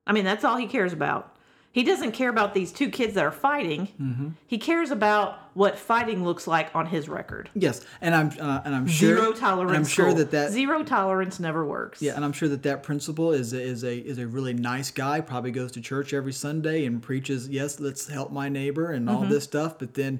I 0.07 0.13
mean, 0.13 0.23
that's 0.23 0.43
all 0.45 0.55
he 0.57 0.67
cares 0.67 0.93
about. 0.93 1.35
He 1.71 1.83
doesn't 1.83 2.13
care 2.13 2.29
about 2.29 2.55
these 2.55 2.71
two 2.71 2.89
kids 2.89 3.13
that 3.13 3.23
are 3.23 3.31
fighting. 3.31 3.89
Mm-hmm. 4.01 4.29
He 4.47 4.57
cares 4.57 4.89
about 4.89 5.37
what 5.53 5.77
fighting 5.77 6.23
looks 6.23 6.47
like 6.47 6.73
on 6.73 6.87
his 6.87 7.07
record. 7.07 7.49
Yes, 7.53 7.85
and 8.01 8.15
I'm 8.15 8.31
uh, 8.39 8.61
and 8.65 8.75
I'm 8.75 8.87
sure 8.87 9.15
Zero 9.15 9.33
tolerance. 9.33 9.77
I'm 9.77 9.85
sure 9.85 10.13
that 10.13 10.31
that 10.31 10.51
zero 10.51 10.83
tolerance 10.83 11.39
never 11.39 11.63
works. 11.63 12.01
yeah, 12.01 12.15
and 12.15 12.25
I'm 12.25 12.33
sure 12.33 12.49
that 12.49 12.63
that 12.63 12.81
principal 12.81 13.33
is 13.33 13.53
a, 13.53 13.61
is 13.61 13.83
a 13.83 13.95
is 13.95 14.17
a 14.17 14.25
really 14.25 14.53
nice 14.53 14.89
guy. 14.89 15.21
Probably 15.21 15.51
goes 15.51 15.71
to 15.73 15.81
church 15.81 16.13
every 16.13 16.33
Sunday 16.33 16.85
and 16.85 17.03
preaches, 17.03 17.47
yes, 17.47 17.79
let's 17.79 18.07
help 18.07 18.31
my 18.31 18.49
neighbor 18.49 18.91
and 18.91 19.07
all 19.07 19.21
this 19.25 19.43
stuff. 19.43 19.77
But 19.77 19.93
then 19.93 20.19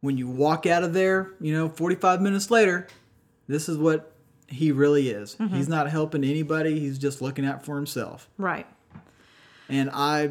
when 0.00 0.16
you 0.16 0.28
walk 0.28 0.66
out 0.66 0.82
of 0.82 0.92
there, 0.92 1.30
you 1.40 1.52
know, 1.52 1.68
45 1.68 2.20
minutes 2.20 2.50
later, 2.50 2.86
this 3.46 3.68
is 3.68 3.76
what 3.78 4.12
he 4.48 4.72
really 4.72 5.10
is. 5.10 5.36
He's 5.50 5.68
not 5.68 5.88
helping 5.90 6.24
anybody. 6.24 6.80
He's 6.80 6.98
just 6.98 7.20
looking 7.22 7.44
out 7.44 7.64
for 7.64 7.76
himself. 7.76 8.28
Right. 8.38 8.66
And 9.68 9.90
I 9.92 10.30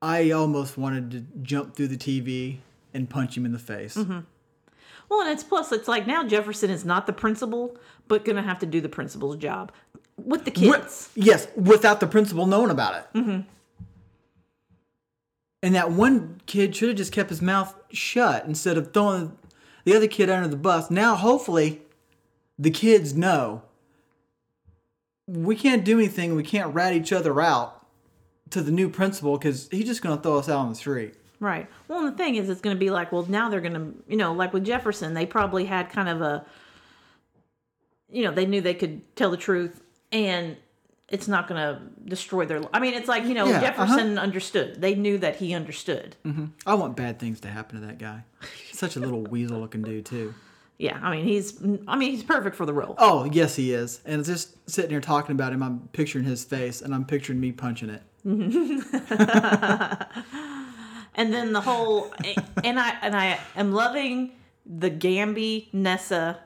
I 0.00 0.30
almost 0.30 0.76
wanted 0.76 1.10
to 1.12 1.20
jump 1.42 1.74
through 1.74 1.88
the 1.88 1.96
TV 1.96 2.58
and 2.92 3.08
punch 3.08 3.36
him 3.36 3.46
in 3.46 3.52
the 3.52 3.58
face. 3.58 3.96
Well, 3.96 5.20
and 5.20 5.30
it's 5.30 5.44
plus, 5.44 5.72
it's 5.72 5.88
like 5.88 6.06
now 6.06 6.24
Jefferson 6.26 6.70
is 6.70 6.84
not 6.84 7.06
the 7.06 7.12
principal, 7.12 7.76
but 8.08 8.24
gonna 8.24 8.42
have 8.42 8.58
to 8.60 8.66
do 8.66 8.80
the 8.80 8.88
principal's 8.88 9.36
job 9.36 9.70
with 10.16 10.44
the 10.44 10.50
kids. 10.50 11.10
yes, 11.14 11.48
without 11.56 12.00
the 12.00 12.06
principal 12.06 12.46
knowing 12.46 12.70
about 12.70 12.94
it. 12.96 13.18
Mm-hmm. 13.18 13.40
And 15.62 15.74
that 15.74 15.92
one 15.92 16.40
kid 16.46 16.74
should 16.74 16.88
have 16.88 16.96
just 16.96 17.12
kept 17.12 17.30
his 17.30 17.40
mouth 17.40 17.74
shut 17.92 18.44
instead 18.46 18.76
of 18.76 18.92
throwing 18.92 19.36
the 19.84 19.94
other 19.94 20.08
kid 20.08 20.28
under 20.28 20.48
the 20.48 20.56
bus. 20.56 20.90
Now, 20.90 21.14
hopefully, 21.14 21.82
the 22.58 22.70
kids 22.70 23.14
know 23.14 23.62
we 25.26 25.56
can't 25.56 25.84
do 25.84 25.98
anything. 25.98 26.34
We 26.34 26.42
can't 26.42 26.74
rat 26.74 26.92
each 26.92 27.12
other 27.12 27.40
out 27.40 27.86
to 28.50 28.60
the 28.62 28.70
new 28.70 28.88
principal 28.88 29.38
because 29.38 29.68
he's 29.70 29.86
just 29.86 30.02
going 30.02 30.16
to 30.16 30.22
throw 30.22 30.38
us 30.38 30.48
out 30.48 30.58
on 30.58 30.68
the 30.68 30.74
street. 30.74 31.14
Right. 31.40 31.68
Well, 31.88 32.04
and 32.06 32.12
the 32.12 32.16
thing 32.16 32.36
is, 32.36 32.48
it's 32.48 32.60
going 32.60 32.76
to 32.76 32.80
be 32.80 32.90
like, 32.90 33.10
well, 33.10 33.26
now 33.28 33.48
they're 33.48 33.60
going 33.60 33.74
to, 33.74 33.94
you 34.06 34.16
know, 34.16 34.32
like 34.32 34.52
with 34.52 34.64
Jefferson, 34.64 35.14
they 35.14 35.26
probably 35.26 35.64
had 35.64 35.90
kind 35.90 36.08
of 36.08 36.20
a, 36.22 36.46
you 38.10 38.22
know, 38.22 38.30
they 38.30 38.46
knew 38.46 38.60
they 38.60 38.74
could 38.74 39.16
tell 39.16 39.30
the 39.30 39.36
truth 39.36 39.82
and 40.12 40.56
it's 41.08 41.26
not 41.28 41.48
going 41.48 41.60
to 41.60 41.80
destroy 42.04 42.46
their. 42.46 42.62
I 42.72 42.78
mean, 42.78 42.94
it's 42.94 43.08
like, 43.08 43.24
you 43.24 43.34
know, 43.34 43.46
Yeah, 43.46 43.56
uh-huh. 43.56 43.86
Jefferson 43.86 44.18
understood. 44.18 44.80
They 44.80 44.94
knew 44.94 45.18
that 45.18 45.36
he 45.36 45.52
understood. 45.52 46.16
I 46.66 46.74
want 46.74 46.96
bad 46.96 47.18
things 47.18 47.40
to 47.40 47.48
happen 47.48 47.80
to 47.80 47.86
that 47.86 47.98
guy. 47.98 48.24
Such 48.72 48.96
a 48.96 49.00
little 49.00 49.22
weasel 49.22 49.58
looking 49.58 49.82
dude, 49.82 50.06
too. 50.06 50.34
Yeah. 50.78 50.98
I 51.02 51.10
mean, 51.14 51.24
he's, 51.24 51.62
I 51.86 51.96
mean, 51.96 52.10
he's 52.10 52.22
perfect 52.24 52.56
for 52.56 52.66
the 52.66 52.72
role. 52.72 52.94
Oh, 52.98 53.24
yes, 53.24 53.54
he 53.54 53.72
is. 53.72 54.00
And 54.04 54.24
just 54.24 54.68
sitting 54.68 54.90
here 54.90 55.00
talking 55.00 55.32
about 55.34 55.52
him, 55.52 55.62
I'm 55.62 55.88
picturing 55.92 56.24
his 56.24 56.42
face 56.44 56.82
and 56.82 56.92
I'm 56.94 57.04
picturing 57.04 57.38
me 57.40 57.52
punching 57.52 57.90
it. 57.90 58.02
And 61.14 61.30
then 61.30 61.52
the 61.52 61.60
whole, 61.60 62.10
and 62.64 62.80
I, 62.80 62.96
and 63.02 63.14
I 63.14 63.38
am 63.54 63.72
loving 63.72 64.32
the 64.64 64.90
Gambi 64.90 65.68
Nessa 65.74 66.38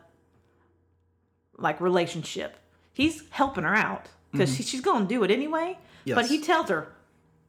like 1.57 1.81
relationship. 1.81 2.57
He's 2.93 3.23
helping 3.31 3.63
her 3.63 3.77
out 3.77 4.09
because 4.33 4.53
she's 4.57 4.81
going 4.81 5.03
to 5.03 5.09
do 5.09 5.23
it 5.23 5.31
anyway. 5.31 5.79
But 6.05 6.25
Mm-hmm. 6.25 6.35
He 6.35 6.41
tells 6.41 6.69
her, 6.71 6.93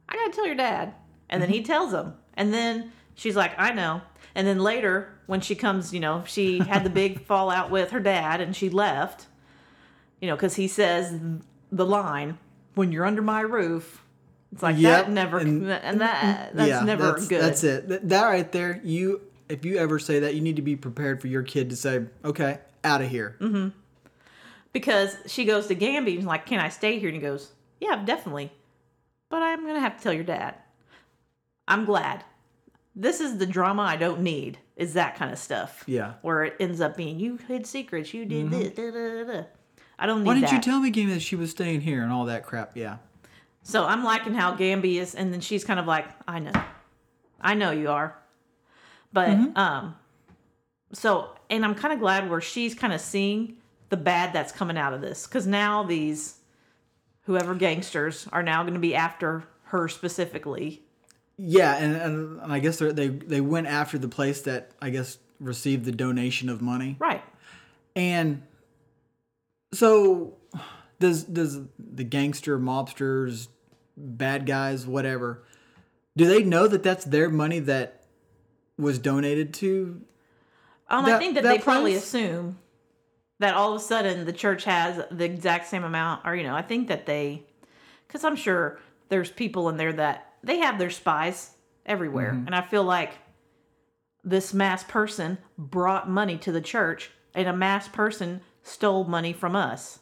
I 0.08 0.14
got 0.14 0.26
to 0.26 0.32
tell 0.32 0.46
your 0.46 0.54
dad. 0.54 0.94
And 1.28 1.42
then 1.42 1.50
he 1.50 1.58
Mm-hmm. 1.58 1.66
tells 1.66 1.92
him. 1.92 2.14
And 2.34 2.54
then 2.54 2.92
she's 3.16 3.34
like, 3.34 3.50
I 3.58 3.72
know. 3.72 4.00
And 4.36 4.46
then 4.46 4.60
later, 4.60 5.17
when 5.28 5.42
she 5.42 5.54
comes, 5.54 5.92
you 5.92 6.00
know, 6.00 6.24
she 6.26 6.58
had 6.58 6.82
the 6.82 6.90
big 6.90 7.20
fallout 7.26 7.70
with 7.70 7.90
her 7.90 8.00
dad 8.00 8.40
and 8.40 8.56
she 8.56 8.70
left, 8.70 9.26
you 10.20 10.26
know, 10.26 10.34
because 10.34 10.56
he 10.56 10.66
says 10.66 11.20
the 11.70 11.84
line, 11.84 12.38
when 12.74 12.90
you're 12.90 13.04
under 13.04 13.20
my 13.20 13.42
roof, 13.42 14.02
it's 14.50 14.62
like 14.62 14.78
Yep, 14.78 15.06
that 15.06 15.12
never, 15.12 15.38
and- 15.38 15.70
and, 15.70 16.00
that, 16.00 16.56
that's 16.56 16.82
never 16.82 17.12
that's, 17.12 17.28
good. 17.28 17.42
That's 17.42 17.62
it. 17.62 17.88
That, 17.88 18.08
that 18.08 18.24
right 18.24 18.50
there, 18.50 18.80
you 18.82 19.20
if 19.50 19.64
you 19.66 19.76
ever 19.76 19.98
say 19.98 20.20
that, 20.20 20.34
you 20.34 20.40
need 20.40 20.56
to 20.56 20.62
be 20.62 20.76
prepared 20.76 21.20
for 21.20 21.26
your 21.26 21.42
kid 21.42 21.68
to 21.70 21.76
say, 21.76 22.06
"Okay, 22.24 22.58
out 22.82 23.00
of 23.02 23.08
here." 23.08 23.36
Mm-hmm. 23.40 23.68
because 24.72 25.14
she 25.26 25.44
goes 25.44 25.66
to 25.66 25.74
Gambi 25.74 26.16
and 26.18 26.26
like, 26.26 26.46
"Can 26.46 26.58
I 26.58 26.70
stay 26.70 26.98
here?" 26.98 27.08
And 27.08 27.16
he 27.16 27.20
goes, 27.22 27.52
"Yeah, 27.80 28.02
definitely, 28.04 28.50
but 29.28 29.42
I'm 29.42 29.66
gonna 29.66 29.80
have 29.80 29.98
to 29.98 30.02
tell 30.02 30.12
your 30.14 30.24
dad." 30.24 30.54
I'm 31.66 31.84
glad. 31.84 32.24
This 33.00 33.20
is 33.20 33.38
the 33.38 33.46
drama 33.46 33.82
I 33.82 33.94
don't 33.94 34.22
need. 34.22 34.58
Is 34.74 34.94
that 34.94 35.14
kind 35.14 35.32
of 35.32 35.38
stuff? 35.38 35.84
Yeah. 35.86 36.14
Where 36.22 36.42
it 36.42 36.56
ends 36.58 36.80
up 36.80 36.96
being 36.96 37.20
you 37.20 37.38
hid 37.46 37.64
secrets, 37.64 38.12
you 38.12 38.24
did 38.24 38.50
this. 38.50 38.74
Da, 38.74 38.90
da, 38.90 39.24
da. 39.24 39.46
I 40.00 40.06
don't 40.06 40.20
need 40.20 40.26
Why 40.26 40.34
didn't 40.34 40.50
that. 40.50 40.54
you 40.56 40.60
tell 40.60 40.80
me, 40.80 40.90
game 40.90 41.08
that 41.10 41.22
she 41.22 41.36
was 41.36 41.52
staying 41.52 41.80
here 41.82 42.02
and 42.02 42.12
all 42.12 42.24
that 42.24 42.44
crap? 42.44 42.76
Yeah. 42.76 42.96
So 43.62 43.84
I'm 43.84 44.02
liking 44.02 44.34
how 44.34 44.56
Gambi 44.56 44.96
is, 44.96 45.14
and 45.14 45.32
then 45.32 45.40
she's 45.40 45.64
kind 45.64 45.78
of 45.78 45.86
like, 45.86 46.06
I 46.26 46.40
know, 46.40 46.52
I 47.40 47.54
know 47.54 47.70
you 47.70 47.88
are, 47.90 48.16
but 49.12 49.28
um, 49.56 49.94
so 50.92 51.36
and 51.50 51.64
I'm 51.64 51.74
kind 51.74 51.94
of 51.94 52.00
glad 52.00 52.28
where 52.28 52.40
she's 52.40 52.74
kind 52.74 52.92
of 52.92 53.00
seeing 53.00 53.58
the 53.90 53.96
bad 53.96 54.32
that's 54.32 54.52
coming 54.52 54.76
out 54.76 54.92
of 54.92 55.00
this 55.00 55.26
because 55.26 55.46
now 55.46 55.82
these 55.84 56.36
whoever 57.22 57.54
gangsters 57.54 58.26
are 58.32 58.42
now 58.42 58.62
going 58.62 58.74
to 58.74 58.80
be 58.80 58.94
after 58.94 59.44
her 59.64 59.86
specifically. 59.88 60.82
Yeah, 61.38 61.76
and, 61.76 61.96
and, 61.96 62.40
and 62.40 62.52
I 62.52 62.58
guess 62.58 62.78
they 62.78 63.08
they 63.08 63.40
went 63.40 63.68
after 63.68 63.96
the 63.96 64.08
place 64.08 64.42
that 64.42 64.72
I 64.82 64.90
guess 64.90 65.18
received 65.38 65.84
the 65.84 65.92
donation 65.92 66.48
of 66.48 66.60
money. 66.60 66.96
Right. 66.98 67.22
And 67.94 68.42
so 69.72 70.34
does 70.98 71.22
does 71.22 71.60
the 71.78 72.02
gangster, 72.02 72.58
mobsters, 72.58 73.46
bad 73.96 74.46
guys, 74.46 74.84
whatever, 74.84 75.44
Do 76.18 76.26
they 76.26 76.42
know 76.42 76.66
that 76.66 76.82
that's 76.82 77.04
their 77.04 77.30
money 77.30 77.60
that 77.60 78.02
was 78.76 78.98
donated 78.98 79.54
to? 79.54 80.02
Um, 80.88 81.04
I 81.04 81.16
think 81.16 81.36
that, 81.36 81.44
that 81.44 81.48
they 81.48 81.58
probably 81.58 81.94
assume 81.94 82.58
that 83.38 83.54
all 83.54 83.72
of 83.72 83.80
a 83.80 83.84
sudden 83.84 84.26
the 84.26 84.32
church 84.32 84.64
has 84.64 85.00
the 85.12 85.24
exact 85.24 85.68
same 85.68 85.84
amount, 85.84 86.26
or 86.26 86.34
you 86.34 86.42
know, 86.42 86.56
I 86.56 86.62
think 86.62 86.88
that 86.88 87.06
they, 87.06 87.44
because 88.06 88.24
I'm 88.24 88.34
sure 88.34 88.80
there's 89.10 89.30
people 89.30 89.68
in 89.68 89.76
there 89.76 89.92
that 89.92 90.27
they 90.42 90.58
have 90.58 90.78
their 90.78 90.90
spies 90.90 91.52
everywhere, 91.86 92.32
Mm-hmm. 92.32 92.46
and 92.46 92.54
I 92.54 92.62
feel 92.62 92.84
like 92.84 93.12
this 94.24 94.52
mass 94.52 94.82
person 94.84 95.38
brought 95.56 96.08
money 96.10 96.36
to 96.38 96.52
the 96.52 96.60
church, 96.60 97.10
and 97.34 97.48
a 97.48 97.52
mass 97.56 97.88
person 97.88 98.40
stole 98.62 99.04
money 99.04 99.32
from 99.32 99.54
us. 99.56 100.00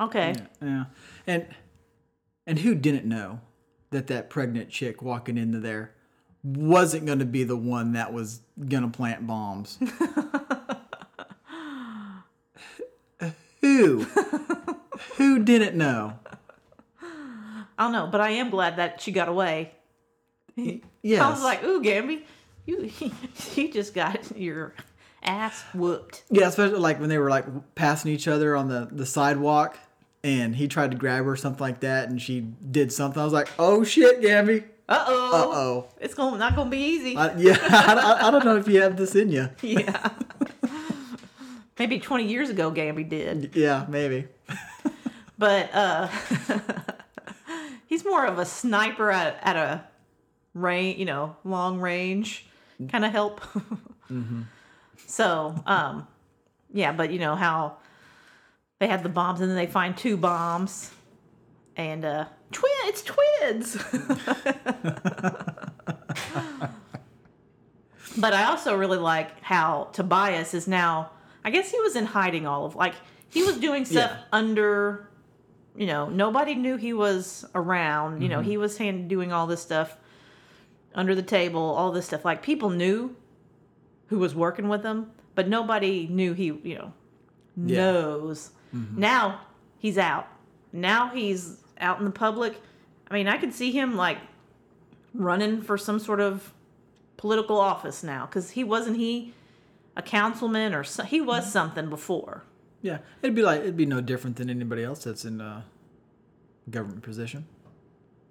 Okay, 0.00 0.34
Yeah, 0.62 0.84
and 1.26 1.46
and 2.46 2.58
who 2.58 2.74
didn't 2.74 3.04
know 3.06 3.40
that 3.90 4.06
that 4.08 4.28
pregnant 4.30 4.68
chick 4.70 5.02
walking 5.02 5.38
into 5.38 5.60
there 5.60 5.92
wasn't 6.42 7.06
going 7.06 7.20
to 7.20 7.24
be 7.24 7.44
the 7.44 7.56
one 7.56 7.92
that 7.92 8.12
was 8.12 8.40
going 8.68 8.82
to 8.82 8.88
plant 8.96 9.26
bombs? 9.26 9.78
who? 13.60 14.00
who 15.16 15.42
didn't 15.44 15.76
know? 15.76 16.18
I 17.78 17.84
don't 17.84 17.92
know, 17.92 18.06
but 18.10 18.20
I 18.20 18.30
am 18.30 18.50
glad 18.50 18.76
that 18.76 19.00
she 19.00 19.10
got 19.12 19.28
away. 19.28 19.72
Yes. 20.56 21.20
I 21.20 21.30
was 21.30 21.42
like, 21.42 21.64
"Ooh, 21.64 21.82
Gambi, 21.82 22.22
you 22.66 22.90
you 23.56 23.72
just 23.72 23.94
got 23.94 24.36
your 24.36 24.74
ass 25.22 25.62
whooped." 25.74 26.22
Yeah, 26.30 26.46
especially 26.48 26.78
like 26.78 27.00
when 27.00 27.08
they 27.08 27.18
were 27.18 27.30
like 27.30 27.46
passing 27.74 28.12
each 28.12 28.28
other 28.28 28.54
on 28.56 28.68
the, 28.68 28.88
the 28.92 29.04
sidewalk 29.06 29.76
and 30.22 30.54
he 30.54 30.68
tried 30.68 30.92
to 30.92 30.96
grab 30.96 31.24
her 31.24 31.32
or 31.32 31.36
something 31.36 31.60
like 31.60 31.80
that 31.80 32.08
and 32.08 32.22
she 32.22 32.40
did 32.40 32.92
something. 32.92 33.20
I 33.20 33.24
was 33.24 33.32
like, 33.32 33.48
oh 33.58 33.82
shit, 33.84 34.20
Gambi. 34.22 34.64
Uh 34.88 35.04
oh. 35.08 35.32
Uh-oh. 35.50 35.86
It's 36.00 36.14
gonna, 36.14 36.38
not 36.38 36.54
gonna 36.54 36.70
be 36.70 36.78
easy. 36.78 37.16
I, 37.16 37.34
yeah, 37.36 37.56
I, 37.62 37.94
I- 38.22 38.28
I 38.28 38.30
don't 38.30 38.44
know 38.44 38.56
if 38.56 38.68
you 38.68 38.80
have 38.82 38.96
this 38.96 39.14
in 39.16 39.30
you. 39.30 39.48
yeah. 39.62 40.10
Maybe 41.78 41.98
20 41.98 42.26
years 42.28 42.50
ago, 42.50 42.70
Gambi 42.70 43.08
did, 43.08 43.50
Yeah, 43.56 43.84
maybe. 43.88 44.28
but 45.36 45.70
uh, 45.74 46.08
he's 47.94 48.04
more 48.04 48.26
of 48.26 48.40
a 48.40 48.44
sniper 48.44 49.08
at, 49.12 49.38
at 49.42 49.54
a 49.54 49.84
range, 50.52 50.98
you 50.98 51.04
know, 51.04 51.36
long 51.44 51.78
range 51.78 52.44
kind 52.90 53.04
of 53.04 53.12
help. 53.12 53.40
So, 55.06 55.54
um, 55.66 56.06
yeah, 56.72 56.92
but 56.92 57.12
you 57.12 57.18
know 57.18 57.34
how 57.36 57.76
they 58.78 58.86
have 58.88 59.02
the 59.02 59.08
bombs 59.08 59.40
and 59.40 59.48
then 59.50 59.56
they 59.56 59.66
find 59.66 59.96
two 59.96 60.16
bombs, 60.16 60.90
and 61.76 62.04
uh, 62.04 62.24
twin, 62.52 62.72
it's 62.84 63.02
twins. 63.02 63.76
But 68.16 68.32
I 68.32 68.44
also 68.44 68.76
really 68.76 68.98
like 68.98 69.40
how 69.42 69.88
Tobias 69.92 70.54
is 70.54 70.68
now. 70.68 71.10
I 71.44 71.50
guess 71.50 71.70
he 71.70 71.80
was 71.80 71.96
in 71.96 72.06
hiding 72.06 72.46
all 72.46 72.64
of 72.64 72.76
like 72.76 72.94
he 73.30 73.42
was 73.42 73.56
doing 73.58 73.84
stuff 73.84 74.10
Yeah. 74.12 74.22
under. 74.32 75.08
You 75.76 75.86
know, 75.86 76.08
nobody 76.08 76.54
knew 76.54 76.76
he 76.76 76.92
was 76.92 77.44
around. 77.54 78.22
You 78.22 78.28
know, 78.28 78.38
Mm-hmm. 78.38 78.50
he 78.50 78.56
was 78.56 78.78
hand, 78.78 79.08
doing 79.08 79.32
all 79.32 79.46
this 79.46 79.60
stuff 79.60 79.96
under 80.94 81.14
the 81.14 81.22
table, 81.22 81.60
all 81.60 81.90
this 81.92 82.06
stuff. 82.06 82.24
Like 82.24 82.42
people 82.42 82.70
knew 82.70 83.16
who 84.06 84.18
was 84.18 84.34
working 84.34 84.68
with 84.68 84.84
him, 84.84 85.10
but 85.34 85.48
nobody 85.48 86.06
knew 86.06 86.32
he. 86.32 86.44
You 86.46 86.74
know, 86.78 86.92
Yeah. 87.56 87.76
knows. 87.92 88.50
Now 88.72 89.40
he's 89.78 89.98
out. 89.98 90.26
Now 90.72 91.08
he's 91.08 91.58
out 91.78 91.98
in 91.98 92.04
the 92.04 92.10
public. 92.10 92.60
I 93.10 93.14
mean, 93.14 93.28
I 93.28 93.36
could 93.38 93.52
see 93.52 93.70
him 93.70 93.96
like 93.96 94.18
running 95.12 95.62
for 95.62 95.78
some 95.78 95.98
sort 96.00 96.20
of 96.20 96.52
political 97.16 97.58
office 97.58 98.02
now 98.02 98.26
because 98.26 98.50
he 98.50 98.64
wasn't 98.64 98.96
he 98.96 99.32
a 99.96 100.02
councilman 100.02 100.74
or 100.74 100.82
so, 100.82 101.04
he 101.04 101.20
was 101.20 101.50
something 101.50 101.88
before. 101.88 102.42
Yeah, 102.84 102.98
it'd 103.22 103.34
be 103.34 103.40
like 103.40 103.62
it'd 103.62 103.78
be 103.78 103.86
no 103.86 104.02
different 104.02 104.36
than 104.36 104.50
anybody 104.50 104.84
else 104.84 105.04
that's 105.04 105.24
in 105.24 105.40
a 105.40 105.64
government 106.68 107.02
position. 107.02 107.46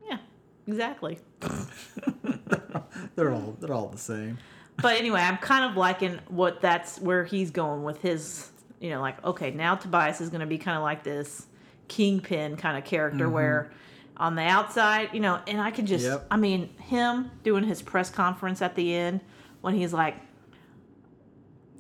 Yeah, 0.08 0.20
exactly. 0.68 1.18
They're 3.16 3.32
all 3.32 3.58
they're 3.60 3.74
all 3.74 3.88
the 3.88 3.98
same. 3.98 4.38
But 4.80 5.00
anyway, 5.00 5.22
I'm 5.22 5.38
kind 5.38 5.70
of 5.70 5.76
liking 5.76 6.20
what 6.28 6.62
that's 6.62 7.00
where 7.00 7.26
he's 7.26 7.50
going 7.50 7.84
with 7.84 8.00
his, 8.02 8.52
you 8.80 8.92
know, 8.92 9.02
like 9.02 9.24
okay, 9.26 9.50
now 9.50 9.74
Tobias 9.74 10.22
is 10.22 10.30
going 10.30 10.42
to 10.42 10.48
be 10.48 10.60
kind 10.60 10.78
of 10.78 10.84
like 10.84 11.04
this 11.04 11.48
kingpin 11.88 12.56
kind 12.56 12.78
of 12.78 12.86
character 12.86 13.26
mm-hmm. 13.26 13.34
where 13.34 13.72
on 14.18 14.36
the 14.36 14.44
outside, 14.44 15.10
you 15.14 15.20
know, 15.20 15.42
and 15.48 15.60
I 15.60 15.72
could 15.72 15.88
just, 15.88 16.06
Yep. 16.06 16.28
I 16.30 16.38
mean, 16.38 16.70
him 16.78 17.32
doing 17.44 17.64
his 17.64 17.82
press 17.82 18.12
conference 18.12 18.62
at 18.62 18.76
the 18.76 18.94
end 18.94 19.22
when 19.62 19.74
he's 19.74 19.94
like, 19.94 20.18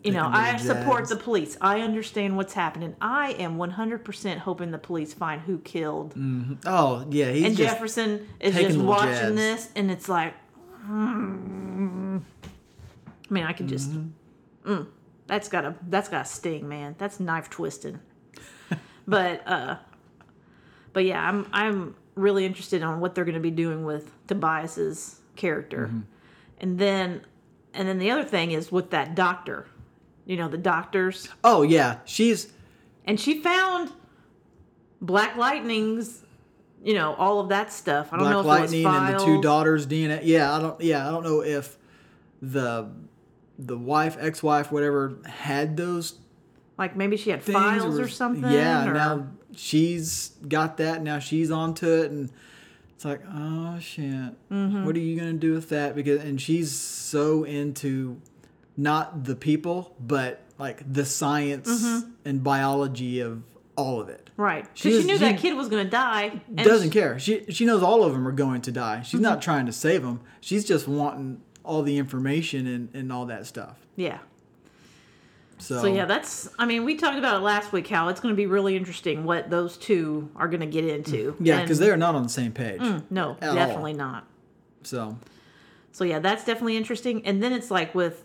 you 0.03 0.11
know, 0.11 0.29
I 0.31 0.57
support 0.57 1.07
the 1.09 1.15
police. 1.15 1.55
I 1.61 1.79
understand 1.81 2.35
what's 2.37 2.53
happening. 2.53 2.95
I 3.01 3.31
am 3.33 3.57
100% 3.57 4.37
hoping 4.39 4.71
the 4.71 4.77
police 4.77 5.13
find 5.13 5.41
who 5.41 5.59
killed 5.59 6.13
Oh 6.65 7.05
yeah, 7.09 7.31
he's 7.31 7.45
and 7.45 7.57
just 7.57 7.69
Jefferson 7.73 8.27
is 8.39 8.53
just 8.55 8.77
watching 8.77 9.13
jabs. 9.13 9.35
this, 9.35 9.69
and 9.75 9.89
it's 9.89 10.09
like, 10.09 10.33
hmm. 10.85 12.17
I 13.29 13.33
mean, 13.33 13.43
I 13.45 13.53
can 13.53 13.67
just, 13.67 13.91
Mm-hmm. 13.91 14.71
mm, 14.73 14.87
that's 15.27 15.47
got 15.49 15.65
a 15.65 15.75
that's 15.89 16.09
got 16.09 16.21
a 16.25 16.25
sting, 16.29 16.67
man. 16.67 16.95
That's 16.97 17.19
knife 17.19 17.49
twisting. 17.49 17.99
but 19.07 19.47
uh, 19.47 19.77
but 20.91 21.05
yeah, 21.05 21.27
I'm 21.27 21.47
I'm 21.53 21.95
really 22.15 22.45
interested 22.45 22.83
on 22.83 22.99
what 22.99 23.15
they're 23.15 23.25
going 23.25 23.33
to 23.35 23.41
be 23.41 23.49
doing 23.51 23.85
with 23.85 24.11
Tobias's 24.27 25.19
character, 25.35 25.87
Mm-hmm. 25.87 25.99
and 26.59 26.77
then 26.79 27.21
and 27.73 27.87
then 27.87 27.97
the 27.97 28.11
other 28.11 28.23
thing 28.25 28.51
is 28.51 28.71
with 28.71 28.91
that 28.91 29.15
doctor, 29.15 29.65
you 30.25 30.37
know, 30.37 30.47
the 30.47 30.57
doctors, 30.57 31.27
oh 31.43 31.61
yeah, 31.63 31.97
she's 32.05 32.51
and 33.05 33.19
she 33.19 33.39
found 33.41 33.91
Black 35.01 35.35
Lightning's. 35.35 36.19
You 36.85 36.95
know 36.95 37.13
all 37.15 37.39
of 37.39 37.47
that 37.49 37.71
stuff. 37.71 38.09
I 38.11 38.17
don't 38.17 38.29
know 38.29 38.43
Black 38.43 38.65
if 38.65 38.71
Lightning 38.71 38.85
and 38.85 39.15
the 39.17 39.23
two 39.25 39.41
daughters 39.41 39.87
DNA. 39.87 40.19
Yeah, 40.23 40.53
I 40.53 40.59
don't. 40.59 40.81
Yeah, 40.81 41.07
I 41.07 41.11
don't 41.11 41.23
know 41.23 41.41
if 41.41 41.77
the 42.41 42.89
the 43.57 43.77
wife, 43.77 44.17
ex-wife, 44.19 44.69
whatever, 44.69 45.13
had 45.25 45.77
those 45.77 46.19
Like 46.77 46.97
maybe 46.97 47.15
she 47.15 47.29
had 47.29 47.41
files 47.41 47.97
or 47.97 48.01
was- 48.01 48.13
something. 48.15 48.51
Yeah, 48.51 48.89
or- 48.89 48.93
now 48.93 49.27
she's 49.55 50.31
got 50.45 50.75
that. 50.77 51.01
Now 51.03 51.19
she's 51.19 51.51
onto 51.51 51.87
it, 51.87 52.11
and 52.11 52.29
it's 52.93 53.05
like, 53.05 53.21
oh 53.33 53.79
shit, 53.79 54.03
Mm-hmm. 54.51 54.83
what 54.85 54.93
are 54.97 54.99
you 54.99 55.17
gonna 55.17 55.31
do 55.33 55.53
with 55.53 55.69
that? 55.69 55.95
Because 55.95 56.21
and 56.21 56.41
she's 56.41 56.69
so 56.71 57.45
into 57.45 58.19
not 58.77 59.23
the 59.25 59.35
people, 59.35 59.95
but 59.99 60.41
like 60.59 60.81
the 60.91 61.05
science 61.05 61.67
Mm-hmm. 61.69 62.09
and 62.25 62.43
biology 62.43 63.19
of 63.19 63.43
all 63.75 63.99
of 63.99 64.09
it. 64.09 64.29
right. 64.37 64.67
She 64.75 64.89
Because 64.89 65.01
she, 65.01 65.07
knew 65.07 65.13
she 65.17 65.19
that 65.19 65.39
kid 65.39 65.55
was 65.55 65.67
going 65.67 65.83
to 65.83 65.89
die. 65.89 66.41
and 66.47 66.57
doesn't 66.57 66.89
she- 66.89 66.99
care. 66.99 67.17
She 67.19 67.45
she 67.49 67.65
knows 67.65 67.81
all 67.83 68.03
of 68.03 68.13
them 68.13 68.27
are 68.27 68.31
going 68.31 68.61
to 68.61 68.71
die. 68.71 69.01
She's 69.01 69.15
Mm-hmm. 69.15 69.23
not 69.23 69.41
trying 69.41 69.65
to 69.65 69.71
save 69.73 70.03
them. 70.03 70.21
She's 70.41 70.63
just 70.65 70.87
wanting 70.87 71.41
all 71.63 71.81
the 71.81 71.97
information 71.97 72.67
and, 72.67 72.89
and 72.93 73.11
all 73.11 73.25
that 73.27 73.47
stuff. 73.47 73.77
Yeah. 73.95 74.19
So, 75.59 75.81
So 75.81 75.87
yeah, 75.87 76.05
that's. 76.05 76.49
I 76.59 76.65
mean, 76.65 76.83
we 76.83 76.95
talked 76.95 77.17
about 77.17 77.37
it 77.37 77.39
last 77.39 77.71
week. 77.71 77.87
How 77.87 78.09
it's 78.09 78.19
going 78.19 78.33
to 78.33 78.37
be 78.37 78.47
really 78.47 78.75
interesting 78.75 79.23
what 79.23 79.49
those 79.49 79.77
two 79.77 80.29
are 80.35 80.47
going 80.47 80.59
to 80.59 80.65
get 80.65 80.83
into. 80.83 81.35
yeah, 81.39 81.61
because 81.61 81.79
they're 81.79 81.95
not 81.97 82.15
on 82.15 82.23
the 82.23 82.29
same 82.29 82.51
page. 82.51 82.81
no, 83.09 83.37
at 83.41 83.49
all. 83.49 83.55
definitely 83.55 83.93
not. 83.93 84.27
So 84.83 85.17
So 85.93 86.03
yeah, 86.03 86.19
that's 86.19 86.43
definitely 86.43 86.75
interesting. 86.75 87.25
And 87.25 87.41
then 87.41 87.53
it's 87.53 87.71
like 87.71 87.95
with 87.95 88.23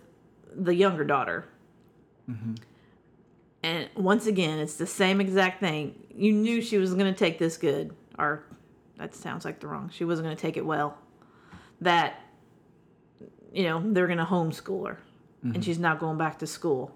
the 0.55 0.74
younger 0.74 1.05
daughter. 1.05 1.46
Mm-hmm. 2.30 2.55
And 3.62 3.88
once 3.96 4.26
again, 4.26 4.59
it's 4.59 4.76
the 4.76 4.86
same 4.86 5.20
exact 5.20 5.61
thing. 5.61 5.94
You 6.14 6.32
knew 6.32 6.62
she 6.62 6.78
was 6.78 6.94
going 6.94 7.12
to 7.12 7.18
take 7.18 7.38
this 7.38 7.57
good, 7.57 7.94
or 8.18 8.44
that 8.99 9.14
sounds 9.14 9.44
like 9.44 9.61
the 9.61 9.66
wrong. 9.66 9.90
She 9.92 10.05
wasn't 10.05 10.26
going 10.26 10.36
to 10.36 10.40
take 10.42 10.57
it 10.57 10.64
well. 10.64 10.96
That 11.80 12.20
you 13.53 13.64
know 13.64 13.82
they're 13.92 14.07
going 14.07 14.18
to 14.18 14.24
homeschool 14.24 14.86
her, 14.88 14.99
Mm-hmm. 15.44 15.55
and 15.55 15.64
she's 15.64 15.78
not 15.78 16.01
going 16.01 16.18
back 16.18 16.40
to 16.40 16.46
school. 16.49 16.92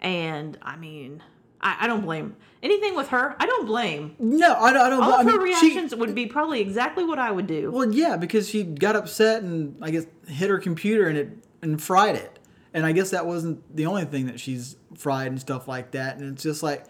And 0.00 0.58
I 0.62 0.76
mean, 0.76 1.22
I, 1.60 1.76
I 1.82 1.86
don't 1.86 2.00
blame 2.02 2.34
anything 2.62 2.96
with 2.96 3.08
her. 3.08 3.36
I 3.38 3.46
don't 3.46 3.66
blame. 3.66 4.14
no, 4.18 4.54
I 4.54 4.72
don't. 4.72 4.82
I 4.86 4.90
don't 4.90 5.02
All 5.02 5.14
of 5.20 5.26
her 5.26 5.32
mean, 5.44 5.56
she- 5.58 5.68
reactions 5.74 5.94
would 5.94 6.14
be 6.14 6.26
probably 6.26 6.60
exactly 6.60 7.04
what 7.04 7.18
I 7.20 7.30
would 7.30 7.46
do. 7.46 7.70
well, 7.70 7.92
yeah, 7.92 8.16
because 8.16 8.48
she 8.48 8.62
got 8.64 8.94
upset 8.96 9.42
and 9.42 9.76
I 9.82 9.90
guess 9.90 10.06
hit 10.26 10.50
her 10.50 10.58
computer 10.58 11.06
and 11.08 11.18
it 11.18 11.28
and 11.62 11.80
fried 11.82 12.14
it. 12.16 12.37
And 12.74 12.84
I 12.84 12.92
guess 12.92 13.10
that 13.10 13.26
wasn't 13.26 13.74
the 13.74 13.86
only 13.86 14.04
thing 14.04 14.26
that 14.26 14.38
she's 14.38 14.76
fried 14.96 15.28
and 15.28 15.40
stuff 15.40 15.68
like 15.68 15.92
that. 15.92 16.18
And 16.18 16.32
it's 16.32 16.42
just 16.42 16.62
like 16.62 16.84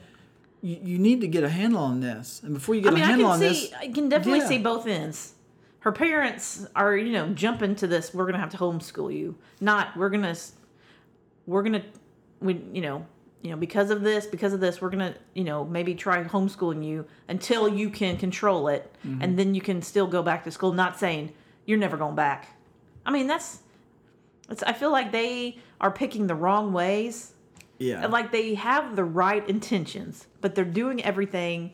you, 0.61 0.79
you 0.83 0.99
need 0.99 1.21
to 1.21 1.29
get 1.29 1.45
a 1.45 1.49
handle 1.49 1.81
on 1.83 2.01
this. 2.01 2.41
And 2.43 2.55
before 2.55 2.75
you 2.75 2.81
get 2.81 2.93
I 2.93 2.95
mean, 2.95 3.03
a 3.05 3.07
I 3.07 3.09
handle 3.11 3.27
can 3.29 3.33
on 3.35 3.39
see, 3.41 3.47
this, 3.69 3.73
I 3.79 3.89
can 3.89 4.09
definitely 4.09 4.41
yeah. 4.41 4.49
see 4.49 4.59
both 4.59 4.87
ends. 4.87 5.35
Her 5.81 5.93
parents 5.93 6.67
are, 6.75 6.97
you 6.97 7.13
know, 7.13 7.29
jumping 7.29 7.77
to 7.77 7.87
this. 7.87 8.13
We're 8.13 8.27
gonna 8.27 8.39
have 8.41 8.51
to 8.51 8.57
homeschool 8.57 9.17
you. 9.17 9.37
Not 9.61 9.97
we're 9.97 10.11
gonna, 10.11 10.35
we're 11.47 11.63
gonna, 11.63 11.85
we, 12.41 12.61
you 12.73 12.81
know, 12.81 13.07
you 13.43 13.51
know, 13.51 13.57
because 13.57 13.91
of 13.91 14.03
this, 14.03 14.27
because 14.27 14.53
of 14.53 14.59
this, 14.59 14.81
we're 14.81 14.91
gonna, 14.91 15.15
you 15.35 15.45
know, 15.45 15.65
maybe 15.65 15.95
try 15.95 16.23
homeschooling 16.25 16.85
you 16.85 17.07
until 17.29 17.69
you 17.69 17.89
can 17.91 18.17
control 18.17 18.67
it, 18.69 18.93
Mm-hmm. 19.07 19.23
and 19.23 19.39
then 19.39 19.55
you 19.55 19.61
can 19.61 19.81
still 19.81 20.09
go 20.09 20.25
back 20.25 20.43
to 20.45 20.51
school. 20.51 20.73
Not 20.73 20.99
saying 20.99 21.33
you're 21.65 21.79
never 21.79 21.97
going 21.97 22.17
back. 22.17 22.49
I 23.07 23.13
mean, 23.13 23.29
that's. 23.29 23.61
It's, 24.51 24.63
I 24.65 24.73
feel 24.73 24.91
like 24.91 25.13
they 25.13 25.59
are 25.81 25.91
picking 25.91 26.27
the 26.27 26.35
wrong 26.35 26.73
ways. 26.73 27.33
Yeah. 27.79 28.07
Like 28.07 28.33
they 28.33 28.55
have 28.55 28.97
the 28.97 29.05
right 29.05 29.49
intentions, 29.49 30.27
but 30.41 30.55
they're 30.55 30.65
doing 30.65 31.03
everything 31.05 31.73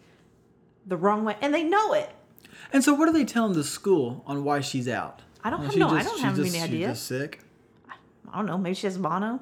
the 0.87 0.97
wrong 0.97 1.25
way, 1.25 1.37
and 1.41 1.55
they 1.55 1.65
know 1.65 1.93
it. 1.95 2.11
and 2.73 2.85
so, 2.85 2.93
what 2.93 3.09
are 3.09 3.13
they 3.13 3.25
telling 3.25 3.55
the 3.55 3.65
school 3.65 4.23
on 4.27 4.45
why 4.45 4.61
she's 4.61 4.87
out? 4.89 5.23
I 5.43 5.51
don't 5.51 5.61
Well, 5.61 5.67
have 5.67 5.73
she 5.75 5.79
no- 5.79 5.89
I 5.89 6.03
don't 6.03 6.21
have 6.21 6.37
just- 6.37 6.55
any 6.55 6.59
she's 6.59 6.63
idea. 6.75 6.89
just 6.89 7.07
sick. 7.07 7.41
I 7.89 8.37
don't 8.39 8.47
know. 8.47 8.59
Maybe 8.59 8.75
she 8.75 8.87
has 8.87 8.99
mono. 8.99 9.41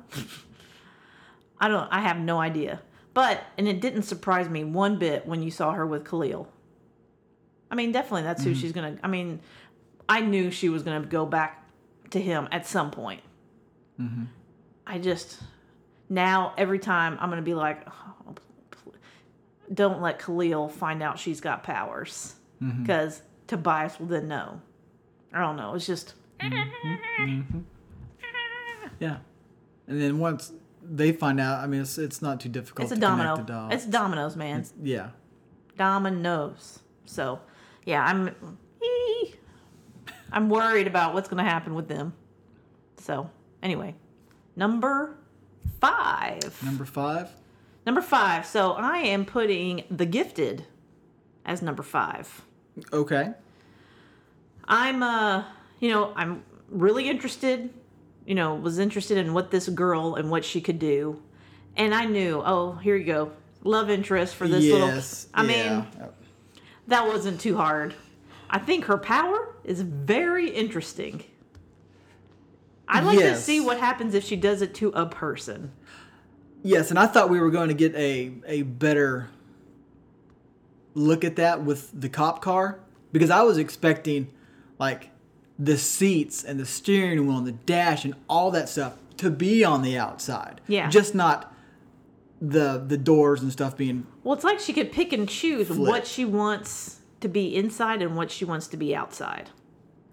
I 1.60 1.68
don't. 1.68 1.88
I 1.90 2.00
have 2.00 2.18
no 2.18 2.38
idea. 2.40 2.80
But 3.14 3.42
and 3.58 3.66
it 3.68 3.80
didn't 3.80 4.02
surprise 4.02 4.48
me 4.48 4.64
one 4.64 4.98
bit 4.98 5.26
when 5.26 5.42
you 5.42 5.50
saw 5.50 5.72
her 5.72 5.86
with 5.86 6.04
Khalil. 6.08 6.48
I 7.70 7.74
mean, 7.74 7.90
definitely 7.92 8.22
that's 8.22 8.42
who 8.44 8.50
mm-hmm. 8.50 8.60
she's 8.60 8.72
gonna. 8.72 8.98
I 9.02 9.08
mean, 9.08 9.40
I 10.08 10.20
knew 10.20 10.50
she 10.50 10.68
was 10.68 10.82
gonna 10.82 11.04
go 11.06 11.24
back 11.26 11.64
to 12.10 12.20
him 12.20 12.48
at 12.52 12.66
some 12.66 12.90
point. 12.90 13.22
Mm-hmm. 14.00 14.24
I 14.92 14.98
just 14.98 15.38
now 16.10 16.52
every 16.58 16.78
time 16.78 17.16
I'm 17.18 17.30
gonna 17.30 17.40
be 17.40 17.54
like, 17.54 17.82
oh, 17.88 18.34
don't 19.72 20.02
let 20.02 20.18
Khalil 20.18 20.68
find 20.68 21.02
out 21.02 21.18
she's 21.18 21.40
got 21.40 21.62
powers 21.62 22.34
mm-hmm. 22.62 22.82
because 22.82 23.22
Tobias 23.46 23.98
will 23.98 24.08
then 24.08 24.28
know. 24.28 24.60
I 25.32 25.40
don't 25.40 25.56
know. 25.56 25.74
It's 25.74 25.86
just 25.86 26.12
mm-hmm. 26.38 27.22
Mm-hmm. 27.22 27.58
Yeah. 29.00 29.16
And 29.88 30.00
then 30.00 30.18
once 30.18 30.52
they 30.82 31.12
find 31.12 31.40
out, 31.40 31.64
I 31.64 31.66
mean, 31.66 31.80
it's 31.80 31.96
it's 31.96 32.20
not 32.20 32.38
too 32.40 32.50
difficult. 32.50 32.84
it's 32.84 32.92
a 32.92 32.96
to 32.96 33.00
domino. 33.00 33.36
the 33.36 33.42
dots. 33.44 33.74
It's 33.74 33.86
dominoes, 33.86 34.36
man. 34.36 34.62
Mm, 34.62 34.70
yeah. 34.82 35.08
dominoes. 35.78 36.80
So, 37.06 37.40
yeah, 37.86 38.04
I'm 38.04 38.52
ee. 38.84 39.34
I'm 40.32 40.50
worried 40.50 40.86
about 40.86 41.14
what's 41.14 41.30
going 41.30 41.42
to 41.42 41.50
happen 41.50 41.74
with 41.74 41.88
them. 41.88 42.12
So, 42.98 43.30
anyway, 43.62 43.94
number 44.56 45.16
5. 45.80 46.62
Number 46.62 46.84
five. 46.84 47.30
Number 47.84 48.02
5. 48.02 48.46
So, 48.46 48.72
I 48.72 48.98
am 48.98 49.24
putting 49.24 49.84
The 49.90 50.06
Gifted 50.06 50.66
as 51.44 51.62
number 51.62 51.82
5. 51.82 52.42
Okay. 52.92 53.32
I'm 54.68 55.02
uh, 55.02 55.44
you 55.82 55.90
know, 55.90 56.12
I'm 56.14 56.44
really 56.68 57.08
interested, 57.10 57.70
you 58.24 58.36
know, 58.36 58.54
was 58.54 58.78
interested 58.78 59.18
in 59.18 59.34
what 59.34 59.50
this 59.50 59.68
girl 59.68 60.14
and 60.14 60.30
what 60.30 60.44
she 60.44 60.60
could 60.60 60.78
do. 60.78 61.20
And 61.76 61.92
I 61.92 62.04
knew, 62.04 62.40
oh, 62.44 62.74
here 62.74 62.94
you 62.96 63.04
go. 63.04 63.32
Love 63.64 63.90
interest 63.90 64.36
for 64.36 64.46
this 64.46 64.64
yes. 64.64 65.26
little 65.34 65.48
I 65.48 65.52
yeah. 65.52 65.78
mean, 65.78 66.08
that 66.86 67.06
wasn't 67.06 67.40
too 67.40 67.56
hard. 67.56 67.94
I 68.48 68.58
think 68.58 68.84
her 68.84 68.96
power 68.96 69.56
is 69.64 69.80
very 69.80 70.50
interesting. 70.50 71.24
I'd 72.98 73.04
like 73.04 73.18
to 73.18 73.36
see 73.36 73.60
what 73.60 73.78
happens 73.78 74.14
if 74.14 74.24
she 74.24 74.36
does 74.36 74.62
it 74.62 74.74
to 74.76 74.88
a 74.90 75.06
person. 75.06 75.72
Yes, 76.62 76.90
and 76.90 76.98
I 76.98 77.06
thought 77.06 77.28
we 77.30 77.40
were 77.40 77.50
going 77.50 77.68
to 77.68 77.74
get 77.74 77.94
a 77.96 78.32
a 78.46 78.62
better 78.62 79.28
look 80.94 81.24
at 81.24 81.36
that 81.36 81.62
with 81.62 81.90
the 81.98 82.08
cop 82.08 82.42
car 82.42 82.80
because 83.12 83.30
I 83.30 83.42
was 83.42 83.58
expecting 83.58 84.30
like 84.78 85.10
the 85.58 85.76
seats 85.78 86.44
and 86.44 86.58
the 86.60 86.66
steering 86.66 87.26
wheel 87.26 87.38
and 87.38 87.46
the 87.46 87.52
dash 87.52 88.04
and 88.04 88.14
all 88.28 88.50
that 88.52 88.68
stuff 88.68 88.94
to 89.18 89.30
be 89.30 89.64
on 89.64 89.82
the 89.82 89.98
outside. 89.98 90.60
Yeah. 90.66 90.88
Just 90.90 91.14
not 91.14 91.54
the 92.40 92.82
the 92.86 92.96
doors 92.98 93.40
and 93.42 93.52
stuff 93.52 93.76
being 93.76 94.06
Well, 94.24 94.34
it's 94.34 94.44
like 94.44 94.58
she 94.60 94.72
could 94.72 94.90
pick 94.92 95.12
and 95.12 95.28
choose 95.28 95.68
Flip. 95.68 95.78
what 95.78 96.06
she 96.06 96.24
wants 96.24 97.00
to 97.20 97.28
be 97.28 97.54
inside 97.54 98.02
and 98.02 98.16
what 98.16 98.30
she 98.32 98.44
wants 98.44 98.66
to 98.68 98.76
be 98.76 98.94
outside. 98.96 99.50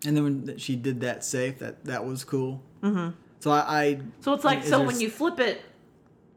and 0.05 0.15
then 0.15 0.23
when 0.23 0.57
she 0.57 0.75
did 0.75 1.01
that 1.01 1.23
safe 1.25 1.57
that 1.59 1.85
that 1.85 2.05
was 2.05 2.23
cool. 2.23 2.61
Mm-hmm. 2.81 3.09
So 3.39 3.51
I, 3.51 3.59
I 3.83 3.99
So 4.21 4.33
it's 4.33 4.43
like 4.43 4.63
so 4.63 4.83
when 4.83 4.99
you 4.99 5.09
flip 5.09 5.39
it, 5.39 5.61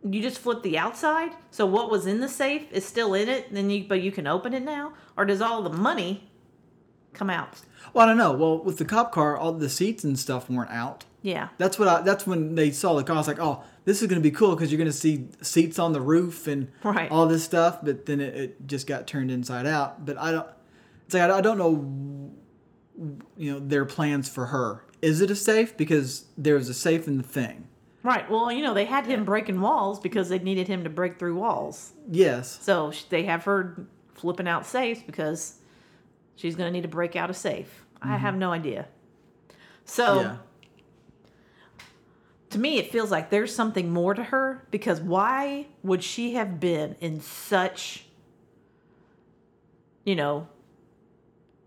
you 0.09 0.21
just 0.23 0.39
flip 0.39 0.63
the 0.63 0.79
outside. 0.79 1.33
So 1.51 1.67
what 1.67 1.91
was 1.91 2.07
in 2.07 2.21
the 2.21 2.29
safe 2.29 2.71
is 2.73 2.85
still 2.85 3.15
in 3.15 3.29
it. 3.29 3.53
Then 3.53 3.71
you 3.71 3.85
but 3.89 4.03
you 4.03 4.13
can 4.13 4.27
open 4.27 4.55
it 4.55 4.63
now, 4.63 4.93
or 5.17 5.25
does 5.25 5.41
all 5.41 5.63
the 5.63 5.71
money 5.71 6.31
come 7.13 7.31
out? 7.31 7.61
well 7.93 8.05
I 8.05 8.09
don't 8.09 8.17
know. 8.17 8.33
Well 8.33 8.59
with 8.63 8.79
the 8.79 8.85
cop 8.85 9.13
car, 9.13 9.37
all 9.37 9.53
the 9.53 9.69
seats 9.69 10.05
and 10.05 10.19
stuff 10.19 10.49
weren't 10.51 10.71
out. 10.71 11.05
Yeah. 11.23 11.49
That's 11.59 11.79
what 11.79 11.87
I. 11.87 12.01
That's 12.03 12.27
when 12.27 12.57
they 12.57 12.73
saw 12.73 12.95
the 12.95 13.05
car. 13.05 13.15
I 13.15 13.19
was 13.21 13.29
like, 13.29 13.39
"Oh, 13.39 13.63
this 13.85 14.03
is 14.03 14.09
going 14.09 14.21
to 14.21 14.29
be 14.29 14.35
cool 14.35 14.57
because 14.57 14.73
you're 14.73 14.79
going 14.79 14.91
to 14.91 14.97
see 14.97 15.29
seats 15.41 15.79
on 15.79 15.93
the 15.93 16.01
roof 16.01 16.49
and 16.49 16.67
Right. 16.83 17.09
all 17.13 17.27
this 17.27 17.45
stuff." 17.45 17.79
But 17.81 18.07
then 18.07 18.21
it, 18.21 18.35
it 18.35 18.67
just 18.67 18.89
got 18.89 19.07
turned 19.07 19.31
inside 19.31 19.65
out. 19.67 20.05
But 20.05 20.19
I 20.19 20.33
don't. 20.33 20.49
It's 21.07 21.15
like 21.15 21.31
I, 21.31 21.39
I 21.39 21.41
don't 21.41 21.59
know. 21.59 22.33
You 23.37 23.53
know 23.53 23.59
their 23.61 23.85
plans 23.85 24.29
for 24.29 24.47
her. 24.47 24.85
Is 25.03 25.21
it 25.21 25.31
a 25.31 25.37
safe? 25.37 25.77
Because 25.77 26.27
there 26.39 26.55
was 26.55 26.69
a 26.69 26.75
safe 26.75 27.07
in 27.09 27.17
the 27.19 27.23
thing. 27.25 27.67
Right. 28.05 28.29
Well, 28.31 28.51
you 28.51 28.63
know 28.63 28.73
they 28.75 28.85
had 28.85 29.07
him 29.07 29.25
breaking 29.25 29.61
walls 29.61 30.01
because 30.01 30.29
they 30.29 30.39
needed 30.39 30.67
him 30.69 30.85
to 30.85 30.91
break 30.91 31.19
through 31.19 31.37
walls. 31.37 31.93
Yes. 32.11 32.59
So 32.63 32.93
they 33.11 33.25
have 33.25 33.45
her 33.45 33.87
flipping 34.15 34.49
out 34.49 34.65
safes 34.67 35.03
because 35.03 35.57
she's 36.37 36.57
going 36.57 36.69
to 36.69 36.73
need 36.73 36.83
to 36.83 36.89
break 36.89 37.15
out 37.17 37.31
a 37.31 37.35
safe. 37.35 37.85
I 38.01 38.17
have 38.17 38.35
no 38.37 38.51
idea. 38.53 38.87
So 39.85 40.05
Mm-hmm. 40.07 40.21
Yeah. 40.29 40.37
to 42.51 42.59
me, 42.59 42.79
it 42.79 42.91
feels 42.91 43.11
like 43.11 43.31
there's 43.31 43.55
something 43.55 43.93
more 43.93 44.15
to 44.15 44.25
her 44.25 44.67
because 44.73 45.01
why 45.01 45.67
would 45.83 46.03
she 46.03 46.35
have 46.35 46.59
been 46.61 46.97
in 47.01 47.21
such, 47.21 48.05
you 50.05 50.15
know, 50.17 50.49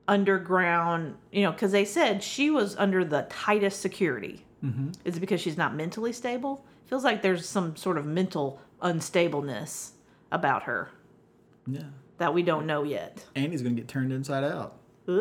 underground, 0.07 1.15
you 1.31 1.43
know, 1.43 1.51
because 1.51 1.71
they 1.71 1.85
said 1.85 2.21
she 2.23 2.49
was 2.49 2.75
under 2.77 3.03
the 3.05 3.23
tightest 3.29 3.81
security. 3.81 4.45
Mm-hmm. 4.63 4.91
Is 5.03 5.17
it 5.17 5.19
because 5.19 5.41
she's 5.41 5.57
not 5.57 5.75
mentally 5.75 6.11
stable? 6.13 6.65
Feels 6.85 7.03
like 7.03 7.21
there's 7.21 7.47
some 7.47 7.75
sort 7.75 7.97
of 7.97 8.05
mental 8.05 8.61
unstableness 8.81 9.91
about 10.31 10.63
her 10.63 10.89
Yeah. 11.67 11.83
that 12.19 12.33
we 12.33 12.43
don't 12.43 12.65
know 12.65 12.83
yet. 12.83 13.25
Andy's 13.35 13.61
going 13.61 13.75
to 13.75 13.81
get 13.81 13.87
turned 13.87 14.11
inside 14.11 14.43
out. 14.43 14.77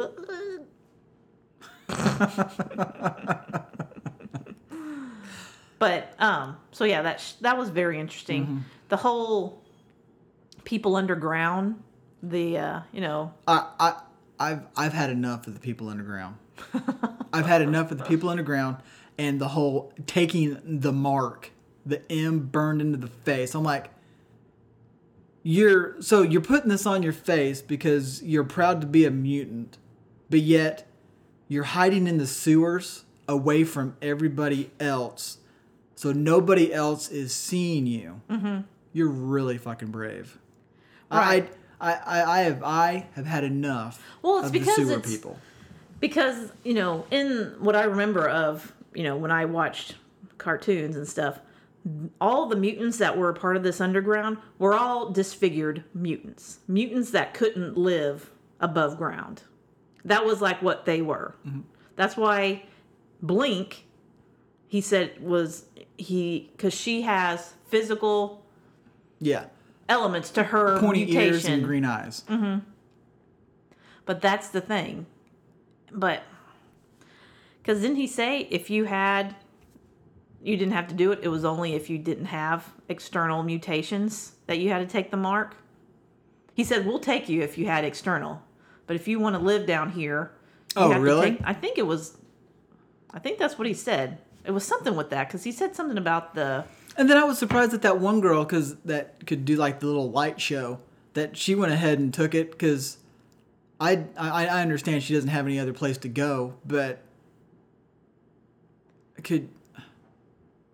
but 5.78 6.14
um, 6.18 6.57
so 6.72 6.85
yeah, 6.85 7.03
that 7.03 7.20
sh- 7.20 7.32
that 7.41 7.59
was 7.59 7.68
very 7.70 7.99
interesting. 7.99 8.64
The 8.89 8.97
whole 8.97 9.62
people 10.64 10.97
underground, 10.97 11.82
the 12.22 12.59
uh, 12.59 12.80
you 12.93 13.01
know, 13.01 13.32
I, 13.47 13.68
I, 13.78 13.95
I've, 14.39 14.62
I've 14.76 14.93
had 14.93 15.11
enough 15.11 15.47
of 15.47 15.55
the 15.55 15.61
people 15.61 15.89
underground. 15.89 16.37
I've 17.32 17.47
had 17.47 17.62
enough 17.62 17.91
of 17.91 17.99
the 17.99 18.05
people 18.05 18.28
underground 18.28 18.76
and 19.18 19.41
the 19.41 19.49
whole 19.49 19.93
taking 20.07 20.61
the 20.64 20.93
mark, 20.93 21.51
the 21.85 22.01
M 22.11 22.41
burned 22.47 22.80
into 22.80 22.99
the 22.99 23.09
face. 23.09 23.55
I'm 23.55 23.64
like, 23.64 23.91
you're 25.43 26.01
so 26.01 26.22
you're 26.22 26.41
putting 26.41 26.70
this 26.70 26.87
on 26.87 27.03
your 27.03 27.12
face 27.12 27.61
because 27.61 28.22
you're 28.22 28.45
proud 28.45 28.80
to 28.80 28.87
be 28.87 29.05
a 29.05 29.11
mutant, 29.11 29.78
but 30.30 30.41
yet 30.41 30.87
you're 31.49 31.64
hiding 31.64 32.07
in 32.07 32.16
the 32.16 32.26
sewers 32.26 33.05
away 33.28 33.64
from 33.64 33.97
everybody 34.01 34.70
else, 34.80 35.39
so 35.95 36.12
nobody 36.12 36.72
else 36.72 37.11
is 37.11 37.35
seeing 37.35 37.87
you. 37.87 38.20
Mm-hmm. 38.30 38.61
You're 38.93 39.09
really 39.09 39.59
fucking 39.59 39.91
brave. 39.91 40.39
Right. 41.11 41.45
I, 41.45 41.49
I, 41.81 41.93
I, 41.95 42.39
I 42.39 42.43
have 42.43 42.62
I 42.62 43.07
have 43.14 43.27
had 43.27 43.45
enough. 43.45 44.03
Well, 44.22 44.39
it's 44.39 44.47
of 44.47 44.53
because 44.53 44.77
the 44.77 44.85
sewer 44.85 44.99
it's- 44.99 45.11
people. 45.11 45.39
because 46.01 46.53
you 46.64 46.75
know 46.75 47.07
in 47.11 47.55
what 47.59 47.77
i 47.77 47.85
remember 47.85 48.29
of 48.29 48.72
you 48.95 49.03
know 49.03 49.16
when 49.16 49.31
i 49.31 49.45
watched 49.45 49.95
cartoons 50.39 50.97
and 50.97 51.07
stuff 51.09 51.39
all 52.20 52.47
the 52.47 52.57
mutants 52.57 52.99
that 52.99 53.16
were 53.16 53.29
a 53.29 53.35
part 53.35 53.57
of 53.57 53.62
this 53.62 53.81
underground 53.81 54.39
were 54.59 54.75
all 54.75 55.11
disfigured 55.11 55.85
mutants 55.95 56.59
mutants 56.68 57.11
that 57.11 57.33
couldn't 57.35 57.77
live 57.77 58.31
above 58.61 58.97
ground 58.99 59.43
that 60.05 60.25
was 60.25 60.41
like 60.41 60.61
what 60.62 60.85
they 60.85 61.01
were 61.03 61.35
mm-hmm. 61.47 61.61
that's 61.97 62.16
why 62.16 62.62
blink 63.22 63.85
he 64.66 64.81
said 64.81 65.12
was 65.22 65.64
he 65.97 66.51
because 66.57 66.75
she 66.75 67.03
has 67.03 67.55
physical 67.66 68.45
Yeah, 69.20 69.47
elements 69.89 70.30
to 70.30 70.43
her 70.45 70.78
pointy 70.80 71.05
mutation 71.05 71.32
ears 71.35 71.45
and 71.47 71.64
green 71.64 71.85
eyes. 71.85 72.24
Mm-hmm. 72.28 72.61
But 74.07 74.20
that's 74.20 74.49
the 74.49 74.61
thing. 74.61 75.07
But 75.93 76.22
because 77.62 77.80
didn't 77.80 77.97
he 77.97 78.07
say 78.07 78.41
if 78.51 78.68
you 78.70 78.85
had, 78.85 79.35
you 80.43 80.57
didn't 80.57 80.74
have 80.74 80.89
to 80.89 80.95
do 80.95 81.12
it? 81.12 81.20
It 81.22 81.28
was 81.28 81.45
only 81.45 81.74
if 81.74 81.89
you 81.89 81.99
didn't 81.99 82.26
have 82.26 82.72
external 82.89 83.43
mutations 83.43 84.32
that 84.47 84.59
you 84.59 84.68
had 84.70 84.78
to 84.80 84.87
take 84.87 85.11
the 85.11 85.16
mark. 85.16 85.57
He 86.55 86.64
said 86.64 86.87
we'll 86.87 87.01
take 87.01 87.28
you 87.28 87.43
if 87.43 87.57
you 87.59 87.66
had 87.66 87.85
external, 87.85 88.43
but 88.87 88.95
if 88.97 89.09
you 89.09 89.18
want 89.18 89.35
to 89.37 89.43
live 89.43 89.66
down 89.66 89.91
here, 89.91 90.32
Oh, 90.76 90.93
really? 90.99 91.32
take- 91.32 91.41
I 91.45 91.53
think 91.53 91.78
it 91.78 91.87
was. 91.87 92.16
I 93.12 93.18
think 93.20 93.39
that's 93.39 93.57
what 93.59 93.66
he 93.68 93.74
said. 93.74 94.18
It 94.45 94.51
was 94.51 94.64
something 94.64 94.95
with 94.97 95.11
that 95.11 95.28
because 95.28 95.45
he 95.45 95.53
said 95.53 95.74
something 95.74 95.97
about 95.99 96.35
the. 96.35 96.64
And 96.97 97.11
then 97.11 97.16
I 97.16 97.24
was 97.24 97.38
surprised 97.38 97.72
that 97.72 97.82
that 97.82 97.99
one 97.99 98.20
girl, 98.20 98.45
because 98.45 98.76
that 98.84 99.26
could 99.26 99.45
do 99.45 99.57
like 99.57 99.80
the 99.80 99.86
little 99.86 100.11
light 100.11 100.40
show, 100.40 100.78
that 101.14 101.36
she 101.36 101.55
went 101.55 101.72
ahead 101.72 101.99
and 101.99 102.12
took 102.14 102.34
it. 102.34 102.51
Because 102.53 102.99
I, 103.80 104.05
I 104.16 104.47
I 104.47 104.62
understand 104.62 105.03
she 105.03 105.14
doesn't 105.14 105.30
have 105.30 105.47
any 105.47 105.59
other 105.59 105.72
place 105.72 105.99
to 105.99 106.09
go, 106.09 106.55
but 106.64 107.01
could 109.22 109.49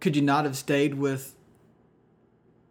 could 0.00 0.16
you 0.16 0.22
not 0.22 0.44
have 0.44 0.56
stayed 0.56 0.94
with 0.94 1.34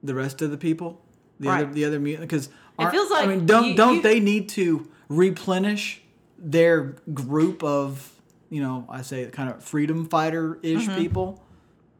the 0.04 0.16
rest 0.16 0.42
of 0.42 0.52
the 0.52 0.58
people, 0.58 1.02
the 1.40 1.50
other 1.50 1.66
the 1.66 1.86
other? 1.86 2.00
Because 2.00 2.50
feels 2.92 3.12
I 3.12 3.26
mean, 3.26 3.46
don't 3.46 3.66
you- 3.70 3.76
don't 3.76 3.96
you- 3.98 4.02
they 4.02 4.20
need 4.20 4.50
to 4.50 4.88
replenish 5.10 6.02
their 6.38 6.96
group 7.14 7.64
of 7.64 8.12
you 8.50 8.62
know 8.62 8.86
I 8.90 9.02
say 9.02 9.26
kind 9.28 9.50
of 9.50 9.64
freedom 9.64 10.08
fighter 10.08 10.60
ish 10.62 10.86
Mm-hmm. 10.88 10.98
people? 10.98 11.44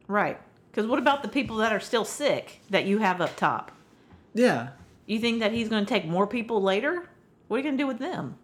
Right. 0.08 0.40
Because 0.80 0.90
what 0.90 1.00
about 1.00 1.24
the 1.24 1.28
people 1.28 1.58
that 1.58 1.74
are 1.74 1.80
still 1.82 2.06
sick 2.06 2.62
that 2.70 2.86
you 2.86 3.00
have 3.00 3.20
up 3.20 3.36
top? 3.36 3.74
Yeah, 4.34 4.70
You 5.08 5.20
think 5.20 5.42
that 5.42 5.52
he's 5.52 5.68
going 5.68 5.84
to 5.86 5.90
take 5.90 6.06
more 6.06 6.26
people 6.26 6.62
later? 6.62 7.10
What 7.50 7.58
are 7.58 7.60
you 7.60 7.64
going 7.64 7.78
to 7.78 7.84
do 7.84 7.86
with 7.88 8.00
them? 8.00 8.38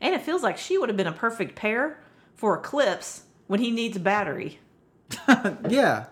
And 0.00 0.16
it 0.16 0.22
feels 0.22 0.42
like 0.42 0.58
she 0.58 0.76
would 0.78 0.88
have 0.88 0.96
been 0.96 1.06
a 1.06 1.12
perfect 1.12 1.54
pair 1.54 2.00
for 2.34 2.58
Eclipse 2.58 3.22
when 3.46 3.60
he 3.60 3.70
needs 3.70 3.96
a 3.96 4.00
battery. 4.00 4.58
yeah. 5.68 6.06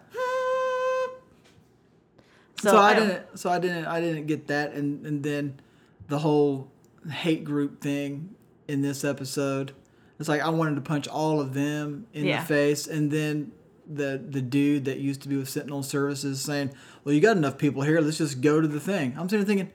So, 2.60 2.70
so 2.70 2.76
I 2.78 2.94
don't- 2.94 3.08
didn't 3.08 3.38
so 3.40 3.50
I 3.50 3.58
didn't 3.58 3.86
I 3.86 4.00
didn't 4.00 4.26
get 4.28 4.46
that 4.46 4.74
and 4.74 5.04
and 5.04 5.24
then 5.24 5.58
the 6.06 6.20
whole 6.20 6.70
hate 7.10 7.42
group 7.42 7.80
thing 7.80 8.36
in 8.68 8.80
this 8.82 9.02
episode. 9.02 9.72
It's 10.20 10.28
like 10.28 10.40
I 10.40 10.50
wanted 10.50 10.76
to 10.76 10.82
punch 10.82 11.08
all 11.08 11.40
of 11.40 11.52
them 11.52 12.06
in 12.12 12.26
Yeah. 12.26 12.42
the 12.42 12.46
face 12.46 12.86
and 12.86 13.10
then 13.10 13.50
the 13.86 14.22
the 14.28 14.40
dude 14.42 14.84
that 14.86 14.98
used 14.98 15.22
to 15.22 15.28
be 15.28 15.36
with 15.36 15.48
Sentinel 15.48 15.82
Services 15.82 16.40
saying, 16.40 16.72
"Well, 17.04 17.14
you 17.14 17.20
got 17.20 17.36
enough 17.36 17.58
people 17.58 17.82
here. 17.82 18.00
Let's 18.00 18.18
just 18.18 18.40
go 18.40 18.60
to 18.60 18.68
the 18.68 18.80
thing." 18.80 19.14
I'm 19.18 19.28
sitting 19.28 19.44
there 19.46 19.56
thinking, 19.56 19.72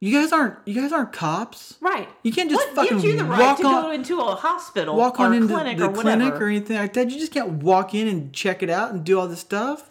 "You 0.00 0.12
guys 0.20 0.32
aren't 0.32 0.56
you 0.66 0.74
guys 0.80 0.92
aren't 0.92 1.12
cops. 1.12 1.76
Right. 1.80 2.08
You 2.22 2.32
can't 2.32 2.50
just 2.50 2.66
what 2.66 2.74
fucking 2.76 2.92
gives 2.98 3.04
you 3.04 3.16
the 3.16 3.24
right 3.24 3.38
walk 3.40 3.58
to 3.58 3.66
on- 3.66 3.82
go 3.84 3.90
into 3.90 4.20
a 4.20 4.34
hospital 4.34 4.96
Walk 4.96 5.20
on 5.20 5.32
a 5.32 5.36
into 5.36 5.48
clinic 5.54 5.78
the 5.78 5.88
or 5.88 5.92
clinic 5.92 6.34
or 6.34 6.46
anything 6.48 6.76
like 6.76 6.92
that. 6.94 7.10
You 7.10 7.18
just 7.18 7.32
can't 7.32 7.62
walk 7.62 7.94
in 7.94 8.08
and 8.08 8.32
check 8.32 8.62
it 8.62 8.70
out 8.70 8.92
and 8.92 9.04
do 9.04 9.18
all 9.18 9.28
this 9.28 9.40
stuff. 9.40 9.90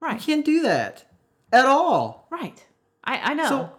Right? 0.00 0.14
You 0.14 0.20
can't 0.20 0.44
do 0.44 0.62
that 0.62 1.04
at 1.52 1.66
all, 1.66 2.26
right? 2.30 2.64
I, 3.04 3.30
I 3.30 3.34
know. 3.34 3.48
So- 3.48 3.70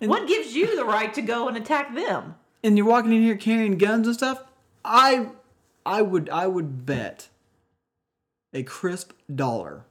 and- 0.00 0.10
what 0.10 0.28
gives 0.28 0.54
you 0.54 0.76
the 0.76 0.84
right 0.84 1.12
to 1.14 1.22
go 1.22 1.48
and 1.48 1.56
attack 1.56 1.94
them? 1.94 2.34
and 2.62 2.78
you're 2.78 2.86
walking 2.86 3.12
in 3.12 3.22
here 3.22 3.36
carrying 3.36 3.76
guns 3.76 4.06
and 4.06 4.16
stuff, 4.16 4.42
I 4.84 5.28
I 5.84 6.00
would 6.00 6.30
I 6.30 6.46
would 6.46 6.86
bet 6.86 7.28
a 8.54 8.62
crisp 8.62 9.12
dollar 9.32 9.84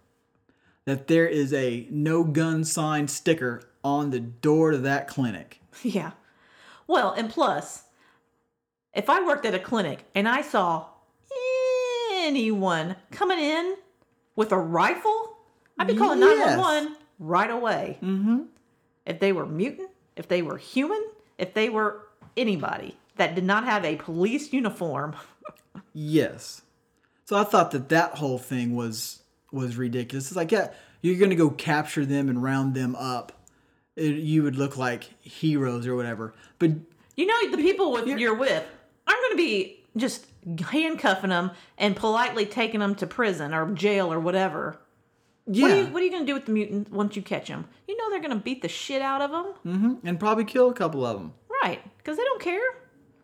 that 0.85 1.07
there 1.07 1.27
is 1.27 1.53
a 1.53 1.87
no 1.89 2.23
gun 2.23 2.63
sign 2.63 3.07
sticker 3.07 3.61
on 3.83 4.09
the 4.09 4.19
door 4.19 4.71
to 4.71 4.77
that 4.79 5.07
clinic. 5.07 5.59
Yeah. 5.83 6.11
Well, 6.87 7.11
and 7.13 7.29
plus, 7.29 7.83
if 8.93 9.09
I 9.09 9.25
worked 9.25 9.45
at 9.45 9.53
a 9.55 9.59
clinic 9.59 10.05
and 10.13 10.27
I 10.27 10.41
saw 10.41 10.85
anyone 12.13 12.95
coming 13.11 13.39
in 13.39 13.75
with 14.35 14.51
a 14.51 14.57
rifle, 14.57 15.37
I'd 15.79 15.87
be 15.87 15.95
calling 15.95 16.19
Yes. 16.19 16.57
911 16.57 16.95
right 17.19 17.49
away. 17.49 17.97
Mm-hmm. 18.01 18.41
If 19.05 19.19
they 19.19 19.31
were 19.31 19.45
mutant, 19.45 19.89
if 20.15 20.27
they 20.27 20.41
were 20.41 20.57
human, 20.57 21.03
if 21.37 21.53
they 21.53 21.69
were 21.69 22.07
anybody 22.37 22.97
that 23.15 23.35
did 23.35 23.43
not 23.43 23.65
have 23.65 23.83
a 23.85 23.95
police 23.97 24.53
uniform. 24.53 25.15
Yes. 25.95 26.63
So 27.25 27.37
I 27.37 27.43
thought 27.43 27.71
that 27.71 27.89
that 27.89 28.15
whole 28.17 28.37
thing 28.37 28.75
was 28.75 29.21
was 29.51 29.77
ridiculous. 29.77 30.27
It's 30.27 30.35
like, 30.35 30.51
yeah, 30.51 30.71
you're 31.01 31.19
gonna 31.19 31.35
go 31.35 31.49
capture 31.49 32.05
them 32.05 32.27
and 32.29 32.41
round 32.43 32.73
them 32.75 32.95
up. 32.95 33.31
It, 33.95 34.15
you 34.15 34.43
would 34.43 34.55
look 34.55 34.75
like 34.77 35.03
heroes 35.21 35.85
or 35.85 35.95
whatever. 35.95 36.33
But 36.59 36.71
You 37.15 37.25
know, 37.27 37.51
the 37.51 37.57
people 37.57 37.91
with 37.91 38.07
you're 38.07 38.33
with 38.35 38.63
aren't 39.07 39.21
going 39.21 39.31
to 39.33 39.37
be 39.37 39.83
just 39.95 40.25
handcuffing 40.71 41.29
them 41.29 41.51
and 41.77 41.95
politely 41.95 42.45
taking 42.47 42.79
them 42.79 42.95
to 42.95 43.05
prison 43.05 43.53
or 43.53 43.71
jail 43.73 44.11
or 44.11 44.19
whatever. 44.19 44.79
yeah, 45.45 45.61
What 45.63 45.71
are 45.71 45.77
you, 45.77 45.85
what 45.93 46.01
are 46.01 46.05
you 46.05 46.11
going 46.11 46.23
to 46.23 46.27
do 46.27 46.33
with 46.33 46.45
the 46.47 46.51
mutant 46.53 46.91
once 46.91 47.15
you 47.15 47.21
catch 47.21 47.49
them? 47.49 47.65
You 47.87 47.95
know 47.97 48.09
they're 48.09 48.19
going 48.27 48.31
to 48.37 48.43
beat 48.43 48.63
the 48.63 48.67
shit 48.67 49.01
out 49.03 49.21
of 49.21 49.29
them, 49.29 49.45
Mm-hmm. 49.65 50.07
and 50.07 50.19
probably 50.19 50.45
kill 50.45 50.69
a 50.69 50.73
couple 50.73 51.05
of 51.05 51.19
them. 51.19 51.33
right? 51.61 51.79
Because 51.97 52.17
they 52.17 52.23
don't 52.23 52.41
care. 52.41 52.61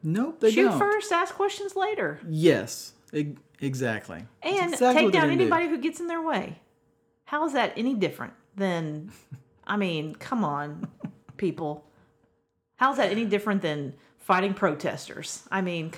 Nope, 0.04 0.40
they 0.40 0.52
Shoot 0.52 0.66
don't. 0.70 0.78
first, 0.80 1.12
ask 1.12 1.34
questions 1.34 1.76
later, 1.76 2.20
Yes, 2.30 2.94
exactly. 3.14 4.26
And 4.42 4.74
exactly 4.74 5.04
take 5.04 5.14
down 5.14 5.24
gonna 5.24 5.36
do. 5.36 5.42
anybody 5.42 5.68
who 5.68 5.78
gets 5.78 6.00
in 6.00 6.08
their 6.08 6.22
way. 6.22 6.60
How 7.26 7.46
is 7.46 7.54
that 7.54 7.74
any 7.78 7.94
different 7.94 8.34
than? 8.56 9.12
I 9.68 9.78
mean, 9.78 10.16
come 10.16 10.44
on, 10.44 10.88
people. 11.38 11.86
How's 12.78 12.98
that 12.98 13.12
any 13.12 13.26
different 13.26 13.62
than 13.62 13.94
fighting 14.18 14.54
protesters? 14.54 15.44
I 15.52 15.62
mean, 15.62 15.94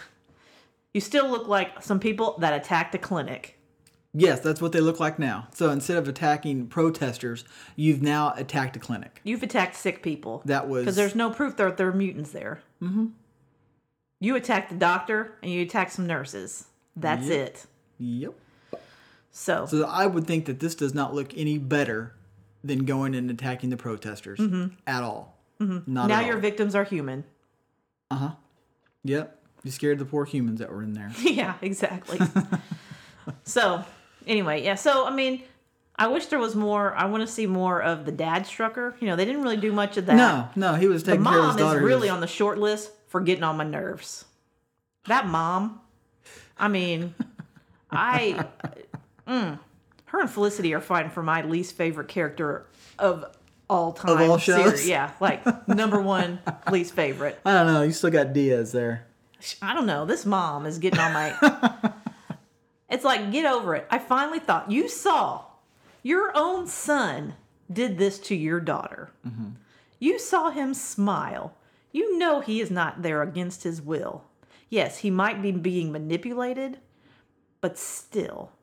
you 0.94 1.02
still 1.02 1.30
look 1.30 1.48
like 1.48 1.82
some 1.82 2.00
people 2.00 2.36
that 2.40 2.54
attacked 2.54 2.96
a 2.96 2.98
clinic. 2.98 3.58
Yes, 4.14 4.42
that's 4.42 4.62
what 4.62 4.74
they 4.74 4.82
look 4.82 5.00
like 5.00 5.20
now. 5.20 5.48
So 5.54 5.70
instead 5.70 5.98
of 5.98 6.08
attacking 6.08 6.68
protesters, 6.68 7.46
you've 7.78 8.02
now 8.02 8.34
attacked 8.36 8.76
a 8.76 8.80
clinic. 8.80 9.22
You've 9.24 9.44
attacked 9.44 9.76
sick 9.76 10.04
people. 10.04 10.42
That 10.46 10.68
was 10.68 10.84
because 10.84 10.98
there's 10.98 11.16
no 11.16 11.30
proof 11.30 11.56
that 11.58 11.78
there 11.78 11.88
are 11.88 11.94
mutants 11.94 12.32
there. 12.32 12.62
Mm-hmm. 12.82 13.08
You 14.20 14.36
attacked 14.36 14.70
the 14.70 14.76
doctor 14.76 15.38
and 15.42 15.52
you 15.52 15.62
attacked 15.62 15.94
some 15.94 16.08
nurses. 16.08 16.66
That's 16.96 17.28
Yep. 17.28 17.48
it. 17.48 17.66
Yep. 18.00 18.34
So, 19.32 19.66
So 19.66 19.86
I 19.86 20.06
would 20.08 20.28
think 20.28 20.46
that 20.46 20.60
this 20.60 20.76
does 20.76 20.94
not 20.94 21.14
look 21.14 21.34
any 21.38 21.58
better 21.58 22.14
than 22.64 22.86
going 22.86 23.16
and 23.16 23.30
attacking 23.32 23.70
the 23.70 23.78
protesters 23.78 24.40
at 24.86 25.04
all. 25.04 25.38
Mm-hmm. 25.60 25.94
now 25.94 26.10
at 26.10 26.26
your 26.26 26.36
all. 26.36 26.42
victims 26.42 26.76
are 26.76 26.84
human. 26.84 27.24
Uh 28.10 28.16
huh. 28.16 28.32
Yep. 29.04 29.38
You 29.64 29.72
scared 29.72 30.00
the 30.00 30.06
poor 30.06 30.26
humans 30.26 30.60
that 30.60 30.72
were 30.72 30.82
in 30.84 30.94
there. 30.94 31.12
yeah, 31.22 31.54
exactly. 31.62 32.20
so, 33.44 33.84
anyway, 34.28 34.64
yeah. 34.64 34.76
So, 34.76 35.06
I 35.06 35.12
mean, 35.12 35.44
I 35.96 36.08
wish 36.08 36.26
there 36.28 36.40
was 36.40 36.56
more. 36.56 36.96
I 36.96 37.06
want 37.06 37.22
to 37.22 37.28
see 37.28 37.46
more 37.46 37.82
of 37.82 38.06
the 38.06 38.12
dad 38.12 38.44
Strucker. 38.46 39.00
You 39.00 39.08
know, 39.08 39.16
they 39.16 39.26
didn't 39.26 39.44
really 39.44 39.58
do 39.58 39.72
much 39.72 39.98
of 39.98 40.08
that. 40.08 40.16
No, 40.16 40.50
no, 40.56 40.76
he 40.76 40.88
was 40.88 41.04
the 41.04 41.12
taking 41.12 41.26
care 41.26 41.40
of 41.40 41.56
his 41.56 41.64
mom 41.64 41.78
is 41.78 41.82
really 41.84 42.10
on 42.10 42.22
the 42.22 42.28
short 42.28 42.58
list 42.58 42.92
for 43.08 43.22
getting 43.22 43.44
on 43.44 43.58
my 43.58 43.64
nerves. 43.64 44.26
That 45.08 45.28
mom, 45.28 45.81
I 46.62 46.68
mean, 46.68 47.16
I, 47.90 48.46
mm, 49.28 49.60
her 50.06 50.22
and 50.22 50.30
Felicity 50.30 50.74
are 50.76 50.80
fighting 50.80 51.12
for 51.12 51.24
my 51.24 51.42
least 51.42 51.76
favorite 51.76 52.08
character 52.08 52.68
of 53.00 53.26
all 53.68 53.94
time. 53.94 54.22
Of 54.22 54.30
all 54.30 54.40
series. 54.40 54.64
shows? 54.64 54.88
Yeah, 54.88 55.12
like 55.20 55.68
number 55.68 56.00
one 56.00 56.40
least 56.72 56.94
favorite. 56.94 57.40
I 57.44 57.54
don't 57.54 57.74
know. 57.74 57.82
You 57.82 57.92
still 57.92 58.12
got 58.12 58.32
Diaz 58.32 58.72
there. 58.72 59.08
I 59.62 59.74
don't 59.74 59.88
know. 59.88 60.06
This 60.06 60.26
mom 60.26 60.68
is 60.68 60.78
getting 60.78 61.00
on 61.00 61.14
my. 61.14 61.92
it's 62.90 63.04
like 63.04 63.32
get 63.32 63.46
over 63.52 63.74
it. 63.76 63.88
I 63.90 63.98
finally 63.98 64.40
thought 64.40 64.70
you 64.70 64.88
saw 64.88 65.46
your 66.04 66.32
own 66.36 66.68
son 66.68 67.34
did 67.72 67.98
this 67.98 68.20
to 68.20 68.36
your 68.36 68.60
daughter. 68.60 69.10
You 70.00 70.20
saw 70.20 70.52
him 70.52 70.74
smile. 70.74 71.56
You 71.92 72.18
know 72.18 72.42
he 72.42 72.62
is 72.62 72.70
not 72.70 73.02
there 73.02 73.22
against 73.22 73.64
his 73.64 73.82
will. 73.82 74.26
Yes, 74.72 75.00
he 75.00 75.12
might 75.12 75.42
be 75.42 75.52
being 75.52 75.92
manipulated, 75.92 76.78
but 77.60 77.78
still, 77.78 78.54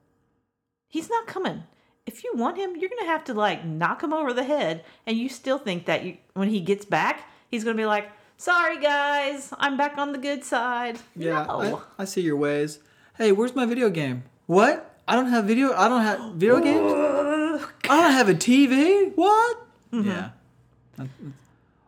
he's 0.89 1.11
not 1.11 1.27
coming. 1.27 1.65
If 2.07 2.25
you 2.25 2.33
want 2.35 2.57
him, 2.57 2.77
you're 2.77 2.89
gonna 2.89 3.11
have 3.11 3.25
to 3.25 3.35
like 3.35 3.67
knock 3.67 4.03
him 4.03 4.15
over 4.15 4.33
the 4.33 4.43
head, 4.43 4.87
and 5.07 5.19
you 5.19 5.29
still 5.29 5.59
think 5.59 5.85
that 5.85 6.05
you, 6.05 6.17
when 6.33 6.49
he 6.49 6.61
gets 6.61 6.87
back, 6.87 7.29
he's 7.51 7.63
gonna 7.63 7.77
be 7.77 7.85
like, 7.85 8.11
"Sorry 8.39 8.81
guys, 8.81 9.53
I'm 9.59 9.77
back 9.77 9.99
on 9.99 10.13
the 10.13 10.19
good 10.19 10.45
side." 10.45 10.99
Yeah, 11.15 11.45
no. 11.45 11.83
I, 11.99 12.03
I 12.03 12.05
see 12.07 12.23
your 12.23 12.37
ways. 12.37 12.79
Hey, 13.19 13.31
where's 13.31 13.55
my 13.55 13.67
video 13.67 13.91
game? 13.91 14.23
What? 14.47 14.97
I 15.07 15.15
don't 15.15 15.29
have 15.29 15.45
video. 15.45 15.75
I 15.75 15.89
don't 15.89 16.03
have 16.03 16.33
video 16.37 16.59
games. 16.69 17.67
I 17.85 18.01
don't 18.01 18.13
have 18.13 18.31
a 18.31 18.35
TV. 18.35 19.13
What? 19.15 19.67
Mm-hmm. 19.93 20.09
Yeah. 20.09 20.31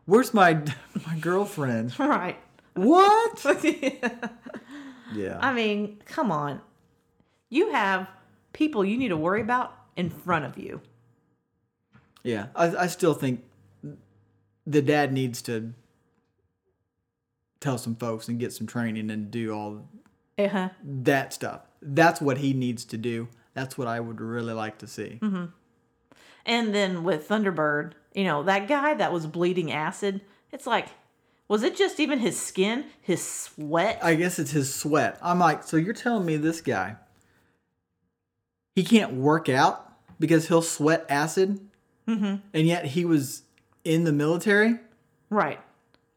Where's 0.05 0.35
my 0.35 0.55
my 1.07 1.17
girlfriend? 1.19 1.99
right. 1.99 2.37
What? 2.85 3.45
Yeah. 5.13 5.39
I 5.41 5.53
mean, 5.53 6.01
come 6.05 6.31
on. 6.31 6.61
You 7.49 7.73
have 7.73 8.09
people 8.53 8.85
you 8.85 8.97
need 8.97 9.09
to 9.09 9.17
worry 9.17 9.41
about 9.41 9.75
in 9.97 10.09
front 10.09 10.45
of 10.45 10.57
you. 10.57 10.81
Yeah, 12.23 12.47
I, 12.55 12.77
I 12.77 12.87
still 12.87 13.15
think 13.15 13.43
the 14.65 14.81
dad 14.81 15.13
needs 15.13 15.43
to 15.43 15.73
tell 17.59 17.77
some 17.77 17.97
folks 17.97 18.29
and 18.29 18.39
get 18.39 18.53
some 18.53 18.69
training 18.69 19.11
and 19.11 19.33
do 19.33 19.53
all 19.53 19.89
Uh-huh. 20.39 20.69
that 20.85 21.33
stuff. 21.33 21.63
That's 21.83 22.21
what 22.21 22.39
he 22.39 22.53
needs 22.53 22.85
to 22.85 22.97
do. 22.97 23.27
That's 23.53 23.77
what 23.77 23.89
I 23.89 23.99
would 23.99 24.21
really 24.21 24.53
like 24.55 24.79
to 24.79 24.87
see. 24.87 25.19
Mm-hmm. 25.21 25.47
And 26.47 26.73
then 26.73 27.03
with 27.03 27.29
Thunderbird, 27.29 27.95
you 28.15 28.23
know, 28.23 28.45
that 28.45 28.69
guy 28.69 28.95
that 28.95 29.13
was 29.13 29.27
bleeding 29.27 29.73
acid, 29.73 30.21
it's 30.53 30.69
like, 30.69 30.87
was 31.51 31.63
it 31.65 31.77
just 31.77 31.99
even 32.01 32.21
his 32.21 32.41
skin, 32.41 32.85
his 33.03 33.23
sweat? 33.27 33.99
I 34.03 34.15
guess 34.15 34.39
it's 34.39 34.53
his 34.53 34.73
sweat. 34.75 35.19
I'm 35.21 35.39
like, 35.41 35.65
so 35.65 35.77
you're 35.77 35.93
telling 35.95 36.25
me 36.25 36.37
this 36.37 36.61
guy, 36.61 36.97
he 38.75 38.85
can't 38.85 39.15
work 39.15 39.49
out 39.49 39.93
because 40.19 40.49
he'll 40.49 40.63
sweat 40.63 41.05
acid, 41.09 41.61
Mm-hmm. 42.09 42.37
and 42.55 42.67
yet 42.67 42.87
he 42.87 43.05
was 43.05 43.43
in 43.85 44.05
the 44.05 44.13
military. 44.13 44.79
right. 45.29 45.61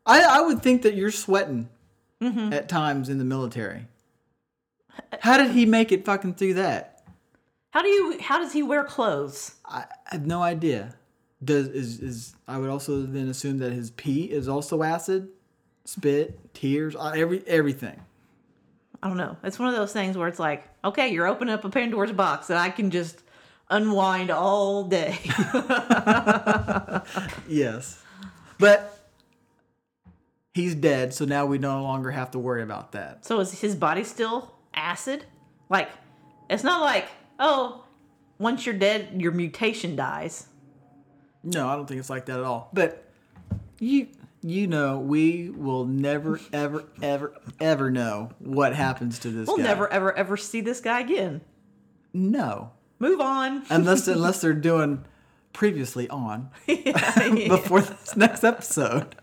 I 0.06 0.22
I 0.22 0.42
would 0.42 0.62
think 0.62 0.82
that 0.84 0.96
you're 0.96 1.12
sweating 1.12 1.70
Mm-hmm. 2.22 2.54
at 2.54 2.70
times 2.70 3.10
in 3.10 3.18
the 3.18 3.26
military. 3.26 3.88
How 5.22 5.38
did 5.38 5.52
he 5.52 5.66
make 5.66 5.92
it 5.92 6.06
fucking 6.06 6.36
through 6.36 6.54
that? 6.56 7.04
How 7.72 7.82
do 7.82 7.90
you? 7.90 8.18
How 8.22 8.38
does 8.40 8.54
he 8.54 8.64
wear 8.64 8.84
clothes? 8.84 9.56
I, 9.66 9.86
I 10.10 10.16
have 10.16 10.26
no 10.26 10.42
idea. 10.42 10.96
Does 11.44 11.68
is 11.68 12.00
is 12.00 12.36
I 12.48 12.58
would 12.58 12.70
also 12.70 13.02
then 13.02 13.28
assume 13.28 13.58
that 13.60 13.72
his 13.74 13.92
pee 13.92 14.26
is 14.26 14.48
also 14.48 14.84
acid, 14.84 15.30
spit, 15.86 16.54
tears, 16.54 16.96
uh, 16.96 17.14
every 17.16 17.44
everything. 17.48 18.00
I 19.02 19.08
don't 19.10 19.18
know. 19.18 19.36
It's 19.44 19.60
one 19.60 19.68
of 19.68 19.76
those 19.76 19.92
things 19.92 20.18
where 20.18 20.28
it's 20.30 20.40
like, 20.40 20.64
okay, 20.86 21.10
you're 21.10 21.28
opening 21.28 21.54
up 21.54 21.66
a 21.66 21.70
Pandora's 21.70 22.14
box 22.14 22.48
that 22.48 22.58
I 22.58 22.70
can 22.70 22.90
just 22.90 23.22
unwind 23.70 24.30
all 24.32 24.84
day. 24.86 25.20
Yes, 27.48 28.02
but 28.58 28.98
he's 30.54 30.76
dead, 30.76 31.14
so 31.14 31.26
now 31.26 31.46
we 31.46 31.58
no 31.58 31.84
longer 31.84 32.12
have 32.12 32.32
to 32.32 32.40
worry 32.40 32.64
about 32.64 32.94
that. 32.94 33.26
so 33.26 33.40
is 33.42 33.60
his 33.60 33.76
body 33.76 34.04
still 34.04 34.54
acid? 34.74 35.26
Like, 35.70 35.90
it's 36.50 36.64
not 36.64 36.82
like, 36.82 37.08
oh, 37.40 37.84
once 38.40 38.66
you're 38.66 38.76
dead, 38.76 39.22
your 39.22 39.32
mutation 39.32 39.96
dies. 39.96 40.48
No, 41.44 41.68
I 41.68 41.76
don't 41.76 41.86
think 41.86 42.00
it's 42.00 42.10
like 42.10 42.26
that 42.26 42.40
at 42.40 42.46
all. 42.46 42.70
But 42.74 43.06
you 43.80 44.08
you 44.42 44.68
know, 44.68 45.00
we 45.00 45.50
will 45.50 45.86
never 45.86 46.40
ever 46.52 46.86
ever 47.02 47.34
ever 47.60 47.90
know 47.90 48.32
what 48.40 48.76
happens 48.76 49.20
to 49.20 49.30
this 49.30 49.48
We'll 49.48 49.58
guy. 49.58 49.64
never, 49.64 49.92
ever, 49.92 50.16
ever 50.18 50.38
see 50.38 50.62
this 50.62 50.82
guy 50.82 51.02
again. 51.02 51.42
No. 52.14 52.72
Move 53.00 53.20
on. 53.20 53.64
Unless 53.70 54.08
unless 54.08 54.42
they're 54.42 54.54
doing 54.54 55.04
previously 55.52 56.10
on 56.10 56.50
yeah. 56.68 57.30
before 57.48 57.82
this 57.82 58.16
next 58.16 58.44
episode. 58.44 59.16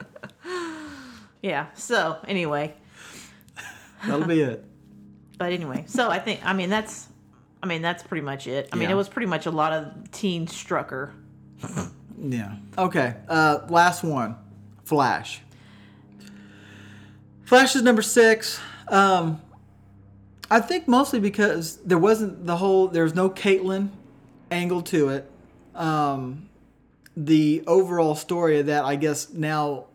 yeah. 1.43 1.67
So 1.75 2.19
anyway, 2.27 2.75
That'll 4.07 4.27
be 4.27 4.41
it. 4.41 4.65
but 5.39 5.53
anyway, 5.53 5.85
so 5.87 6.11
I 6.11 6.19
think 6.19 6.41
I 6.45 6.53
mean 6.53 6.71
that's, 6.71 7.09
I 7.63 7.67
mean 7.67 7.83
that's 7.83 8.03
pretty 8.03 8.25
much 8.25 8.47
it. 8.47 8.69
I 8.73 8.77
mean 8.77 8.91
it 8.91 8.95
was 8.95 9.09
pretty 9.09 9.27
much 9.27 9.47
a 9.47 9.51
lot 9.51 9.73
of 9.73 10.11
Teen 10.11 10.47
Strucker. 10.47 11.13
Yeah. 12.21 12.57
Okay. 12.77 13.15
Uh, 13.29 13.61
last 13.69 14.05
one. 14.05 14.37
Flash. 14.85 15.41
Flash 17.45 17.75
is 17.75 17.83
number 17.83 18.03
six. 18.03 18.61
Um, 18.89 19.41
I 20.51 20.61
think 20.61 20.87
mostly 20.87 21.21
because 21.21 21.77
there 21.79 21.99
wasn't 21.99 22.47
the 22.47 22.57
whole. 22.57 22.89
There 22.89 23.05
was 23.05 23.15
no 23.15 23.31
Caitlin 23.31 23.91
angle 24.51 24.83
to 24.83 25.09
it. 25.11 25.31
Um, 25.75 26.49
the 27.17 27.63
overall 27.67 28.15
story 28.15 28.59
of 28.61 28.67
that, 28.67 28.85
I 28.85 28.97
guess 28.97 29.33
now, 29.33 29.87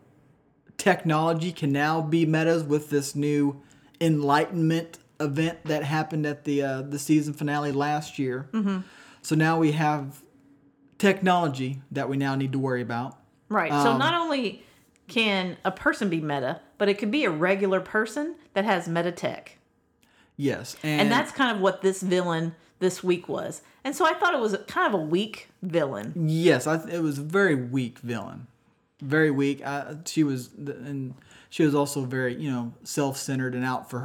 technology 0.78 1.52
can 1.52 1.72
now 1.72 2.00
be 2.00 2.26
metas 2.26 2.62
with 2.62 2.90
this 2.90 3.14
new 3.14 3.62
enlightenment 4.00 4.98
event 5.20 5.58
that 5.64 5.82
happened 5.84 6.26
at 6.26 6.44
the 6.44 6.62
uh, 6.62 6.82
the 6.82 6.98
season 6.98 7.32
finale 7.32 7.72
last 7.72 8.18
year. 8.18 8.48
Mm-hmm. 8.52 8.80
So 9.22 9.34
now 9.34 9.58
we 9.58 9.72
have 9.72 10.22
technology 10.98 11.82
that 11.90 12.08
we 12.08 12.16
now 12.16 12.34
need 12.34 12.52
to 12.52 12.58
worry 12.58 12.82
about. 12.82 13.18
Right. 13.48 13.70
so 13.70 13.92
Um, 13.92 13.98
not 13.98 14.14
only 14.14 14.62
can 15.08 15.56
a 15.64 15.70
person 15.70 16.08
be 16.08 16.20
meta, 16.20 16.60
but 16.78 16.88
it 16.88 16.98
could 16.98 17.10
be 17.10 17.24
a 17.24 17.30
regular 17.30 17.80
person 17.80 18.34
that 18.54 18.64
has 18.64 18.88
meta 18.88 19.12
tech. 19.12 19.58
Yes, 20.36 20.76
and, 20.82 21.02
And 21.02 21.10
that's 21.10 21.32
kind 21.32 21.54
of 21.54 21.62
what 21.62 21.80
this 21.80 22.02
villain 22.02 22.54
this 22.78 23.02
week 23.02 23.28
was. 23.28 23.62
And 23.84 23.94
so 23.94 24.04
I 24.04 24.12
thought 24.14 24.34
it 24.34 24.40
was 24.40 24.56
kind 24.66 24.92
of 24.92 25.00
a 25.00 25.02
weak 25.02 25.48
villain. 25.62 26.12
yes, 26.28 26.66
I, 26.66 26.82
it 26.88 27.02
was 27.02 27.18
a 27.18 27.22
very 27.22 27.54
weak 27.54 28.00
villain, 28.00 28.48
very 29.00 29.30
weak. 29.30 29.62
Uh, 29.64 29.94
she 30.04 30.24
was, 30.24 30.50
and 30.56 31.14
she 31.48 31.64
was 31.64 31.74
also 31.74 32.04
very, 32.04 32.34
you 32.34 32.50
know, 32.50 32.74
self-centered 32.82 33.54
and 33.54 33.64
out 33.64 33.88
for 33.88 34.00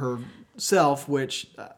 herself, 0.56 1.08
which 1.08 1.48
uh, 1.58 1.68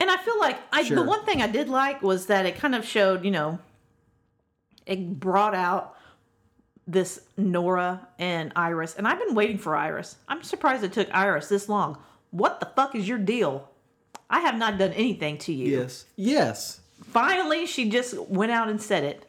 And 0.00 0.10
I 0.10 0.16
feel 0.16 0.38
like 0.40 0.58
I 0.72 0.88
the 0.88 1.02
one 1.02 1.24
thing 1.24 1.42
I 1.42 1.46
did 1.46 1.68
like 1.68 2.02
was 2.02 2.26
that 2.26 2.46
it 2.46 2.56
kind 2.56 2.74
of 2.74 2.84
showed, 2.84 3.24
you 3.24 3.30
know, 3.30 3.58
it 4.86 5.18
brought 5.20 5.54
out 5.54 5.96
this 6.86 7.20
Nora 7.36 8.06
and 8.18 8.52
Iris. 8.56 8.94
And 8.96 9.06
I've 9.06 9.18
been 9.18 9.34
waiting 9.34 9.58
for 9.58 9.76
Iris. 9.76 10.16
I'm 10.28 10.42
surprised 10.42 10.84
it 10.84 10.92
took 10.92 11.08
Iris 11.14 11.48
this 11.48 11.68
long. 11.68 11.98
What 12.30 12.60
the 12.60 12.66
fuck 12.66 12.94
is 12.94 13.06
your 13.08 13.18
deal? 13.18 13.68
I 14.28 14.40
have 14.40 14.56
not 14.56 14.78
done 14.78 14.92
anything 14.92 15.38
to 15.38 15.52
you. 15.52 15.78
yes, 15.80 16.06
yes, 16.16 16.80
finally 17.04 17.66
she 17.66 17.88
just 17.88 18.18
went 18.28 18.52
out 18.52 18.68
and 18.68 18.80
said 18.80 19.04
it 19.04 19.26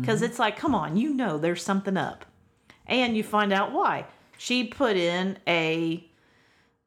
because 0.00 0.20
it's 0.20 0.38
like 0.38 0.56
come 0.56 0.74
on 0.74 0.96
you 0.96 1.14
know 1.14 1.38
there's 1.38 1.62
something 1.62 1.96
up 1.96 2.26
and 2.86 3.16
you 3.16 3.22
find 3.22 3.52
out 3.52 3.72
why 3.72 4.04
she 4.36 4.64
put 4.64 4.96
in 4.96 5.38
a 5.46 6.04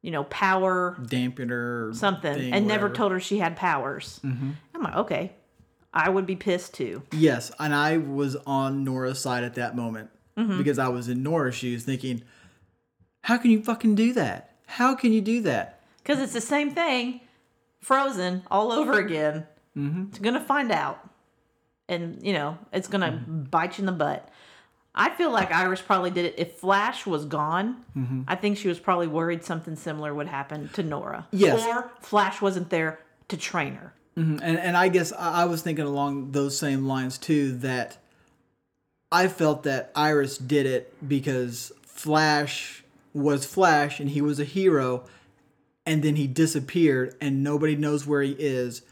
you 0.01 0.11
know 0.11 0.23
power 0.25 0.97
dampener 1.01 1.93
something 1.95 2.33
thing, 2.33 2.53
and 2.53 2.67
never 2.67 2.89
told 2.89 3.11
her 3.11 3.19
she 3.19 3.39
had 3.39 3.55
powers 3.55 4.19
mm-hmm. 4.23 4.51
i'm 4.75 4.83
like 4.83 4.95
okay 4.95 5.31
i 5.93 6.09
would 6.09 6.25
be 6.25 6.35
pissed 6.35 6.73
too 6.73 7.01
Yes, 7.11 7.51
and 7.59 7.73
I 7.75 7.97
was 7.97 8.35
on 8.47 8.83
Nora's 8.83 9.19
side 9.19 9.43
at 9.43 9.55
that 9.55 9.75
moment 9.75 10.09
Mm-hmm. 10.37 10.57
because 10.57 10.79
I 10.79 10.87
was 10.87 11.09
in 11.09 11.21
Nora's 11.23 11.55
shoes, 11.55 11.83
thinking, 11.83 12.23
"How 13.23 13.37
can 13.37 13.51
you 13.51 13.61
fucking 13.61 13.95
do 13.95 14.13
that? 14.13 14.55
How 14.65 14.95
can 14.95 15.11
you 15.11 15.19
do 15.21 15.41
that?" 15.41 15.81
because 16.01 16.19
it's 16.21 16.33
the 16.33 16.41
same 16.41 16.71
thing 16.71 17.19
frozen 17.79 18.43
all 18.49 18.71
over 18.71 18.93
again 18.99 19.45
Mm-hmm. 19.77 20.05
it's 20.09 20.19
gonna 20.19 20.39
find 20.43 20.71
out 20.71 20.99
and 21.87 22.21
you 22.25 22.33
know 22.33 22.57
it's 22.73 22.87
gonna 22.87 23.11
Mm-hmm. 23.11 23.43
bite 23.43 23.77
you 23.77 23.83
in 23.83 23.85
the 23.87 23.91
butt 23.91 24.27
i 24.95 25.09
feel 25.09 25.31
like 25.31 25.51
iris 25.51 25.81
probably 25.81 26.11
did 26.11 26.25
it 26.25 26.35
if 26.37 26.53
flash 26.53 27.05
was 27.05 27.25
gone 27.25 27.83
Mm-hmm. 27.97 28.21
i 28.27 28.35
think 28.35 28.57
she 28.57 28.67
was 28.67 28.79
probably 28.79 29.07
worried 29.07 29.43
something 29.43 29.75
similar 29.75 30.13
would 30.13 30.27
happen 30.27 30.69
to 30.73 30.83
nora 30.83 31.27
Yes. 31.31 31.65
or 31.65 31.89
flash 32.01 32.41
wasn't 32.41 32.69
there 32.69 32.99
to 33.29 33.37
train 33.37 33.75
her 33.75 33.93
Mm-hmm. 34.17 34.39
And 34.41 34.59
and 34.59 34.77
I 34.77 34.89
guess 34.89 35.13
I 35.13 35.43
I 35.43 35.45
was 35.45 35.61
thinking 35.61 35.85
along 35.85 36.31
those 36.31 36.57
same 36.57 36.85
lines 36.85 37.17
too 37.17 37.57
that 37.59 37.97
I 39.11 39.27
felt 39.27 39.63
that 39.63 39.91
Iris 39.95 40.37
did 40.37 40.65
it 40.65 40.93
because 41.07 41.71
Flash 41.81 42.83
was 43.13 43.45
Flash 43.45 43.99
and 43.99 44.09
he 44.09 44.21
was 44.21 44.39
a 44.39 44.45
hero 44.45 45.05
and 45.85 46.03
then 46.03 46.15
he 46.15 46.27
disappeared 46.27 47.15
and 47.19 47.43
nobody 47.43 47.75
knows 47.75 48.05
where 48.05 48.21
he 48.21 48.35
is 48.37 48.83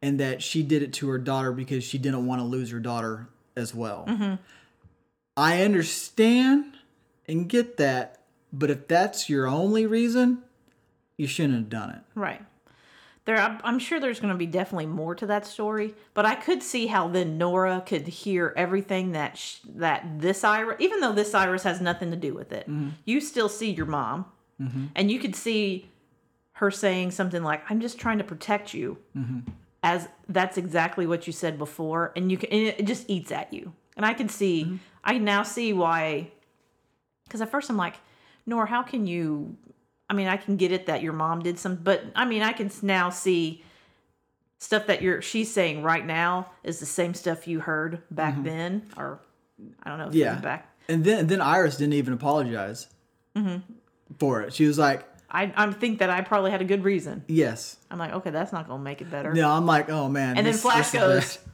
and 0.00 0.18
that 0.20 0.42
she 0.42 0.62
did 0.62 0.82
it 0.82 0.92
to 0.94 1.08
her 1.08 1.18
daughter 1.18 1.52
because 1.52 1.84
she 1.84 1.96
didn't 1.96 2.26
want 2.26 2.40
to 2.40 2.44
lose 2.44 2.70
her 2.70 2.80
daughter 2.80 3.28
as 3.56 3.74
well. 3.74 4.04
Mm-hmm. 4.08 4.34
I 5.36 5.62
understand 5.62 6.76
and 7.26 7.48
get 7.48 7.76
that, 7.78 8.20
but 8.52 8.70
if 8.70 8.88
that's 8.88 9.30
your 9.30 9.46
only 9.46 9.86
reason, 9.86 10.42
you 11.16 11.26
shouldn't 11.26 11.54
have 11.54 11.68
done 11.68 11.90
it. 11.90 12.00
right 12.14 12.42
there 13.24 13.38
i'm, 13.38 13.78
sure 13.78 14.00
there's 14.00 14.20
going 14.20 14.32
to 14.32 14.38
be 14.38 14.46
definitely 14.46 14.86
more 14.86 15.14
to 15.14 15.26
that 15.26 15.46
story 15.46 15.94
but 16.14 16.26
i 16.26 16.34
could 16.34 16.62
see 16.62 16.86
how 16.86 17.08
then 17.08 17.38
nora 17.38 17.82
could 17.86 18.06
hear 18.06 18.52
everything 18.56 19.12
that 19.12 19.36
sh- 19.36 19.58
that 19.64 20.04
this 20.18 20.44
iris 20.44 20.76
even 20.80 21.00
though 21.00 21.12
this 21.12 21.34
iris 21.34 21.62
has 21.62 21.80
nothing 21.80 22.10
to 22.10 22.16
do 22.16 22.34
with 22.34 22.52
it 22.52 22.68
mm-hmm. 22.68 22.90
you 23.04 23.20
still 23.20 23.48
see 23.48 23.70
your 23.70 23.86
mom. 23.86 24.26
Mm-hmm. 24.60 24.86
And 24.94 25.10
you 25.10 25.18
could 25.18 25.34
see 25.34 25.88
her 26.52 26.70
saying 26.70 27.10
something 27.10 27.42
like 27.42 27.62
i'm 27.70 27.80
just 27.80 27.98
trying 27.98 28.18
to 28.18 28.24
protect 28.24 28.74
you. 28.74 28.98
Mm-hmm. 29.16 29.50
As 29.84 30.08
that's 30.28 30.58
exactly 30.58 31.06
what 31.08 31.26
you 31.26 31.32
said 31.32 31.58
before 31.58 32.12
and 32.14 32.30
you 32.30 32.38
can 32.38 32.50
and 32.50 32.66
it 32.78 32.86
just 32.86 33.08
eats 33.10 33.32
at 33.32 33.52
you. 33.52 33.72
And 33.96 34.06
i 34.06 34.14
can 34.14 34.28
see 34.28 34.78
i 35.04 35.18
now 35.18 35.42
see 35.42 35.72
why 35.72 36.30
because 37.24 37.40
at 37.40 37.50
first 37.50 37.70
i'm 37.70 37.76
like 37.76 37.96
nora 38.46 38.66
how 38.66 38.82
can 38.82 39.06
you 39.06 39.56
i 40.12 40.14
mean 40.14 40.28
i 40.28 40.36
can 40.36 40.56
get 40.56 40.70
it 40.72 40.86
that 40.86 41.02
your 41.02 41.14
mom 41.14 41.42
did 41.42 41.58
some 41.58 41.74
but 41.74 42.04
i 42.14 42.24
mean 42.26 42.42
i 42.42 42.52
can 42.52 42.70
now 42.82 43.08
see 43.08 43.64
stuff 44.58 44.86
that 44.86 45.00
you're 45.02 45.22
she's 45.22 45.50
saying 45.52 45.82
right 45.82 46.04
now 46.06 46.50
is 46.62 46.78
the 46.80 46.86
same 46.86 47.14
stuff 47.14 47.48
you 47.48 47.60
heard 47.60 48.02
back 48.10 48.34
mm-hmm. 48.34 48.44
then 48.44 48.82
or 48.98 49.18
i 49.82 49.88
don't 49.88 49.98
know 49.98 50.08
if 50.08 50.14
Yeah. 50.14 50.34
back 50.36 50.68
And 50.88 51.02
then 51.04 51.26
then 51.28 51.40
Iris 51.40 51.76
didn't 51.78 51.94
even 51.94 52.12
apologize 52.12 52.88
mm-hmm. 53.36 53.58
for 54.18 54.42
it. 54.42 54.52
She 54.52 54.66
was 54.66 54.78
like, 54.78 55.08
I, 55.30 55.52
I 55.56 55.70
think 55.72 56.00
that 56.00 56.10
i 56.10 56.20
probably 56.20 56.50
had 56.50 56.60
a 56.60 56.64
good 56.72 56.84
reason 56.84 57.24
"Yes." 57.26 57.76
i'm 57.90 57.98
like 57.98 58.12
okay 58.12 58.30
that's 58.30 58.52
not 58.52 58.68
gonna 58.68 58.82
make 58.82 59.00
it 59.00 59.10
better 59.10 59.32
No, 59.32 59.50
I'm 59.50 59.64
like, 59.64 59.88
"Oh 59.88 60.08
man." 60.08 60.36
and 60.36 60.46
then 60.46 60.54
flash 60.54 60.90
goes 60.90 61.38
bad." 61.38 61.52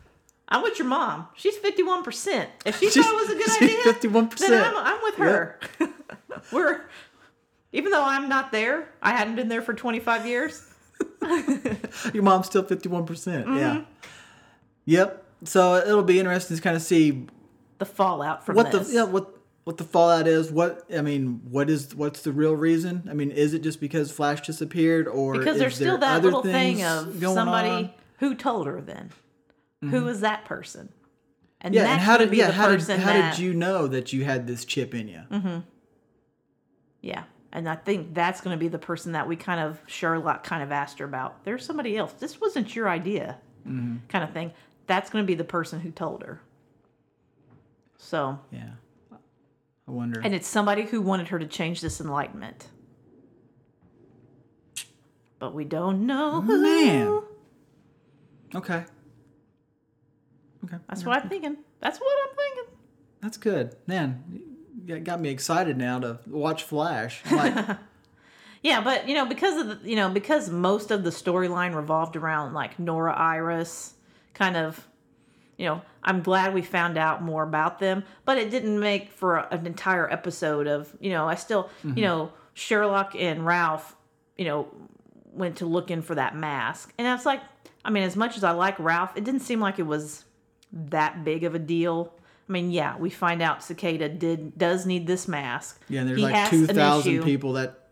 i'm 0.49 0.63
with 0.63 0.79
your 0.81 0.89
mom 0.89 1.29
she's 1.37 1.57
51% 1.59 2.47
if 2.67 2.81
she 2.81 2.91
She's- 2.91 3.05
thought 3.07 3.15
it 3.15 3.21
was 3.23 3.31
a 3.31 3.39
good 3.39 3.63
idea 3.63 3.93
51%. 3.93 4.39
then 4.39 4.65
I'm, 4.65 4.77
I'm 4.77 5.01
with 5.03 5.15
her 5.17 5.61
we're 6.53 6.81
even 7.73 7.91
though 7.91 8.05
i'm 8.05 8.29
not 8.29 8.53
there 8.53 8.89
i 9.03 9.13
hadn't 9.13 9.37
been 9.37 9.49
there 9.49 9.63
for 9.63 9.75
25 9.75 10.27
years 10.27 10.69
Your 12.13 12.23
mom's 12.23 12.47
still 12.47 12.63
51%. 12.65 13.07
Mm-hmm. 13.07 13.57
Yeah. 13.57 13.83
Yep. 14.87 15.25
So 15.45 15.77
it'll 15.77 16.03
be 16.03 16.19
interesting 16.19 16.57
to 16.57 16.63
kind 16.63 16.77
of 16.77 16.83
see 16.83 17.27
the 17.79 17.85
fallout 17.85 18.45
from 18.45 18.57
what 18.57 18.73
this 18.73 18.89
the 18.89 18.95
yeah, 18.95 19.03
what 19.05 19.39
what 19.65 19.77
the 19.77 19.85
fallout 19.85 20.27
is. 20.27 20.51
What 20.51 20.85
I 20.93 21.03
mean, 21.03 21.43
what 21.49 21.71
is 21.71 21.95
what's 21.95 22.23
the 22.23 22.33
real 22.33 22.57
reason? 22.57 23.07
I 23.09 23.15
mean, 23.15 23.31
is 23.31 23.55
it 23.55 23.63
just 23.63 23.81
because 23.81 24.11
Flash 24.11 24.41
disappeared, 24.41 25.07
or 25.07 25.35
because 25.35 25.57
is 25.57 25.61
there's 25.61 25.75
still 25.77 25.99
there 25.99 26.09
that 26.09 26.17
other 26.17 26.25
little 26.25 26.43
thing 26.43 26.79
things 26.79 26.83
of 26.83 27.21
going 27.21 27.35
somebody 27.35 27.69
on? 27.69 27.85
Mm-hmm. 27.85 27.97
who 28.17 28.35
told 28.35 28.67
her 28.67 28.81
then 28.81 29.11
Who 29.83 30.05
was 30.05 30.21
that 30.23 30.45
person 30.45 30.89
and 31.61 31.73
Yeah, 31.73 31.93
and 31.93 32.01
how 32.01 32.17
did 32.17 32.35
yeah 32.35 32.51
how 32.51 32.69
did 32.69 32.81
how 32.81 32.87
that 32.87 33.37
did 33.37 33.43
you 33.45 33.55
know 33.55 33.87
that 33.87 34.13
you 34.13 34.25
had 34.25 34.49
this 34.49 34.65
chip 34.65 34.93
in 34.95 35.07
you? 35.07 35.23
Mm-hmm. 35.31 35.59
Yeah. 37.03 37.25
And 37.53 37.69
I 37.69 37.77
think 37.77 38.15
that's 38.15 38.41
going 38.41 38.55
to 38.55 38.59
be 38.61 38.69
the 38.69 38.79
person 38.79 39.13
that 39.13 39.27
we 39.27 39.35
kind 39.37 39.61
of, 39.61 39.81
Sherloque 39.87 40.45
kind 40.45 40.63
of 40.63 40.71
asked 40.71 40.99
her 40.99 41.05
about. 41.05 41.45
There's 41.45 41.65
somebody 41.65 41.97
else. 41.97 42.13
This 42.13 42.41
wasn't 42.41 42.75
your 42.77 42.89
idea, 42.89 43.39
mm-hmm. 43.67 43.97
kind 44.09 44.23
of 44.23 44.33
thing. 44.33 44.53
That's 44.87 45.09
going 45.09 45.25
to 45.25 45.27
be 45.27 45.35
the 45.35 45.45
person 45.45 45.81
who 45.81 45.91
told 45.91 46.23
her. 46.23 46.41
So, 47.97 48.39
Yeah. 48.51 48.71
I 49.87 49.91
wonder. 49.91 50.21
and 50.23 50.35
it's 50.35 50.47
somebody 50.47 50.83
who 50.83 51.01
wanted 51.01 51.29
her 51.29 51.39
to 51.39 51.47
change 51.47 51.81
this 51.81 52.01
enlightenment. 52.01 52.69
But 55.39 55.55
we 55.55 55.65
don't 55.65 56.05
know. 56.07 56.43
who. 56.43 56.63
Man. 56.63 57.23
Okay. 58.55 58.85
Okay. 60.65 60.77
That's 60.89 61.05
what 61.05 61.23
I'm 61.23 61.29
thinking. 61.29 61.57
That's 61.81 61.99
what 61.99 62.29
I'm 62.29 62.37
thinking. 62.37 62.75
That's 63.23 63.37
good. 63.37 63.77
Man, 63.87 64.23
got 64.97 65.21
me 65.21 65.29
excited 65.29 65.77
now 65.77 65.99
to 65.99 66.19
watch 66.27 66.63
Flash. 66.65 67.23
Like, 67.31 67.77
Yeah, 68.63 68.81
but 68.81 69.09
you 69.09 69.15
know, 69.15 69.27
because 69.27 69.61
of 69.61 69.83
the, 69.83 69.89
you 69.89 69.97
know, 69.97 70.09
because 70.11 70.51
most 70.51 70.91
of 70.91 71.05
the 71.05 71.11
storyline 71.11 71.75
revolved 71.75 72.17
around 72.17 72.55
like 72.55 72.79
Nora 72.79 73.15
Iris, 73.15 73.95
kind 74.35 74.57
of, 74.57 74.87
you 75.57 75.67
know, 75.67 75.83
I'm 76.03 76.23
glad 76.23 76.55
we 76.55 76.63
found 76.63 76.99
out 76.99 77.23
more 77.23 77.43
about 77.43 77.79
them, 77.79 78.05
but 78.25 78.39
it 78.39 78.51
didn't 78.51 78.79
make 78.81 79.13
for 79.13 79.37
a- 79.37 79.49
an 79.51 79.67
entire 79.67 80.11
episode 80.11 80.67
of, 80.67 80.95
you 81.01 81.11
know, 81.11 81.29
I 81.29 81.35
still, 81.35 81.71
you 81.83 81.91
mm-hmm. 81.91 82.01
know, 82.01 82.33
Sherloque 82.55 83.21
and 83.21 83.47
Ralph, 83.47 83.97
you 84.37 84.45
know, 84.45 84.69
went 85.33 85.57
to 85.59 85.67
looking 85.67 86.03
for 86.03 86.17
that 86.17 86.35
mask, 86.35 86.93
and 86.99 87.07
it's 87.07 87.27
like, 87.27 87.41
I 87.85 87.91
mean, 87.91 88.03
as 88.03 88.17
much 88.17 88.37
as 88.37 88.43
I 88.43 88.51
like 88.51 88.79
Ralph, 88.79 89.17
it 89.17 89.25
didn't 89.25 89.41
seem 89.41 89.61
like 89.61 89.79
it 89.79 89.87
was 89.87 90.25
that 90.73 91.25
big 91.25 91.45
of 91.45 91.55
a 91.55 91.59
deal. 91.59 92.13
I 92.49 92.53
mean, 92.53 92.71
yeah, 92.71 92.97
we 92.97 93.11
find 93.11 93.43
out 93.43 93.63
Cicada 93.63 94.09
did 94.09 94.57
does 94.57 94.87
need 94.87 95.07
this 95.07 95.29
mask. 95.29 95.83
yeah, 95.89 96.01
and 96.01 96.09
there's 96.09 96.19
He 96.19 96.25
like 96.25 96.35
has 96.35 96.51
2,000 96.51 97.23
people 97.23 97.53
that 97.55 97.89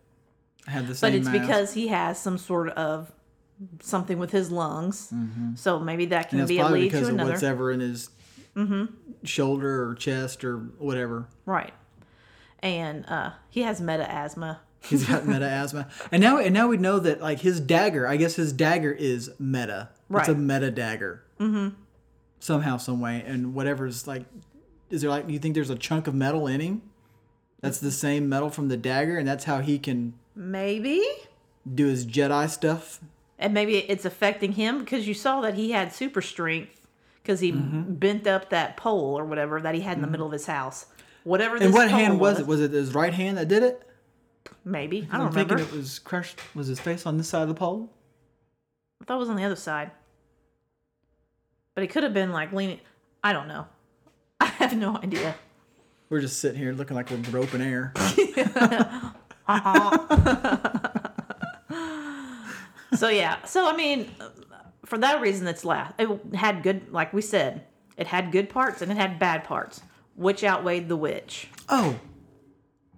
have 0.65 0.87
the 0.87 0.95
same 0.95 1.11
But 1.11 1.15
it's 1.17 1.27
mask. 1.27 1.41
because 1.41 1.73
he 1.73 1.87
has 1.89 2.19
some 2.19 2.37
sort 2.37 2.69
of 2.69 3.11
something 3.81 4.17
with 4.19 4.31
his 4.31 4.51
lungs. 4.51 5.13
So 5.55 5.79
maybe 5.79 6.05
that 6.07 6.29
can 6.29 6.45
be 6.45 6.59
a 6.59 6.67
lead 6.67 6.83
because 6.83 7.01
to 7.01 7.07
of 7.07 7.13
another. 7.13 7.31
what's 7.31 7.43
ever 7.43 7.71
in 7.71 7.79
his 7.79 8.09
shoulder 9.23 9.87
or 9.89 9.95
chest 9.95 10.43
or 10.43 10.57
whatever. 10.57 11.27
Right. 11.45 11.73
And 12.59 13.05
uh, 13.07 13.31
he 13.49 13.61
has 13.61 13.79
meta 13.79 14.09
asthma. 14.11 14.61
He's 14.81 15.05
got 15.05 15.25
meta 15.27 15.45
asthma, 15.47 15.87
and 16.11 16.21
now 16.21 16.37
and 16.39 16.53
now 16.53 16.67
we 16.67 16.77
know 16.77 16.99
that 16.99 17.19
like 17.21 17.39
his 17.39 17.59
dagger. 17.59 18.07
I 18.07 18.15
guess 18.15 18.35
his 18.35 18.53
dagger 18.53 18.91
is 18.91 19.29
meta. 19.39 19.89
Right. 20.07 20.21
It's 20.21 20.29
a 20.29 20.35
meta 20.35 20.71
dagger. 20.71 21.23
Mm-hmm. 21.39 21.69
Somehow, 22.39 22.77
some 22.77 22.99
way, 22.99 23.23
and 23.25 23.53
whatever's 23.53 24.07
like, 24.07 24.23
is 24.89 25.01
there 25.01 25.09
like? 25.09 25.27
Do 25.27 25.33
you 25.33 25.39
think 25.39 25.55
there's 25.55 25.69
a 25.69 25.75
chunk 25.75 26.07
of 26.07 26.13
metal 26.13 26.47
in 26.47 26.59
him? 26.59 26.81
That's 27.61 27.79
the 27.79 27.91
same 27.91 28.29
metal 28.29 28.49
from 28.49 28.67
the 28.67 28.77
dagger, 28.77 29.17
and 29.17 29.27
that's 29.27 29.45
how 29.45 29.59
he 29.59 29.79
can 29.79 30.13
Maybe. 30.35 31.03
do 31.73 31.87
his 31.87 32.05
Jedi 32.05 32.49
stuff. 32.49 32.99
And 33.39 33.53
maybe 33.53 33.77
it's 33.77 34.05
affecting 34.05 34.53
him 34.53 34.79
because 34.79 35.07
you 35.07 35.13
saw 35.13 35.41
that 35.41 35.55
he 35.55 35.71
had 35.71 35.93
super 35.93 36.21
strength 36.21 36.87
because 37.21 37.39
he 37.39 37.51
mm-hmm. 37.51 37.93
bent 37.95 38.25
up 38.25 38.49
that 38.49 38.77
pole 38.77 39.17
or 39.17 39.25
whatever 39.25 39.59
that 39.61 39.75
he 39.75 39.81
had 39.81 39.97
in 39.97 40.01
the 40.01 40.05
mm-hmm. 40.05 40.11
middle 40.13 40.27
of 40.27 40.33
his 40.33 40.45
house. 40.45 40.85
Whatever 41.23 41.59
this 41.59 41.65
And 41.65 41.73
what 41.73 41.89
hand 41.89 42.19
was 42.19 42.39
it? 42.39 42.47
Was 42.47 42.61
it 42.61 42.71
his 42.71 42.93
right 42.93 43.13
hand 43.13 43.37
that 43.37 43.47
did 43.47 43.63
it? 43.63 43.83
Maybe. 44.63 45.07
I 45.11 45.15
I'm 45.15 45.21
don't 45.21 45.33
thinking 45.33 45.57
remember. 45.57 45.75
it 45.75 45.77
was 45.77 45.99
crushed. 45.99 46.39
Was 46.55 46.67
his 46.67 46.79
face 46.79 47.05
on 47.05 47.17
this 47.17 47.27
side 47.27 47.41
of 47.41 47.49
the 47.49 47.53
pole? 47.53 47.91
I 49.01 49.05
thought 49.05 49.15
it 49.15 49.19
was 49.19 49.29
on 49.29 49.35
the 49.35 49.43
other 49.43 49.55
side. 49.55 49.91
But 51.77 51.83
it 51.83 51.91
could 51.91 52.01
have 52.01 52.13
been 52.13 52.31
like 52.31 52.51
leaning. 52.53 52.79
I 53.23 53.33
don't 53.33 53.47
know. 53.47 53.67
I 54.39 54.47
have 54.47 54.75
no 54.75 54.97
idea. 54.97 55.35
We're 56.09 56.21
just 56.21 56.39
sitting 56.39 56.59
here 56.59 56.73
looking 56.73 56.95
like 56.95 57.11
we're 57.11 57.17
groping 57.17 57.61
air. 57.61 57.93
So 62.95 63.09
yeah. 63.09 63.45
So 63.45 63.69
I 63.69 63.75
mean, 63.75 64.09
for 64.85 64.97
that 64.97 65.21
reason, 65.21 65.45
it's 65.45 65.63
last. 65.63 65.93
It 65.99 66.09
had 66.33 66.63
good, 66.63 66.91
like 66.91 67.13
we 67.13 67.21
said, 67.21 67.65
it 67.95 68.07
had 68.07 68.31
good 68.31 68.49
parts 68.49 68.81
and 68.81 68.91
it 68.91 68.97
had 68.97 69.19
bad 69.19 69.43
parts. 69.43 69.81
Which 70.15 70.43
outweighed 70.43 70.89
the 70.89 70.95
which? 70.95 71.47
Oh, 71.69 71.99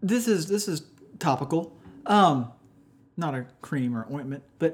this 0.02 0.30
is 0.30 0.48
this 0.48 0.70
is 0.70 0.84
topical. 1.18 1.76
Um, 2.06 2.54
not 3.20 3.36
a 3.36 3.46
cream 3.62 3.96
or 3.96 4.08
ointment, 4.12 4.44
but 4.58 4.74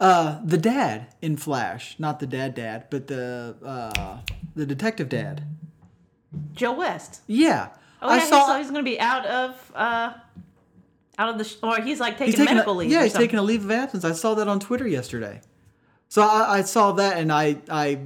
uh, 0.00 0.40
the 0.44 0.58
dad 0.58 1.14
in 1.22 1.36
Flash, 1.36 1.94
not 1.98 2.18
the 2.18 2.26
dad 2.26 2.54
dad, 2.54 2.86
but 2.90 3.06
the 3.06 3.54
uh, 3.64 4.18
the 4.56 4.66
detective 4.66 5.08
dad. 5.08 5.44
Joe 6.52 6.72
West. 6.72 7.20
Yeah, 7.28 7.68
Oh 8.02 8.08
I 8.08 8.16
yeah, 8.16 8.24
saw. 8.26 8.46
so 8.48 8.58
he's 8.58 8.68
gonna 8.70 8.82
be 8.82 8.98
out 8.98 9.24
of 9.26 9.72
uh, 9.74 10.14
out 11.18 11.28
of 11.28 11.38
the 11.38 11.44
sh- 11.44 11.56
or 11.62 11.80
he's 11.80 12.00
like 12.00 12.14
taking, 12.14 12.26
he's 12.26 12.34
taking 12.34 12.54
medical 12.56 12.74
a, 12.74 12.78
leave. 12.78 12.90
yeah, 12.90 13.02
he's 13.04 13.12
something. 13.12 13.28
taking 13.28 13.38
a 13.38 13.42
leave 13.42 13.64
of 13.64 13.70
absence. 13.70 14.04
I 14.04 14.12
saw 14.12 14.34
that 14.34 14.48
on 14.48 14.58
Twitter 14.58 14.88
yesterday. 14.88 15.40
So 16.08 16.22
I, 16.22 16.58
I 16.58 16.62
saw 16.62 16.92
that 16.92 17.18
and 17.18 17.30
I 17.32 17.58
I 17.70 18.00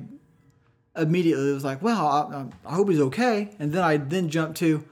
immediately 0.97 1.53
was 1.53 1.65
like, 1.65 1.81
well, 1.83 2.07
I, 2.07 2.69
I 2.71 2.75
hope 2.75 2.91
he's 2.91 3.01
okay. 3.01 3.51
And 3.59 3.73
then 3.73 3.83
I 3.83 3.97
then 3.99 4.29
jumped 4.29 4.59
to, 4.59 4.85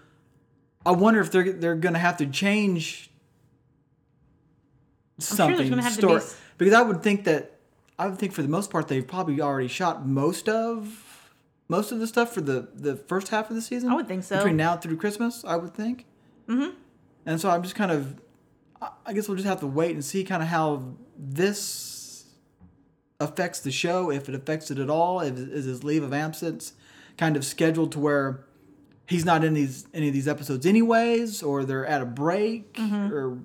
I 0.84 0.92
wonder 0.92 1.20
if 1.20 1.30
they're 1.30 1.52
they're 1.52 1.74
gonna 1.74 1.98
have 1.98 2.16
to 2.18 2.26
change 2.26 3.05
something 5.18 5.72
have 5.78 5.92
story 5.92 6.20
be 6.20 6.26
because 6.58 6.74
I 6.74 6.82
would 6.82 7.02
think 7.02 7.24
that 7.24 7.52
I 7.98 8.08
would 8.08 8.18
think 8.18 8.32
for 8.32 8.42
the 8.42 8.48
most 8.48 8.70
part 8.70 8.88
they've 8.88 9.06
probably 9.06 9.40
already 9.40 9.68
shot 9.68 10.06
most 10.06 10.48
of 10.48 11.30
most 11.68 11.90
of 11.92 11.98
the 11.98 12.06
stuff 12.06 12.32
for 12.32 12.40
the 12.40 12.68
the 12.74 12.96
first 12.96 13.28
half 13.28 13.48
of 13.50 13.56
the 13.56 13.62
season. 13.62 13.88
I 13.90 13.94
would 13.94 14.08
think 14.08 14.24
so. 14.24 14.36
between 14.36 14.56
now 14.56 14.76
through 14.76 14.96
Christmas. 14.98 15.44
I 15.44 15.56
would 15.56 15.74
think. 15.74 16.04
Mm-hmm. 16.48 16.76
And 17.24 17.40
so 17.40 17.50
I'm 17.50 17.62
just 17.62 17.74
kind 17.74 17.90
of, 17.90 18.20
I- 18.80 18.90
I 19.06 19.12
guess 19.12 19.26
we'll 19.28 19.36
just 19.36 19.48
have 19.48 19.60
to 19.60 19.66
wait 19.66 19.92
and 19.92 20.04
see 20.04 20.22
kind 20.22 20.42
of 20.42 20.48
how 20.48 20.94
this 21.18 22.26
affects 23.18 23.60
the 23.60 23.70
show, 23.72 24.10
if 24.10 24.28
it 24.28 24.34
affects 24.34 24.70
it 24.70 24.78
at 24.78 24.90
all. 24.90 25.20
If 25.20 25.36
is 25.38 25.64
his 25.64 25.82
leave 25.82 26.02
of 26.02 26.12
absence 26.12 26.74
kind 27.16 27.36
of 27.36 27.44
scheduled 27.44 27.92
to 27.92 27.98
where 27.98 28.44
he's 29.06 29.24
not 29.24 29.42
in 29.42 29.54
these 29.54 29.86
any 29.94 30.08
of 30.08 30.14
these 30.14 30.28
episodes 30.28 30.66
anyways, 30.66 31.42
or 31.42 31.64
they're 31.64 31.86
at 31.86 32.02
a 32.02 32.06
break, 32.06 32.74
Mm-hmm. 32.74 33.12
or 33.12 33.38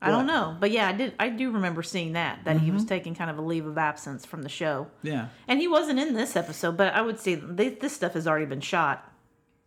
I 0.00 0.10
don't 0.12 0.26
know, 0.26 0.56
but 0.60 0.70
yeah, 0.70 0.88
I 0.88 0.92
did. 0.92 1.14
I 1.18 1.28
do 1.28 1.50
remember 1.50 1.82
seeing 1.82 2.12
that 2.12 2.44
that 2.44 2.60
he 2.60 2.70
was 2.70 2.82
Mm-hmm. 2.82 2.88
taking 2.88 3.14
kind 3.16 3.30
of 3.30 3.38
a 3.38 3.42
leave 3.42 3.66
of 3.66 3.76
absence 3.78 4.24
from 4.24 4.42
the 4.42 4.48
show, 4.48 4.86
yeah. 5.02 5.28
and 5.48 5.58
he 5.60 5.66
wasn't 5.66 5.98
in 5.98 6.14
this 6.14 6.36
episode. 6.36 6.76
But 6.76 6.94
I 6.94 7.00
would 7.02 7.18
say 7.18 7.34
th- 7.36 7.80
this 7.80 7.94
stuff 7.94 8.12
has 8.14 8.26
already 8.28 8.46
been 8.46 8.60
shot. 8.60 9.10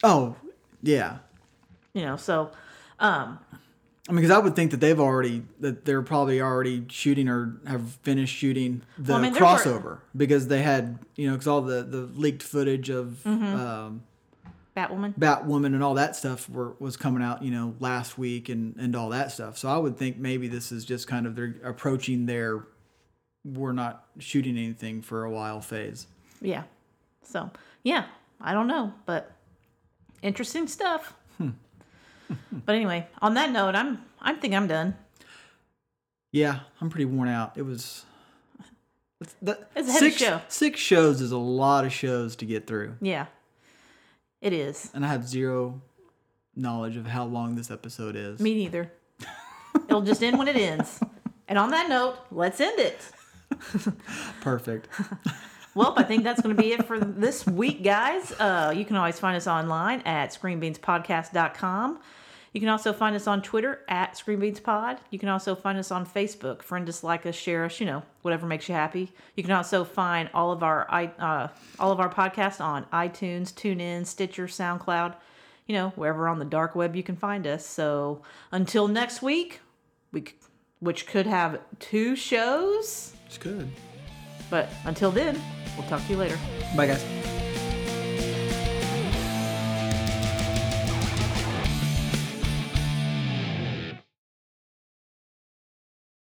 Oh, 0.03 0.35
yeah. 0.81 1.17
You 1.93 2.03
know, 2.03 2.15
so 2.15 2.51
um, 2.99 3.39
I 4.07 4.13
mean, 4.13 4.21
because 4.21 4.31
I 4.31 4.37
would 4.39 4.55
think 4.55 4.71
that 4.71 4.79
they've 4.79 4.99
already 4.99 5.43
that 5.59 5.83
they're 5.83 6.01
probably 6.01 6.39
already 6.41 6.85
shooting 6.89 7.27
or 7.27 7.59
have 7.67 7.91
finished 8.03 8.33
shooting 8.35 8.83
the 8.97 9.11
Well, 9.11 9.19
I 9.19 9.21
mean, 9.23 9.33
there 9.33 9.41
were- 9.43 9.47
crossover 9.49 9.99
because 10.15 10.47
they 10.47 10.61
had 10.61 10.97
you 11.17 11.27
know 11.27 11.33
because 11.33 11.47
all 11.47 11.61
the 11.61 11.83
the 11.83 12.03
leaked 12.15 12.41
footage 12.43 12.89
of 12.89 13.19
Mm-hmm. 13.25 13.43
um, 13.59 14.03
Batwoman. 14.75 15.17
Batwoman 15.17 15.67
and 15.67 15.83
all 15.83 15.95
that 15.95 16.15
stuff 16.15 16.49
were 16.49 16.75
was 16.79 16.95
coming 16.97 17.21
out 17.21 17.43
you 17.43 17.51
know 17.51 17.75
last 17.79 18.17
week 18.17 18.49
and 18.49 18.75
and 18.77 18.95
all 18.95 19.09
that 19.09 19.31
stuff. 19.31 19.57
So 19.57 19.69
I 19.69 19.77
would 19.77 19.97
think 19.97 20.17
maybe 20.17 20.47
this 20.47 20.71
is 20.71 20.85
just 20.85 21.07
kind 21.07 21.25
of 21.25 21.35
they're 21.35 21.55
approaching 21.63 22.25
their 22.25 22.65
we're 23.43 23.73
not 23.73 24.05
shooting 24.19 24.57
anything 24.57 25.01
for 25.01 25.23
a 25.25 25.31
while 25.31 25.61
phase. 25.61 26.07
Yeah. 26.41 26.63
So 27.23 27.49
yeah, 27.83 28.05
I 28.39 28.53
don't 28.53 28.67
know, 28.67 28.93
but 29.05 29.31
interesting 30.21 30.67
stuff. 30.67 31.13
Hmm. 31.37 31.49
but 32.51 32.75
anyway, 32.75 33.07
on 33.21 33.33
that 33.33 33.51
note, 33.51 33.75
I'm 33.75 34.03
I 34.21 34.33
think 34.33 34.53
I'm 34.53 34.67
done. 34.67 34.95
Yeah, 36.31 36.59
I'm 36.79 36.89
pretty 36.89 37.05
worn 37.05 37.27
out. 37.27 37.57
It 37.57 37.63
was. 37.63 38.05
The, 39.41 39.59
It's 39.75 39.87
a 39.87 39.91
heavy 39.91 40.09
six, 40.09 40.21
show. 40.21 40.41
Six 40.47 40.79
shows 40.79 41.21
is 41.21 41.31
a 41.31 41.37
lot 41.37 41.85
of 41.85 41.93
shows 41.93 42.35
to 42.37 42.45
get 42.45 42.65
through. 42.65 42.95
Yeah, 43.01 43.27
it 44.41 44.53
is. 44.53 44.89
and 44.93 45.05
I 45.05 45.09
have 45.09 45.27
zero 45.27 45.81
knowledge 46.55 46.97
of 46.97 47.05
how 47.07 47.25
long 47.25 47.55
this 47.55 47.71
episode 47.71 48.15
is. 48.15 48.39
Me 48.39 48.53
neither. 48.55 48.91
It'll 49.87 50.01
just 50.01 50.21
end 50.23 50.37
when 50.37 50.47
it 50.47 50.55
ends. 50.57 50.99
And 51.47 51.57
on 51.57 51.71
that 51.71 51.87
note, 51.89 52.17
let's 52.31 52.59
end 52.59 52.79
it. 52.79 52.99
Perfect. 54.41 54.87
Well, 55.73 55.93
I 55.95 56.03
think 56.03 56.25
that's 56.25 56.41
going 56.41 56.53
to 56.53 56.61
be 56.61 56.73
it 56.73 56.85
for 56.85 56.99
this 56.99 57.47
week, 57.47 57.81
guys. 57.81 58.33
Uh, 58.33 58.73
you 58.75 58.83
can 58.83 58.97
always 58.97 59.17
find 59.17 59.37
us 59.37 59.47
online 59.47 60.01
at 60.01 60.31
screenbeanspodcast.com. 60.33 61.99
You 62.53 62.59
can 62.59 62.69
also 62.69 62.91
find 62.91 63.15
us 63.15 63.27
on 63.27 63.41
Twitter 63.41 63.79
at 63.87 64.15
screenbeanspod. 64.15 64.99
You 65.09 65.19
can 65.19 65.29
also 65.29 65.55
find 65.55 65.77
us 65.77 65.89
on 65.89 66.05
Facebook. 66.05 66.61
Friend 66.61 66.87
us, 66.87 67.03
like 67.03 67.25
us, 67.25 67.35
share 67.35 67.63
us. 67.63 67.79
You 67.79 67.85
know, 67.85 68.03
whatever 68.23 68.45
makes 68.45 68.67
you 68.67 68.75
happy. 68.75 69.11
You 69.35 69.43
can 69.43 69.53
also 69.53 69.85
find 69.85 70.29
all 70.33 70.51
of 70.51 70.61
our 70.61 70.85
i 70.89 71.05
uh, 71.05 71.47
all 71.79 71.91
of 71.91 71.99
our 71.99 72.09
podcasts 72.09 72.59
on 72.59 72.85
iTunes, 72.91 73.53
TuneIn, 73.53 74.05
Stitcher, 74.05 74.47
SoundCloud. 74.47 75.15
You 75.67 75.75
know, 75.75 75.89
wherever 75.95 76.27
on 76.27 76.39
the 76.39 76.45
dark 76.45 76.75
web 76.75 76.95
you 76.95 77.03
can 77.03 77.15
find 77.15 77.47
us. 77.47 77.65
So 77.65 78.21
until 78.51 78.89
next 78.89 79.21
week, 79.21 79.61
we 80.11 80.25
which 80.79 81.07
could 81.07 81.27
have 81.27 81.61
two 81.79 82.17
shows. 82.17 83.13
It's 83.27 83.37
good. 83.37 83.71
But 84.49 84.67
until 84.83 85.11
then, 85.11 85.41
we'll 85.77 85.87
talk 85.87 86.03
to 86.05 86.09
you 86.09 86.17
later. 86.17 86.37
Bye, 86.75 86.87
guys. 86.87 87.30